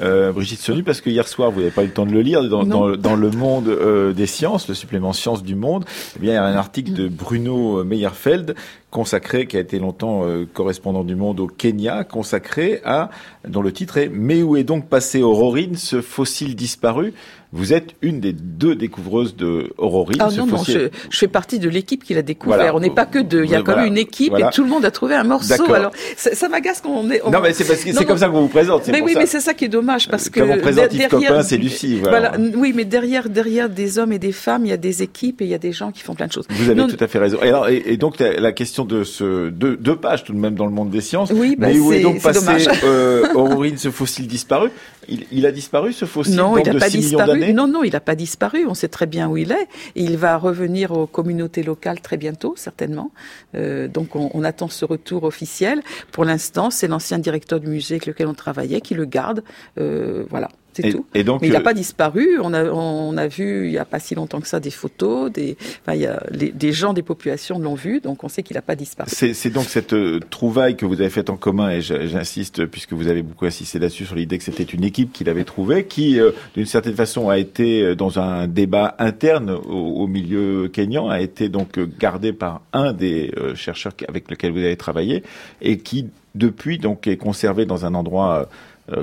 Brigitte 0.00 0.60
Sonu, 0.60 0.82
parce 0.82 1.00
que 1.00 1.10
hier 1.10 1.26
soir, 1.26 1.50
vous 1.50 1.60
n'avez 1.60 1.70
pas 1.70 1.82
eu 1.82 1.86
le 1.86 1.92
temps 1.92 2.06
de 2.06 2.12
le 2.12 2.22
lire, 2.22 2.42
dans, 2.48 2.64
dans, 2.64 3.16
le 3.16 3.30
monde 3.30 4.14
des 4.14 4.26
sciences, 4.26 4.68
le 4.68 4.74
supplément 4.74 5.12
Sciences 5.12 5.42
du 5.42 5.54
Monde, 5.54 5.84
eh 6.16 6.20
bien, 6.20 6.32
il 6.32 6.34
y 6.34 6.38
a 6.38 6.44
un 6.44 6.56
article 6.56 6.92
de 6.92 7.08
Bruno 7.08 7.84
Meyerfeld 7.84 8.54
consacré, 8.90 9.46
qui 9.46 9.56
a 9.56 9.60
été 9.60 9.78
longtemps 9.78 10.24
correspondant 10.54 11.04
du 11.04 11.14
Monde 11.14 11.40
au 11.40 11.46
Kenya, 11.46 12.04
consacré 12.04 12.80
à, 12.84 13.10
dont 13.46 13.62
le 13.62 13.72
titre 13.72 13.98
est 13.98 14.08
Mais 14.08 14.42
où 14.42 14.56
est 14.56 14.64
donc 14.64 14.88
passé 14.88 15.22
Aurorine, 15.22 15.76
ce 15.76 16.00
fossile 16.00 16.56
disparu? 16.56 17.12
Vous 17.52 17.72
êtes 17.72 17.94
une 18.02 18.20
des 18.20 18.34
deux 18.34 18.74
découvreuses 18.74 19.34
de 19.34 19.72
Aurorine. 19.78 20.18
Ah 20.20 20.28
non, 20.36 20.46
non, 20.46 20.62
je, 20.62 20.90
fais 21.10 21.28
partie 21.28 21.58
de 21.58 21.68
l'équipe 21.68 22.04
qui 22.04 22.12
l'a 22.12 22.22
découvert. 22.22 22.74
On 22.74 22.80
n'est 22.80 22.90
pas 22.90 23.06
que 23.06 23.18
deux. 23.18 23.44
Il 23.44 23.50
y 23.50 23.54
a 23.54 23.62
quand 23.62 23.76
même 23.76 23.86
une 23.86 23.98
équipe 23.98 24.34
et 24.36 24.44
tout 24.52 24.62
le 24.62 24.68
monde 24.68 24.84
a 24.84 24.90
trouvé 24.90 25.14
un 25.14 25.24
morceau. 25.24 25.72
Alors, 25.72 25.92
ça, 26.16 26.48
m'agace 26.48 26.80
quand 26.82 26.90
on 26.90 27.10
est. 27.10 27.22
Non, 27.24 27.40
mais 27.42 27.52
c'est 27.52 27.64
parce 27.64 27.82
que 27.82 27.92
c'est 27.92 28.04
comme 28.04 28.18
ça 28.18 28.28
qu'on 28.28 28.42
vous 28.42 28.48
présente. 28.48 28.88
Mais 28.88 29.00
oui, 29.00 29.14
mais 29.16 29.26
c'est 29.26 29.40
ça 29.40 29.54
qui 29.54 29.64
est 29.64 29.68
dommage 29.68 30.08
parce 30.08 30.28
que. 30.28 30.40
Comme 30.40 30.50
on 30.50 30.58
présente 30.58 30.88
Copain, 31.08 31.42
c'est 31.42 31.56
Lucie. 31.56 31.98
Voilà. 32.00 32.32
Oui, 32.56 32.72
mais 32.74 32.84
derrière, 32.84 33.28
derrière 33.28 33.68
des 33.68 33.98
hommes 33.98 34.12
et 34.12 34.18
des 34.18 34.32
femmes, 34.32 34.64
il 34.64 34.68
y 34.68 34.72
a 34.72 34.76
des 34.76 35.02
équipes 35.02 35.40
et 35.40 35.44
il 35.44 35.50
y 35.50 35.54
a 35.54 35.58
des 35.58 35.72
gens 35.72 35.90
qui 35.90 36.02
font 36.02 36.14
plein 36.14 36.26
de 36.26 36.32
choses. 36.32 36.46
Vous 36.50 36.70
avez 36.70 36.86
tout 36.86 37.02
à 37.02 37.06
fait 37.06 37.18
raison. 37.18 37.38
Et, 37.42 37.48
alors, 37.48 37.68
et, 37.68 37.96
donc 37.96 38.18
la 38.18 38.52
question 38.52 38.84
de 38.84 39.04
ce 39.04 39.48
deux, 39.50 39.76
deux, 39.76 39.96
pages 39.96 40.24
tout 40.24 40.32
de 40.32 40.38
même 40.38 40.54
dans 40.54 40.66
le 40.66 40.72
monde 40.72 40.90
des 40.90 41.00
sciences. 41.00 41.30
Oui, 41.34 41.56
bah, 41.58 41.68
mais 41.68 41.78
où 41.78 41.92
est 41.92 42.00
donc 42.00 42.20
passé 42.20 42.68
euh, 42.84 43.32
Aurorine, 43.34 43.78
ce 43.78 43.90
fossile 43.90 44.26
disparu? 44.26 44.70
Il, 45.08 45.24
il, 45.32 45.46
a 45.46 45.52
disparu 45.52 45.92
ce 45.92 46.04
fossile 46.04 46.36
Non, 46.36 46.58
il 46.58 46.70
n'a 46.70 46.78
pas 46.78 46.90
disparu. 46.90 47.37
Non, 47.52 47.66
non, 47.66 47.82
il 47.84 47.92
n'a 47.92 48.00
pas 48.00 48.14
disparu. 48.14 48.66
On 48.66 48.74
sait 48.74 48.88
très 48.88 49.06
bien 49.06 49.28
où 49.28 49.36
il 49.36 49.52
est. 49.52 49.68
il 49.94 50.16
va 50.16 50.36
revenir 50.36 50.92
aux 50.92 51.06
communautés 51.06 51.62
locales 51.62 52.00
très 52.00 52.16
bientôt, 52.16 52.54
certainement. 52.56 53.10
Euh, 53.54 53.88
donc 53.88 54.16
on, 54.16 54.30
on, 54.34 54.44
attend 54.44 54.68
ce 54.68 54.84
retour 54.84 55.24
officiel. 55.24 55.82
Pour 56.12 56.24
l'instant, 56.24 56.70
c'est 56.70 56.88
l'ancien 56.88 57.18
directeur 57.18 57.60
du 57.60 57.68
musée 57.68 57.94
avec 57.94 58.06
lequel 58.06 58.26
on 58.26 58.34
travaillait 58.34 58.80
qui 58.80 58.94
le 58.94 59.04
garde. 59.04 59.42
Euh, 59.78 60.24
voilà. 60.30 60.48
C'est 60.82 60.92
tout. 60.92 61.06
Et 61.14 61.24
donc, 61.24 61.42
Mais 61.42 61.48
il 61.48 61.52
n'a 61.52 61.60
pas 61.60 61.74
disparu. 61.74 62.38
On 62.42 62.52
a, 62.54 62.64
on 62.64 63.16
a 63.16 63.26
vu 63.26 63.66
il 63.66 63.70
n'y 63.70 63.78
a 63.78 63.84
pas 63.84 63.98
si 63.98 64.14
longtemps 64.14 64.40
que 64.40 64.48
ça 64.48 64.60
des 64.60 64.70
photos, 64.70 65.30
des, 65.32 65.56
enfin, 65.82 65.94
il 65.94 66.02
y 66.02 66.06
a, 66.06 66.22
des 66.30 66.72
gens 66.72 66.92
des 66.92 67.02
populations 67.02 67.58
l'ont 67.58 67.74
vu, 67.74 68.00
donc 68.00 68.24
on 68.24 68.28
sait 68.28 68.42
qu'il 68.42 68.54
n'a 68.54 68.62
pas 68.62 68.76
disparu. 68.76 69.10
C'est 69.10 69.50
donc 69.50 69.64
cette 69.64 69.94
trouvaille 70.30 70.76
que 70.76 70.86
vous 70.86 71.00
avez 71.00 71.10
faite 71.10 71.30
en 71.30 71.36
commun, 71.36 71.70
et 71.70 71.80
j'insiste 71.80 72.66
puisque 72.66 72.92
vous 72.92 73.08
avez 73.08 73.22
beaucoup 73.22 73.46
insisté 73.46 73.78
là-dessus 73.78 74.06
sur 74.06 74.14
l'idée 74.14 74.38
que 74.38 74.44
c'était 74.44 74.62
une 74.62 74.84
équipe 74.84 75.12
qui 75.12 75.24
l'avait 75.24 75.44
trouvé, 75.44 75.84
qui 75.84 76.18
d'une 76.54 76.66
certaine 76.66 76.94
façon 76.94 77.28
a 77.28 77.38
été 77.38 77.94
dans 77.94 78.18
un 78.18 78.46
débat 78.46 78.94
interne 78.98 79.50
au, 79.50 80.06
milieu 80.06 80.68
kényan, 80.68 81.08
a 81.08 81.20
été 81.20 81.48
donc 81.48 81.78
gardé 81.98 82.32
par 82.32 82.62
un 82.72 82.92
des 82.92 83.32
chercheurs 83.54 83.92
avec 84.08 84.30
lequel 84.30 84.52
vous 84.52 84.58
avez 84.58 84.76
travaillé 84.76 85.22
et 85.60 85.78
qui 85.78 86.06
depuis 86.34 86.78
donc 86.78 87.06
est 87.06 87.16
conservé 87.16 87.66
dans 87.66 87.84
un 87.84 87.94
endroit 87.94 88.40
euh, 88.40 88.44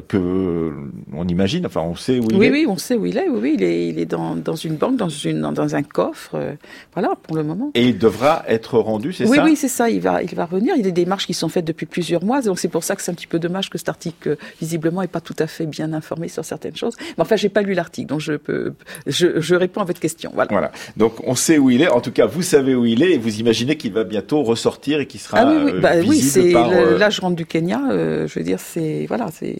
que 0.08 0.72
on 1.14 1.28
imagine, 1.28 1.66
enfin 1.66 1.82
on 1.82 1.96
sait 1.96 2.20
où 2.20 2.28
il 2.30 2.36
est. 2.36 2.40
Oui, 2.40 2.50
oui, 2.52 2.66
on 2.68 2.78
sait 2.78 2.96
où 2.96 3.06
il 3.06 3.18
est. 3.18 3.30
Oui, 3.30 3.54
il 3.56 3.64
est, 3.64 3.88
il 3.88 4.00
est 4.00 4.06
dans, 4.06 4.36
dans 4.36 4.56
une 4.56 4.76
banque, 4.76 4.98
dans 4.98 5.10
une, 5.10 5.42
dans 5.42 5.76
un 5.76 5.84
coffre. 5.84 6.36
Euh, 6.36 6.54
voilà, 6.94 7.14
pour 7.22 7.36
le 7.36 7.44
moment. 7.44 7.72
Et 7.76 7.90
il 7.90 7.98
devra 7.98 8.44
être 8.48 8.80
rendu, 8.80 9.14
c'est 9.14 9.26
ça? 9.26 9.32
Oui, 9.32 9.38
oui, 9.44 9.56
c'est 9.56 9.68
ça. 9.68 9.90
Il 9.90 10.02
va, 10.02 10.24
il 10.24 10.34
va 10.36 10.46
revenir. 10.46 10.74
Il 10.76 10.78
y 10.78 10.82
a 10.82 10.84
des 10.84 10.92
démarches 10.92 11.28
qui 11.28 11.34
sont 11.34 11.50
faites 11.50 11.66
depuis 11.66 11.86
plusieurs 11.86 12.24
mois, 12.24 12.42
donc 12.42 12.60
c'est 12.60 12.68
pour 12.68 12.84
ça 12.84 12.96
que 12.96 13.02
c'est 13.02 13.12
un 13.12 13.14
petit 13.14 13.28
peu 13.28 13.40
dommage 13.40 13.70
que 13.70 13.78
cet 13.78 13.90
article 13.90 14.38
visiblement 14.60 15.02
est 15.02 15.08
pas 15.08 15.22
tout 15.22 15.36
à 15.40 15.48
fait 15.48 15.66
bien 15.66 15.94
informé 15.94 16.28
sur 16.28 16.44
certaines 16.44 16.76
choses. 16.76 16.96
Mais 17.00 17.22
enfin, 17.22 17.36
j'ai 17.36 17.50
pas 17.50 17.62
lu 17.62 17.74
l'article, 17.74 18.08
donc 18.08 18.22
je 18.22 18.34
peux, 18.34 18.74
je, 19.06 19.40
je, 19.40 19.56
réponds 19.56 19.82
à 19.82 19.86
votre 19.86 20.00
question. 20.00 20.32
Voilà. 20.34 20.50
Voilà. 20.52 20.72
Donc 20.98 21.14
on 21.26 21.36
sait 21.36 21.58
où 21.58 21.70
il 21.70 21.82
est. 21.82 21.90
En 21.90 22.02
tout 22.02 22.12
cas, 22.12 22.26
vous 22.26 22.42
savez 22.42 22.76
où 22.76 22.86
il 22.86 23.04
est, 23.04 23.14
et 23.14 23.18
vous 23.18 23.40
imaginez 23.40 23.78
qu'il 23.78 23.94
va 23.94 24.04
bientôt 24.04 24.44
ressortir 24.44 25.00
et 25.00 25.06
qu'il 25.06 25.20
sera. 25.20 25.40
Ah 25.40 25.52
oui, 25.52 25.72
oui, 25.74 25.80
bah, 25.80 25.92
oui 26.06 26.22
c'est 26.22 26.54
l'âge 26.98 27.20
rentre 27.20 27.36
du 27.36 27.46
Kenya. 27.46 27.82
je 27.92 28.40
veux 28.40 28.44
dire, 28.44 28.60
c'est 28.60 29.06
voilà, 29.08 29.28
c'est 29.32 29.60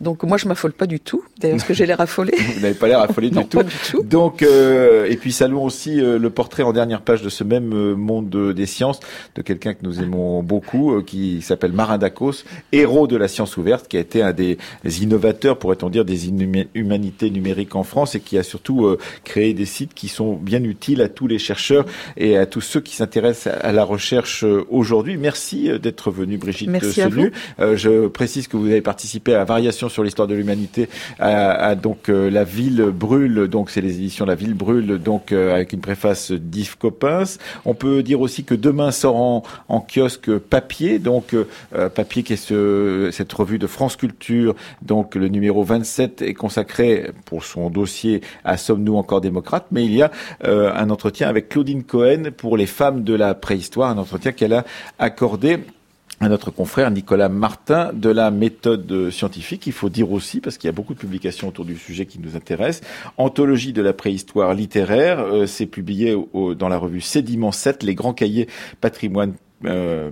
donc 0.00 0.22
moi 0.22 0.38
je 0.38 0.48
m'affole 0.48 0.72
pas 0.72 0.86
du 0.86 0.98
tout. 0.98 1.22
D'ailleurs, 1.38 1.56
est-ce 1.56 1.64
que 1.66 1.74
j'ai 1.74 1.84
l'air 1.84 2.00
affolé 2.00 2.32
Vous 2.54 2.60
n'avez 2.60 2.74
pas 2.74 2.88
l'air 2.88 3.00
affolé 3.00 3.28
du, 3.28 3.44
tout. 3.44 3.62
du, 3.62 3.74
tout. 3.90 4.02
Donc 4.02 4.42
euh, 4.42 5.06
et 5.06 5.16
puis 5.16 5.30
saluons 5.30 5.64
aussi 5.64 6.00
euh, 6.00 6.18
le 6.18 6.30
portrait 6.30 6.62
en 6.62 6.72
dernière 6.72 7.02
page 7.02 7.20
de 7.20 7.28
ce 7.28 7.44
même 7.44 7.72
euh, 7.74 7.94
monde 7.94 8.30
des 8.54 8.66
sciences 8.66 9.00
de 9.34 9.42
quelqu'un 9.42 9.74
que 9.74 9.80
nous 9.82 10.00
aimons 10.00 10.42
beaucoup, 10.42 11.02
qui 11.02 11.42
s'appelle 11.42 11.72
Marin 11.72 11.98
Dacos, 11.98 12.44
héros 12.72 13.06
de 13.06 13.16
la 13.16 13.28
science 13.28 13.56
ouverte, 13.58 13.88
qui 13.88 13.98
a 13.98 14.00
été 14.00 14.22
un 14.22 14.32
des 14.32 14.58
innovateurs, 14.84 15.58
pourrait-on 15.58 15.90
dire, 15.90 16.04
des 16.04 16.28
humanités 16.28 17.30
numériques 17.30 17.76
en 17.76 17.82
France 17.82 18.14
et 18.14 18.20
qui 18.20 18.38
a 18.38 18.42
surtout 18.42 18.96
créé 19.24 19.52
des 19.52 19.66
sites 19.66 19.94
qui 19.94 20.08
sont 20.08 20.34
bien 20.34 20.62
utiles 20.64 21.02
à 21.02 21.08
tous 21.08 21.26
les 21.26 21.38
chercheurs 21.38 21.84
et 22.16 22.38
à 22.38 22.46
tous 22.46 22.60
ceux 22.60 22.80
qui 22.80 22.96
s'intéressent 22.96 23.54
à 23.60 23.72
la 23.72 23.84
recherche 23.84 24.44
aujourd'hui. 24.70 25.16
Merci 25.16 25.70
d'être 25.78 26.10
venu, 26.10 26.38
Brigitte 26.38 26.68
Merci 26.68 27.02
je 27.58 28.08
précise 28.08 28.48
que 28.48 28.56
vous 28.56 28.66
avez 28.66 28.80
participé 28.80 29.34
à 29.34 29.44
Variation 29.44 29.89
sur 29.90 30.02
l'histoire 30.02 30.28
de 30.28 30.34
l'humanité 30.34 30.88
à, 31.18 31.74
donc 31.74 32.08
euh, 32.08 32.30
La 32.30 32.44
Ville 32.44 32.82
brûle, 32.92 33.48
donc 33.48 33.70
c'est 33.70 33.80
les 33.80 33.96
éditions 33.96 34.24
La 34.24 34.34
Ville 34.34 34.54
brûle, 34.54 34.98
donc 34.98 35.32
euh, 35.32 35.54
avec 35.54 35.72
une 35.72 35.80
préface 35.80 36.32
d'Yves 36.32 36.78
Coppens. 36.78 37.38
On 37.64 37.74
peut 37.74 38.02
dire 38.02 38.20
aussi 38.20 38.44
que 38.44 38.54
demain 38.54 38.90
sort 38.90 39.16
en, 39.16 39.42
en 39.68 39.80
kiosque 39.80 40.38
papier, 40.38 40.98
donc 40.98 41.34
euh, 41.34 41.88
papier 41.88 42.22
qui 42.22 42.34
est 42.34 42.36
ce, 42.36 43.10
cette 43.12 43.32
revue 43.32 43.58
de 43.58 43.66
France 43.66 43.96
Culture, 43.96 44.54
donc 44.82 45.14
le 45.14 45.28
numéro 45.28 45.62
27 45.62 46.22
est 46.22 46.34
consacré 46.34 47.10
pour 47.26 47.44
son 47.44 47.70
dossier 47.70 48.22
à 48.44 48.56
Sommes-nous 48.56 48.96
encore 48.96 49.20
démocrates, 49.20 49.66
mais 49.70 49.84
il 49.84 49.94
y 49.94 50.02
a 50.02 50.10
un 50.44 50.90
entretien 50.90 51.28
avec 51.28 51.48
Claudine 51.48 51.82
Cohen 51.82 52.30
pour 52.36 52.56
les 52.56 52.66
femmes 52.66 53.02
de 53.02 53.14
la 53.14 53.34
préhistoire, 53.34 53.90
un 53.90 53.98
entretien 53.98 54.32
qu'elle 54.32 54.52
a 54.52 54.64
accordé 54.98 55.58
à 56.20 56.28
notre 56.28 56.50
confrère 56.50 56.90
Nicolas 56.90 57.30
Martin 57.30 57.92
de 57.94 58.10
la 58.10 58.30
méthode 58.30 59.10
scientifique. 59.10 59.66
Il 59.66 59.72
faut 59.72 59.88
dire 59.88 60.12
aussi, 60.12 60.40
parce 60.40 60.58
qu'il 60.58 60.68
y 60.68 60.72
a 60.72 60.72
beaucoup 60.72 60.94
de 60.94 60.98
publications 60.98 61.48
autour 61.48 61.64
du 61.64 61.76
sujet 61.76 62.06
qui 62.06 62.18
nous 62.18 62.36
intéressent, 62.36 62.86
Anthologie 63.16 63.72
de 63.72 63.82
la 63.82 63.92
préhistoire 63.92 64.54
littéraire, 64.54 65.20
euh, 65.20 65.46
c'est 65.46 65.66
publié 65.66 66.16
dans 66.58 66.68
la 66.68 66.76
revue 66.76 67.00
Sédiment 67.00 67.52
7, 67.52 67.82
les 67.82 67.94
grands 67.94 68.12
cahiers 68.12 68.48
patrimoine 68.80 69.34
euh, 69.66 70.10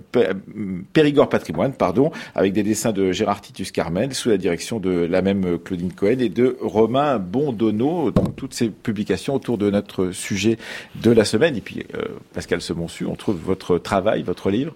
Périgord 0.92 1.28
Patrimoine, 1.28 1.72
pardon, 1.72 2.10
avec 2.34 2.52
des 2.52 2.62
dessins 2.62 2.92
de 2.92 3.12
Gérard 3.12 3.40
Titus 3.40 3.72
Carmel, 3.72 4.14
sous 4.14 4.28
la 4.28 4.36
direction 4.36 4.78
de 4.78 4.90
la 4.90 5.22
même 5.22 5.58
Claudine 5.58 5.92
Cohen 5.92 6.18
et 6.18 6.28
de 6.28 6.58
Romain 6.60 7.18
Bondonneau, 7.18 8.10
donc 8.10 8.36
toutes 8.36 8.52
ces 8.52 8.68
publications 8.68 9.34
autour 9.34 9.56
de 9.56 9.70
notre 9.70 10.10
sujet 10.10 10.58
de 11.02 11.10
la 11.10 11.24
semaine. 11.24 11.56
Et 11.56 11.62
puis, 11.62 11.86
euh, 11.94 12.02
Pascal 12.34 12.60
Semonsu, 12.60 13.06
on 13.06 13.14
trouve 13.14 13.38
votre 13.38 13.78
travail, 13.78 14.22
votre 14.22 14.50
livre 14.50 14.74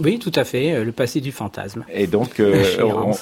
oui, 0.00 0.18
tout 0.18 0.32
à 0.34 0.44
fait, 0.44 0.72
euh, 0.72 0.84
le 0.84 0.92
passé 0.92 1.20
du 1.20 1.32
fantasme. 1.32 1.84
Et 1.92 2.06
donc, 2.06 2.40
euh, 2.40 2.64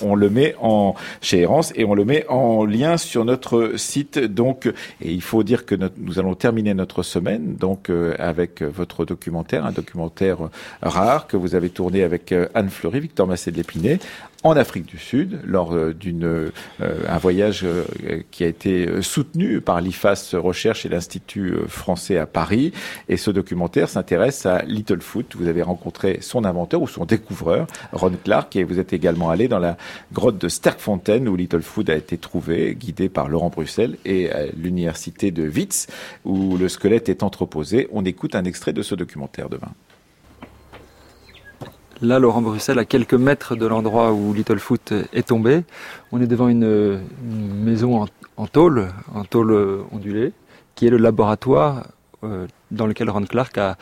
on, 0.02 0.14
le 0.14 0.30
met 0.30 0.54
en 0.60 0.94
chez 1.20 1.40
Errance 1.40 1.72
et 1.74 1.84
on 1.84 1.94
le 1.94 2.04
met 2.04 2.24
en 2.28 2.64
lien 2.64 2.96
sur 2.96 3.24
notre 3.24 3.76
site. 3.76 4.18
Donc, 4.18 4.66
et 4.66 5.10
il 5.10 5.22
faut 5.22 5.42
dire 5.42 5.66
que 5.66 5.74
nous 5.74 6.18
allons 6.18 6.34
terminer 6.34 6.74
notre 6.74 7.02
semaine 7.02 7.56
donc 7.56 7.90
euh, 7.90 8.14
avec 8.18 8.62
votre 8.62 9.04
documentaire, 9.04 9.64
un 9.64 9.72
documentaire 9.72 10.38
rare 10.82 11.26
que 11.26 11.36
vous 11.36 11.54
avez 11.54 11.70
tourné 11.70 12.02
avec 12.02 12.34
Anne 12.54 12.70
Fleury, 12.70 13.00
Victor 13.00 13.26
Massé 13.26 13.50
de 13.50 13.56
l'Épinay, 13.56 13.98
en 14.42 14.56
Afrique 14.56 14.86
du 14.86 14.98
Sud 14.98 15.40
lors 15.44 15.74
euh, 15.74 15.92
d'une 15.92 16.24
euh, 16.24 17.18
voyage 17.20 17.62
euh, 17.64 17.84
qui 18.30 18.44
a 18.44 18.46
été 18.46 19.02
soutenu 19.02 19.60
par 19.60 19.80
l'IFAS 19.80 20.34
Recherche 20.34 20.86
et 20.86 20.88
l'Institut 20.88 21.54
français 21.68 22.16
à 22.16 22.26
Paris. 22.26 22.72
Et 23.08 23.16
ce 23.16 23.30
documentaire 23.30 23.88
s'intéresse 23.88 24.46
à 24.46 24.62
Littlefoot. 24.62 25.36
Vous 25.36 25.48
avez 25.48 25.62
rencontré 25.62 26.18
son 26.22 26.44
inventeur 26.44 26.80
ou 26.80 26.88
son 26.88 27.04
découvreur, 27.04 27.66
Ron 27.92 28.12
Clark, 28.24 28.56
et 28.56 28.64
vous 28.64 28.78
êtes 28.78 28.92
également 28.92 29.30
allé 29.30 29.48
dans 29.48 29.58
la 29.58 29.76
grotte 30.12 30.38
de 30.38 30.48
Sterkfontein 30.48 31.26
où 31.26 31.36
Littlefoot 31.36 31.88
a 31.90 31.94
été 31.94 32.16
trouvé, 32.16 32.74
guidé 32.74 33.08
par 33.08 33.28
Laurent 33.28 33.50
Bruxelles, 33.50 33.96
et 34.04 34.30
à 34.30 34.46
l'université 34.56 35.30
de 35.30 35.48
Witz 35.48 35.86
où 36.24 36.56
le 36.56 36.68
squelette 36.68 37.08
est 37.08 37.22
entreposé. 37.22 37.88
On 37.92 38.04
écoute 38.04 38.34
un 38.34 38.44
extrait 38.44 38.72
de 38.72 38.82
ce 38.82 38.94
documentaire 38.94 39.48
demain. 39.48 39.72
Là, 42.02 42.18
Laurent 42.18 42.40
Bruxelles, 42.40 42.78
à 42.78 42.86
quelques 42.86 43.14
mètres 43.14 43.56
de 43.56 43.66
l'endroit 43.66 44.12
où 44.12 44.32
Littlefoot 44.32 44.94
est 45.12 45.28
tombé, 45.28 45.64
on 46.12 46.20
est 46.22 46.26
devant 46.26 46.48
une, 46.48 47.00
maison 47.22 48.06
en, 48.36 48.46
tôle, 48.46 48.88
en 49.14 49.24
tôle 49.24 49.84
ondulée, 49.92 50.32
qui 50.74 50.86
est 50.86 50.90
le 50.90 50.96
laboratoire 50.96 51.88
euh, 52.24 52.46
dans 52.70 52.86
lequel 52.86 53.10
Ron 53.10 53.24
Clark 53.24 53.58
a 53.58 53.76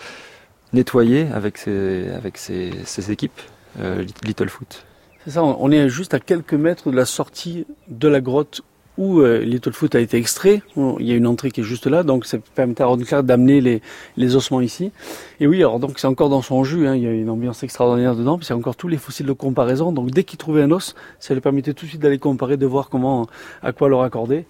nettoyé 0.73 1.29
avec 1.33 1.59
ses, 1.59 2.09
avec 2.11 2.39
ses, 2.39 3.11
équipes 3.13 3.41
euh, 3.79 4.05
Littlefoot. 4.25 4.85
C'est 5.25 5.33
ça, 5.33 5.45
on 5.45 5.71
est 5.71 5.89
juste 5.89 6.13
à 6.13 6.19
quelques 6.19 6.55
mètres 6.55 6.91
de 6.91 6.97
la 6.97 7.05
sortie 7.05 7.67
de 7.87 8.09
la 8.09 8.21
grotte 8.21 8.63
où 8.99 9.21
euh, 9.21 9.39
Littlefoot 9.39 9.95
a 9.95 10.01
été 10.01 10.19
extrait. 10.19 10.61
Il 10.77 11.07
y 11.07 11.13
a 11.13 11.15
une 11.15 11.27
entrée 11.27 11.51
qui 11.51 11.63
est 11.63 11.65
juste 11.65 11.87
là, 11.87 12.03
donc 12.03 12.27
ça 12.27 12.37
permet 12.55 12.79
à 12.83 12.87
Ron 12.87 12.99
Clark 12.99 13.25
d'amener 13.25 13.63
les, 13.63 13.81
les 14.19 14.37
ossements 14.37 14.61
ici. 14.61 14.93
Et 15.41 15.47
oui, 15.47 15.59
alors 15.61 15.79
donc 15.79 15.99
c'est 15.99 16.07
encore 16.07 16.29
dans 16.29 16.43
son 16.43 16.65
jus, 16.65 16.87
hein, 16.87 16.95
il 16.95 17.03
y 17.03 17.07
a 17.07 17.13
une 17.13 17.31
ambiance 17.31 17.63
extraordinaire 17.63 18.15
dedans, 18.15 18.37
puis 18.37 18.47
c'est 18.47 18.55
encore 18.55 18.77
tous 18.77 18.89
les 18.89 18.99
fossiles 18.99 19.27
de 19.27 19.33
comparaison. 19.33 19.93
Donc 19.93 20.11
dès 20.11 20.25
qu'il 20.25 20.39
trouvait 20.39 20.63
un 20.63 20.71
os, 20.73 20.95
ça 21.21 21.33
lui 21.33 21.41
permettait 21.41 21.73
tout 21.73 21.87
de 21.87 21.91
suite 21.91 22.03
d'aller 22.03 22.19
comparer, 22.19 22.59
de 22.59 22.67
voir 22.67 22.91
comment, 22.91 23.29
à 23.63 23.73
quoi 23.73 23.89
le 23.89 23.97
raccorder. 23.97 24.45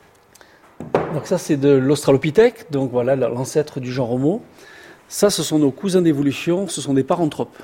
Donc 1.14 1.26
ça 1.26 1.38
c'est 1.38 1.56
de 1.56 1.70
l'Australopithèque, 1.70 2.66
donc 2.72 2.90
voilà 2.90 3.14
l'ancêtre 3.14 3.78
du 3.78 3.92
genre 3.92 4.12
Homo. 4.12 4.42
Ça, 5.10 5.30
ce 5.30 5.42
sont 5.42 5.58
nos 5.58 5.70
cousins 5.70 6.02
d'évolution, 6.02 6.68
ce 6.68 6.82
sont 6.82 6.92
des 6.92 7.02
paranthropes. 7.02 7.56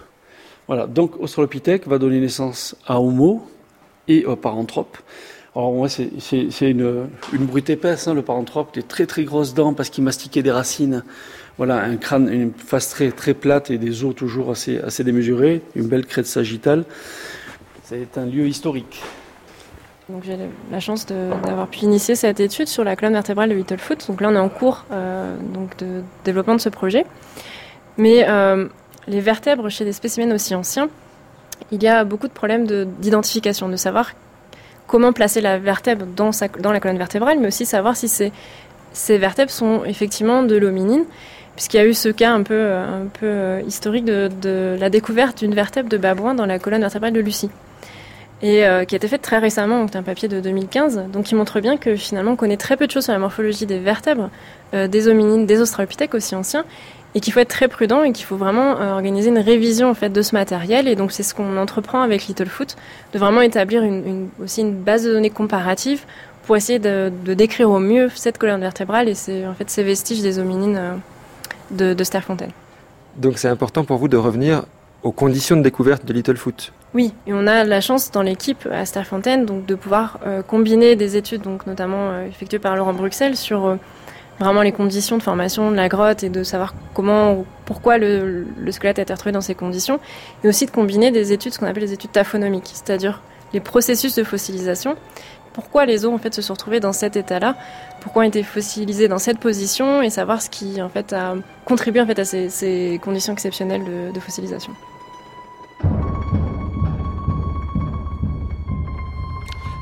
Voilà, 0.67 0.87
donc 0.87 1.21
Australopithèque 1.21 1.87
va 1.87 1.99
donner 1.99 2.19
naissance 2.19 2.75
à 2.87 2.99
Homo 2.99 3.47
et 4.09 4.25
aux 4.25 4.35
paranthropes. 4.35 4.97
Alors 5.57 5.73
moi, 5.73 5.89
c'est 5.89 6.11
une, 6.61 7.09
brute 7.33 7.71
épaisse, 7.71 8.09
hein, 8.09 8.15
le 8.15 8.23
paranthrope, 8.23 8.75
des 8.75 8.83
très 8.83 9.07
très 9.07 9.23
grosses 9.23 9.55
dents 9.55 9.73
parce 9.73 9.89
qu'il 9.89 10.03
mastiquait 10.03 10.43
des 10.43 10.51
racines. 10.51 11.05
Voilà, 11.59 11.77
un 11.77 11.97
crâne, 11.97 12.29
une 12.29 12.53
face 12.53 12.89
très 12.89 13.13
très 13.13 13.35
plate 13.35 13.71
et 13.71 13.79
des 13.79 14.03
os 14.03 14.17
toujours 14.17 14.51
assez 14.51 14.81
assez 14.81 15.05
démesurés, 15.05 15.63
une 15.77 15.87
belle 15.87 16.07
crête 16.07 16.27
sagittale. 16.27 16.85
C'est 17.85 18.19
un 18.19 18.27
lieu 18.27 18.49
historique. 18.49 19.01
Donc 20.09 20.25
j'ai 20.25 20.37
la 20.71 20.81
chance 20.81 21.07
d'avoir 21.07 21.69
pu 21.69 21.81
initier 21.81 22.15
cette 22.15 22.41
étude 22.41 22.67
sur 22.67 22.83
la 22.83 22.97
colonne 22.97 23.15
vertébrale 23.15 23.49
de 23.49 23.55
Littlefoot. 23.55 24.07
Donc 24.09 24.21
là, 24.21 24.31
on 24.31 24.35
est 24.35 24.39
en 24.39 24.49
cours 24.49 24.85
euh, 24.93 25.37
donc 25.55 25.77
de 25.79 26.03
développement 26.25 26.57
de 26.57 26.61
ce 26.61 26.69
projet. 26.69 27.07
Mais 27.97 28.29
euh, 28.29 28.67
les 29.07 29.21
vertèbres 29.21 29.69
chez 29.69 29.85
des 29.85 29.93
spécimens 29.93 30.35
aussi 30.35 30.55
anciens, 30.55 30.89
il 31.71 31.83
y 31.83 31.89
a 31.89 32.05
beaucoup 32.05 32.27
de 32.27 32.33
problèmes 32.33 32.67
d'identification, 32.67 33.69
de, 33.69 33.77
savoir 33.77 34.13
comment 34.87 35.13
placer 35.13 35.41
la 35.41 35.59
vertèbre 35.59 36.07
dans, 36.07 36.31
la 36.73 36.81
colonne 36.81 36.99
vertébrale, 36.99 37.39
mais 37.41 37.49
aussi 37.49 37.67
savoir 37.67 37.97
si 37.97 38.09
ces, 38.09 38.33
vertèbres 39.19 39.51
sont 39.51 39.85
effectivement 39.85 40.43
de 40.43 40.57
l'hominine, 40.57 41.05
puisqu'il 41.57 41.77
y 41.79 41.81
a 41.81 41.87
eu 41.87 41.95
ce 41.95 42.09
cas 42.09 42.33
un 42.33 42.43
peu, 42.43 42.69
peu 43.21 43.27
euh, 43.27 43.63
historique 43.67 44.05
de, 44.05 44.77
la 44.79 44.91
découverte 44.91 45.39
d'une 45.39 45.55
vertèbre 45.55 45.89
de 45.89 45.97
babouin 45.97 46.35
dans 46.35 46.47
la 46.47 46.59
colonne 46.59 46.83
vertébrale 46.83 47.13
de 47.13 47.21
Lucie. 47.21 47.51
Et 48.43 48.67
euh, 48.67 48.85
qui 48.85 48.95
a 48.95 48.99
été 48.99 49.09
faite 49.09 49.23
très 49.23 49.39
récemment, 49.39 49.81
donc 49.81 49.97
un 49.97 50.03
papier 50.03 50.29
de 50.29 50.41
2015, 50.41 51.05
donc 51.11 51.25
qui 51.25 51.35
montre 51.35 51.61
bien 51.61 51.77
que 51.77 51.97
finalement 51.97 52.33
on 52.33 52.37
connaît 52.37 52.57
très 52.57 52.77
peu 52.77 52.87
de 52.87 52.93
choses 52.93 53.05
sur 53.05 53.13
la 53.13 53.19
morphologie 53.19 53.65
des 53.65 53.79
vertèbres, 53.79 54.29
euh, 54.75 54.87
des 54.87 55.09
hominines, 55.09 55.47
des 55.47 55.61
australopithèques 55.61 56.15
aussi 56.15 56.35
anciens, 56.35 56.65
et 57.15 57.21
qu'il 57.21 57.33
faut 57.33 57.41
être 57.41 57.49
très 57.49 57.69
prudent 57.69 58.03
et 58.03 58.13
qu'il 58.13 58.27
faut 58.27 58.37
vraiment 58.37 58.81
euh, 58.81 58.93
organiser 58.93 59.29
une 59.29 59.39
révision 59.39 59.91
en 59.91 59.95
fait 59.95 60.11
de 60.11 60.23
ce 60.23 60.35
matériel 60.35 60.89
et 60.89 60.97
donc 60.97 61.13
c'est 61.13 61.23
ce 61.23 61.35
qu'on 61.35 61.57
entreprend 61.57 62.01
avec 62.01 62.27
Littlefoot 62.27 62.77
de 63.13 63.19
vraiment 63.19 63.41
établir 63.41 63.83
une, 63.83 64.29
aussi 64.43 64.63
une 64.63 64.75
base 64.75 65.05
de 65.05 65.13
données 65.13 65.31
comparative 65.31 66.05
pour 66.45 66.57
essayer 66.57 66.79
de, 66.79 67.11
décrire 67.27 67.71
au 67.71 67.79
mieux 67.79 68.11
cette 68.15 68.37
colonne 68.37 68.61
vertébrale 68.61 69.09
et 69.09 69.15
c'est 69.15 69.47
en 69.47 69.55
fait 69.55 69.71
ces 69.71 69.83
vestiges 69.83 70.21
des 70.21 70.39
hominines 70.39 71.01
de, 71.71 71.95
de 71.95 72.05
Sterfontaine. 72.05 72.51
Donc 73.17 73.39
c'est 73.39 73.49
important 73.49 73.85
pour 73.85 73.97
vous 73.97 74.09
de 74.09 74.19
revenir 74.19 74.65
aux 75.03 75.13
conditions 75.13 75.57
de 75.57 75.63
découverte 75.63 76.05
de 76.05 76.13
Littlefoot. 76.13 76.73
Oui, 76.93 77.15
et 77.27 77.33
on 77.33 77.47
a 77.47 77.65
la 77.65 77.81
chance 77.81 78.11
dans 78.11 78.21
l'équipe 78.21 78.69
à 78.71 78.85
Sterfontaine 78.85 79.47
donc 79.47 79.65
de 79.65 79.75
pouvoir 79.75 80.19
combiner 80.47 80.97
des 80.97 81.17
études 81.17 81.43
donc 81.43 81.67
notamment 81.67 82.21
effectuées 82.27 82.59
par 82.59 82.77
Laurent 82.77 82.93
Bruxelles 82.93 83.37
sur 83.37 83.79
vraiment 84.41 84.63
les 84.63 84.73
conditions 84.73 85.17
de 85.17 85.23
formation 85.23 85.71
de 85.71 85.77
la 85.77 85.89
grotte 85.89 86.23
et 86.23 86.29
de 86.29 86.43
savoir 86.43 86.75
comment, 86.93 87.45
pourquoi 87.65 87.99
le, 87.99 88.47
squelette 88.71 88.99
a 88.99 89.03
été 89.03 89.13
retrouvé 89.13 89.33
dans 89.33 89.41
ces 89.41 89.55
conditions, 89.55 90.01
et 90.43 90.49
aussi 90.49 90.67
de 90.67 90.71
combiner 90.71 91.11
des 91.11 91.33
études, 91.33 91.55
ce 91.55 91.59
qu'on 91.59 91.67
appelle 91.67 91.85
les 91.85 91.93
études 91.93 92.13
taphonomiques, 92.13 92.71
c'est-à-dire 92.73 93.23
les 93.53 93.61
processus 93.61 94.15
de 94.15 94.25
fossilisation. 94.25 94.97
Pourquoi 95.53 95.87
les 95.87 96.05
os 96.05 96.13
en 96.13 96.19
fait 96.19 96.35
se 96.35 96.43
sont 96.43 96.55
retrouvés 96.55 96.81
dans 96.81 96.93
cet 96.93 97.17
état-là? 97.17 97.57
Pourquoi 98.01 98.23
ont 98.23 98.27
été 98.27 98.43
fossilisés 98.43 99.07
dans 99.07 99.21
cette 99.21 99.39
position? 99.39 100.03
Et 100.03 100.11
savoir 100.11 100.43
ce 100.43 100.51
qui 100.51 100.83
en 100.83 100.89
fait 100.89 101.13
a 101.13 101.37
contribué 101.65 102.01
en 102.01 102.07
fait 102.07 102.19
à 102.19 102.25
ces, 102.25 103.01
conditions 103.03 103.33
exceptionnelles 103.33 103.85
de 104.13 104.21
fossilisation. 104.21 104.73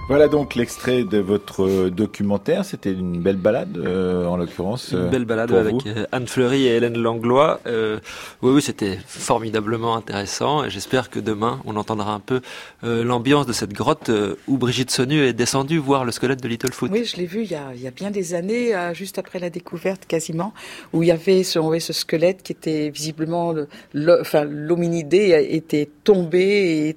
Voilà 0.08 0.26
donc 0.26 0.56
l'extrait 0.56 1.04
de 1.04 1.18
votre 1.18 1.88
documentaire. 1.88 2.64
C'était 2.64 2.90
une 2.90 3.22
belle 3.22 3.36
balade, 3.36 3.78
euh, 3.78 4.26
en 4.26 4.36
l'occurrence. 4.36 4.90
Une 4.90 5.08
belle 5.08 5.24
balade 5.24 5.52
avec 5.52 5.86
euh, 5.86 6.06
Anne 6.10 6.26
Fleury 6.26 6.66
et 6.66 6.74
Hélène 6.74 6.98
Langlois. 6.98 7.60
Euh, 7.68 8.00
oui, 8.42 8.52
oui, 8.54 8.62
c'était 8.62 8.98
formidablement 9.06 9.94
intéressant. 9.96 10.64
Et 10.64 10.70
j'espère 10.70 11.08
que 11.08 11.20
demain, 11.20 11.60
on 11.66 11.76
entendra 11.76 12.12
un 12.12 12.20
peu 12.20 12.40
l'ambiance 12.82 13.46
de 13.46 13.52
cette 13.52 13.72
grotte 13.72 14.10
où 14.48 14.58
Brigitte 14.58 14.90
Sonu 14.90 15.22
est 15.22 15.32
descendue 15.32 15.78
voir 15.78 16.04
le 16.04 16.10
squelette 16.10 16.42
de 16.42 16.48
Littlefoot. 16.48 16.90
Oui, 16.90 17.04
je 17.04 17.16
l'ai 17.16 17.26
vu 17.26 17.44
il 17.44 17.50
y, 17.52 17.54
a, 17.54 17.72
il 17.74 17.80
y, 17.80 17.86
a, 17.86 17.92
bien 17.92 18.10
des 18.10 18.34
années, 18.34 18.74
juste 18.94 19.18
après 19.18 19.38
la 19.38 19.50
découverte 19.50 20.06
quasiment, 20.06 20.52
où 20.92 21.04
il 21.04 21.06
y 21.06 21.12
avait 21.12 21.44
ce, 21.44 21.60
ce 21.78 21.92
squelette 21.92 22.42
qui 22.42 22.52
était 22.52 22.90
visiblement, 22.90 23.54
le, 23.92 24.20
enfin, 24.20 24.44
l'hominidé 24.44 25.46
était 25.50 25.88
tombé 26.02 26.40
et 26.40 26.88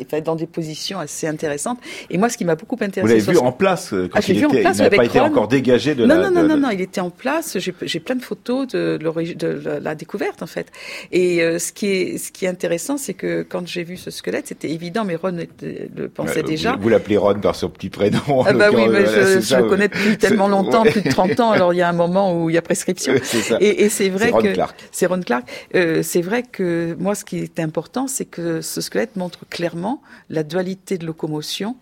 était, 0.00 0.20
dans 0.20 0.34
des 0.34 0.48
positions 0.48 0.98
assez 0.98 1.28
intelligentes. 1.28 1.78
Et 2.10 2.18
moi, 2.18 2.28
ce 2.28 2.36
qui 2.36 2.47
m'a 2.48 2.56
beaucoup 2.56 2.76
intéressé. 2.80 3.18
Vous 3.18 3.26
l'avez 3.26 3.32
vu 3.32 3.38
en 3.38 3.52
place 3.52 3.92
euh, 3.92 4.08
quand 4.08 4.18
ah, 4.18 4.22
il, 4.28 4.44
était, 4.44 4.62
n'a 4.62 4.90
pas 4.90 5.04
été 5.04 5.20
encore 5.20 5.48
dégagé 5.48 5.94
de 5.94 6.04
non, 6.04 6.16
la. 6.16 6.30
Non, 6.30 6.42
non, 6.42 6.48
non, 6.48 6.56
non, 6.56 6.70
il 6.70 6.80
était 6.80 7.00
en 7.00 7.10
place. 7.10 7.58
J'ai 7.58 8.00
plein 8.00 8.16
de 8.16 8.22
photos 8.22 8.66
de, 8.68 8.98
de, 8.98 9.78
la 9.80 9.94
découverte 9.94 10.42
en 10.42 10.46
fait. 10.46 10.70
Et 11.12 11.42
euh, 11.42 11.58
ce 11.58 11.72
qui 11.72 11.86
est 11.86 12.18
ce 12.18 12.32
qui 12.32 12.44
est 12.44 12.48
intéressant, 12.48 12.96
c'est 12.96 13.14
que 13.14 13.42
quand 13.42 13.66
j'ai 13.66 13.84
vu 13.84 13.96
ce 13.96 14.10
squelette, 14.10 14.48
c'était 14.48 14.70
évident, 14.70 15.04
mais 15.04 15.16
Ron 15.16 15.38
le 15.62 16.08
pensait 16.08 16.42
déjà. 16.42 16.76
Vous, 16.76 16.88
l'appelez 16.88 17.16
Ron 17.16 17.40
par 17.40 17.54
son 17.54 17.68
petit 17.68 17.90
prénom. 17.90 18.44
Ah 18.46 18.52
bah 18.52 18.70
oui, 18.72 18.82
mais 18.90 19.06
je, 19.06 19.56
le 19.56 19.68
connais 19.68 19.88
depuis 19.88 20.18
tellement 20.18 20.48
longtemps, 20.48 20.82
plus 20.82 21.02
de 21.02 21.08
30 21.08 21.40
ans. 21.40 21.50
Alors 21.52 21.72
il 21.72 21.76
y 21.76 21.82
a 21.82 21.88
un 21.88 21.92
moment 21.92 22.34
où 22.34 22.50
il 22.50 22.54
y 22.54 22.58
a 22.58 22.62
prescription. 22.62 23.14
Et, 23.60 23.84
et 23.84 23.88
c'est 23.88 24.08
vrai 24.08 24.30
que 24.32 24.54
c'est 24.90 25.06
Ron 25.06 25.20
Clark. 25.20 25.48
Euh, 25.74 26.02
c'est 26.02 26.22
vrai 26.22 26.42
que 26.42 26.96
moi, 26.98 27.14
ce 27.14 27.24
qui 27.24 27.38
est 27.38 27.60
important, 27.60 28.06
c'est 28.06 28.24
que 28.24 28.60
ce 28.60 28.80
squelette 28.80 29.16
montre 29.16 29.46
clairement 29.48 30.02
la 30.30 30.42
dualité 30.42 30.98
de 30.98 31.06
locomotion 31.06 31.76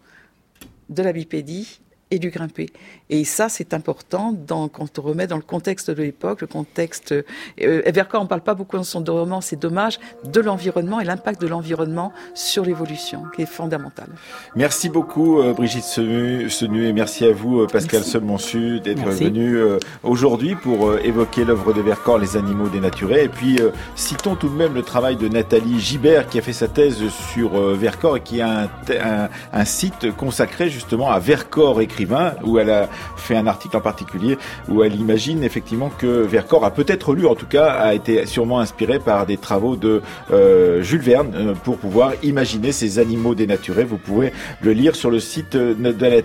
de 0.89 1.03
la 1.03 1.13
bipédie 1.13 1.81
et 2.11 2.19
du 2.19 2.31
grimper. 2.31 2.71
Et 3.11 3.25
ça, 3.25 3.49
c'est 3.49 3.75
important 3.75 4.33
dans, 4.33 4.69
quand 4.69 4.99
on 4.99 5.03
remet 5.03 5.27
dans 5.27 5.37
le 5.37 5.43
contexte 5.43 5.91
de 5.91 6.03
l'époque, 6.03 6.41
le 6.41 6.47
contexte. 6.47 7.13
Euh, 7.13 7.83
Vercors, 7.87 8.23
on 8.23 8.27
parle 8.27 8.43
pas 8.43 8.55
beaucoup 8.55 8.77
dans 8.77 8.85
son 8.85 9.03
roman, 9.03 9.41
c'est 9.41 9.59
dommage, 9.59 9.99
de 10.25 10.41
l'environnement 10.41 11.01
et 11.01 11.05
l'impact 11.05 11.41
de 11.41 11.49
l'environnement 11.49 12.13
sur 12.35 12.65
l'évolution, 12.65 13.25
qui 13.35 13.43
est 13.43 13.47
fondamental. 13.47 14.09
Merci 14.55 14.89
beaucoup, 14.89 15.41
euh, 15.41 15.53
Brigitte 15.53 15.85
Senu, 15.85 16.87
et 16.87 16.93
merci 16.93 17.25
à 17.25 17.33
vous, 17.33 17.63
euh, 17.63 17.67
Pascal 17.67 18.05
Semonsu, 18.05 18.81
d'être 18.81 19.09
venu 19.09 19.57
euh, 19.57 19.79
aujourd'hui 20.05 20.55
pour 20.55 20.97
évoquer 20.99 21.45
l'œuvre 21.45 21.73
de 21.73 21.81
Vercors, 21.81 22.19
Les 22.19 22.37
animaux 22.37 22.69
dénaturés. 22.69 23.25
Et 23.25 23.29
puis, 23.29 23.59
citons 23.97 24.37
tout 24.37 24.49
de 24.49 24.55
même 24.55 24.75
le 24.75 24.83
travail 24.83 25.17
de 25.17 25.29
Nathalie 25.29 25.81
Gibert, 25.81 26.29
qui 26.29 26.39
a 26.39 26.43
fait 26.43 26.53
sa 26.53 26.69
thèse 26.69 27.03
sur 27.33 27.59
Vercors 27.75 28.19
et 28.19 28.21
qui 28.21 28.41
a 28.41 28.63
un, 28.63 28.65
un, 28.65 29.29
un 29.53 29.65
site 29.65 30.13
consacré 30.17 30.71
justement 30.71 31.11
à 31.11 31.19
Vercors 31.19 31.81
écrit 31.81 31.96
où 32.45 32.59
elle 32.59 32.71
a 32.71 32.89
fait 33.17 33.37
un 33.37 33.47
article 33.47 33.77
en 33.77 33.81
particulier 33.81 34.39
où 34.69 34.83
elle 34.83 34.95
imagine 34.97 35.43
effectivement 35.43 35.91
que 35.91 36.07
Vercors 36.07 36.65
a 36.65 36.71
peut-être 36.71 37.15
lu, 37.15 37.27
en 37.27 37.35
tout 37.35 37.47
cas, 37.47 37.67
a 37.67 37.95
été 37.95 38.27
sûrement 38.27 38.61
inspiré 38.61 38.99
par 38.99 39.27
des 39.27 39.37
travaux 39.37 39.77
de 39.77 40.03
euh, 40.33 40.83
Jules 40.83 41.01
Verne 41.01 41.33
euh, 41.35 41.55
pour 41.55 41.79
pouvoir 41.79 42.13
imaginer 42.23 42.73
ces 42.73 42.99
animaux 42.99 43.35
dénaturés. 43.35 43.85
Vous 43.85 43.99
pouvez 43.99 44.33
le 44.61 44.73
lire 44.73 44.97
sur 44.97 45.11
le 45.11 45.21
site 45.21 45.57
de 45.57 45.77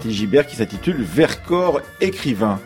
Gibert 0.09 0.47
qui 0.47 0.55
s'intitule 0.55 1.01
Vercors 1.01 1.81
écrivain. 1.99 2.59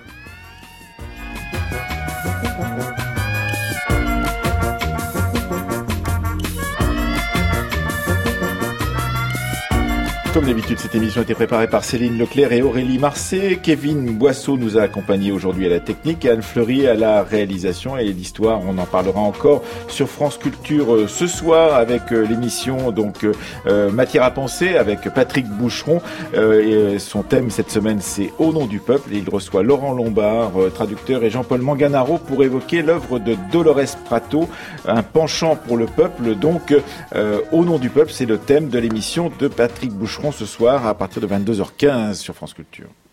Comme 10.36 10.48
d'habitude, 10.48 10.80
cette 10.80 10.94
émission 10.96 11.22
a 11.22 11.24
été 11.24 11.34
préparée 11.34 11.70
par 11.70 11.86
Céline 11.86 12.18
Leclerc 12.18 12.52
et 12.52 12.62
Aurélie 12.62 13.00
Marcet. 13.00 13.58
Kevin 13.64 14.18
Boisseau 14.18 14.58
nous 14.58 14.78
a 14.78 14.82
accompagnés 14.82 15.32
aujourd'hui 15.32 15.66
à 15.66 15.70
la 15.70 15.80
technique 15.80 16.26
et 16.26 16.30
Anne 16.30 16.42
Fleury 16.42 16.88
à 16.88 16.94
la 16.94 17.24
réalisation 17.24 17.96
et 17.96 18.04
l'histoire. 18.04 18.60
On 18.68 18.78
en 18.78 18.86
parlera 18.86 19.22
encore 19.22 19.64
sur 19.88 20.10
France 20.10 20.38
Culture 20.38 20.94
euh, 20.94 21.08
ce 21.08 21.26
soir 21.26 21.76
avec 21.76 22.12
euh, 22.12 22.28
l'émission 22.28 22.92
donc 22.92 23.26
euh, 23.66 23.90
Matière 23.90 24.24
à 24.24 24.32
penser 24.32 24.76
avec 24.76 25.08
Patrick 25.14 25.48
Boucheron. 25.48 26.02
et 26.34 27.00
son 27.00 27.24
thème 27.24 27.50
cette 27.50 27.72
semaine 27.72 28.02
c'est 28.02 28.34
Au 28.38 28.52
nom 28.52 28.66
du 28.66 28.80
peuple. 28.80 29.14
Et 29.14 29.20
il 29.20 29.30
reçoit 29.30 29.64
Laurent 29.64 29.94
Lombard, 29.94 30.52
traducteur, 30.74 31.24
et 31.24 31.30
Jean-Paul 31.30 31.62
Manganaro 31.62 32.18
pour 32.18 32.44
évoquer 32.44 32.82
l'œuvre 32.82 33.20
de 33.20 33.38
Dolores 33.54 33.96
Prato, 34.04 34.50
un 34.86 35.02
penchant 35.02 35.56
pour 35.56 35.78
le 35.78 35.86
peuple. 35.86 36.36
Donc 36.36 36.76
Au 37.54 37.64
nom 37.64 37.78
du 37.78 37.90
peuple, 37.90 38.12
c'est 38.12 38.26
le 38.26 38.38
thème 38.38 38.68
de 38.68 38.80
l'émission 38.80 39.32
de 39.40 39.48
Patrick 39.48 39.94
Boucheron 39.94 40.25
ce 40.32 40.46
soir 40.46 40.86
à 40.88 40.96
partir 40.96 41.22
de 41.22 41.28
22h15 41.28 42.16
sur 42.16 42.36
France 42.36 42.54
Culture. 42.54 42.90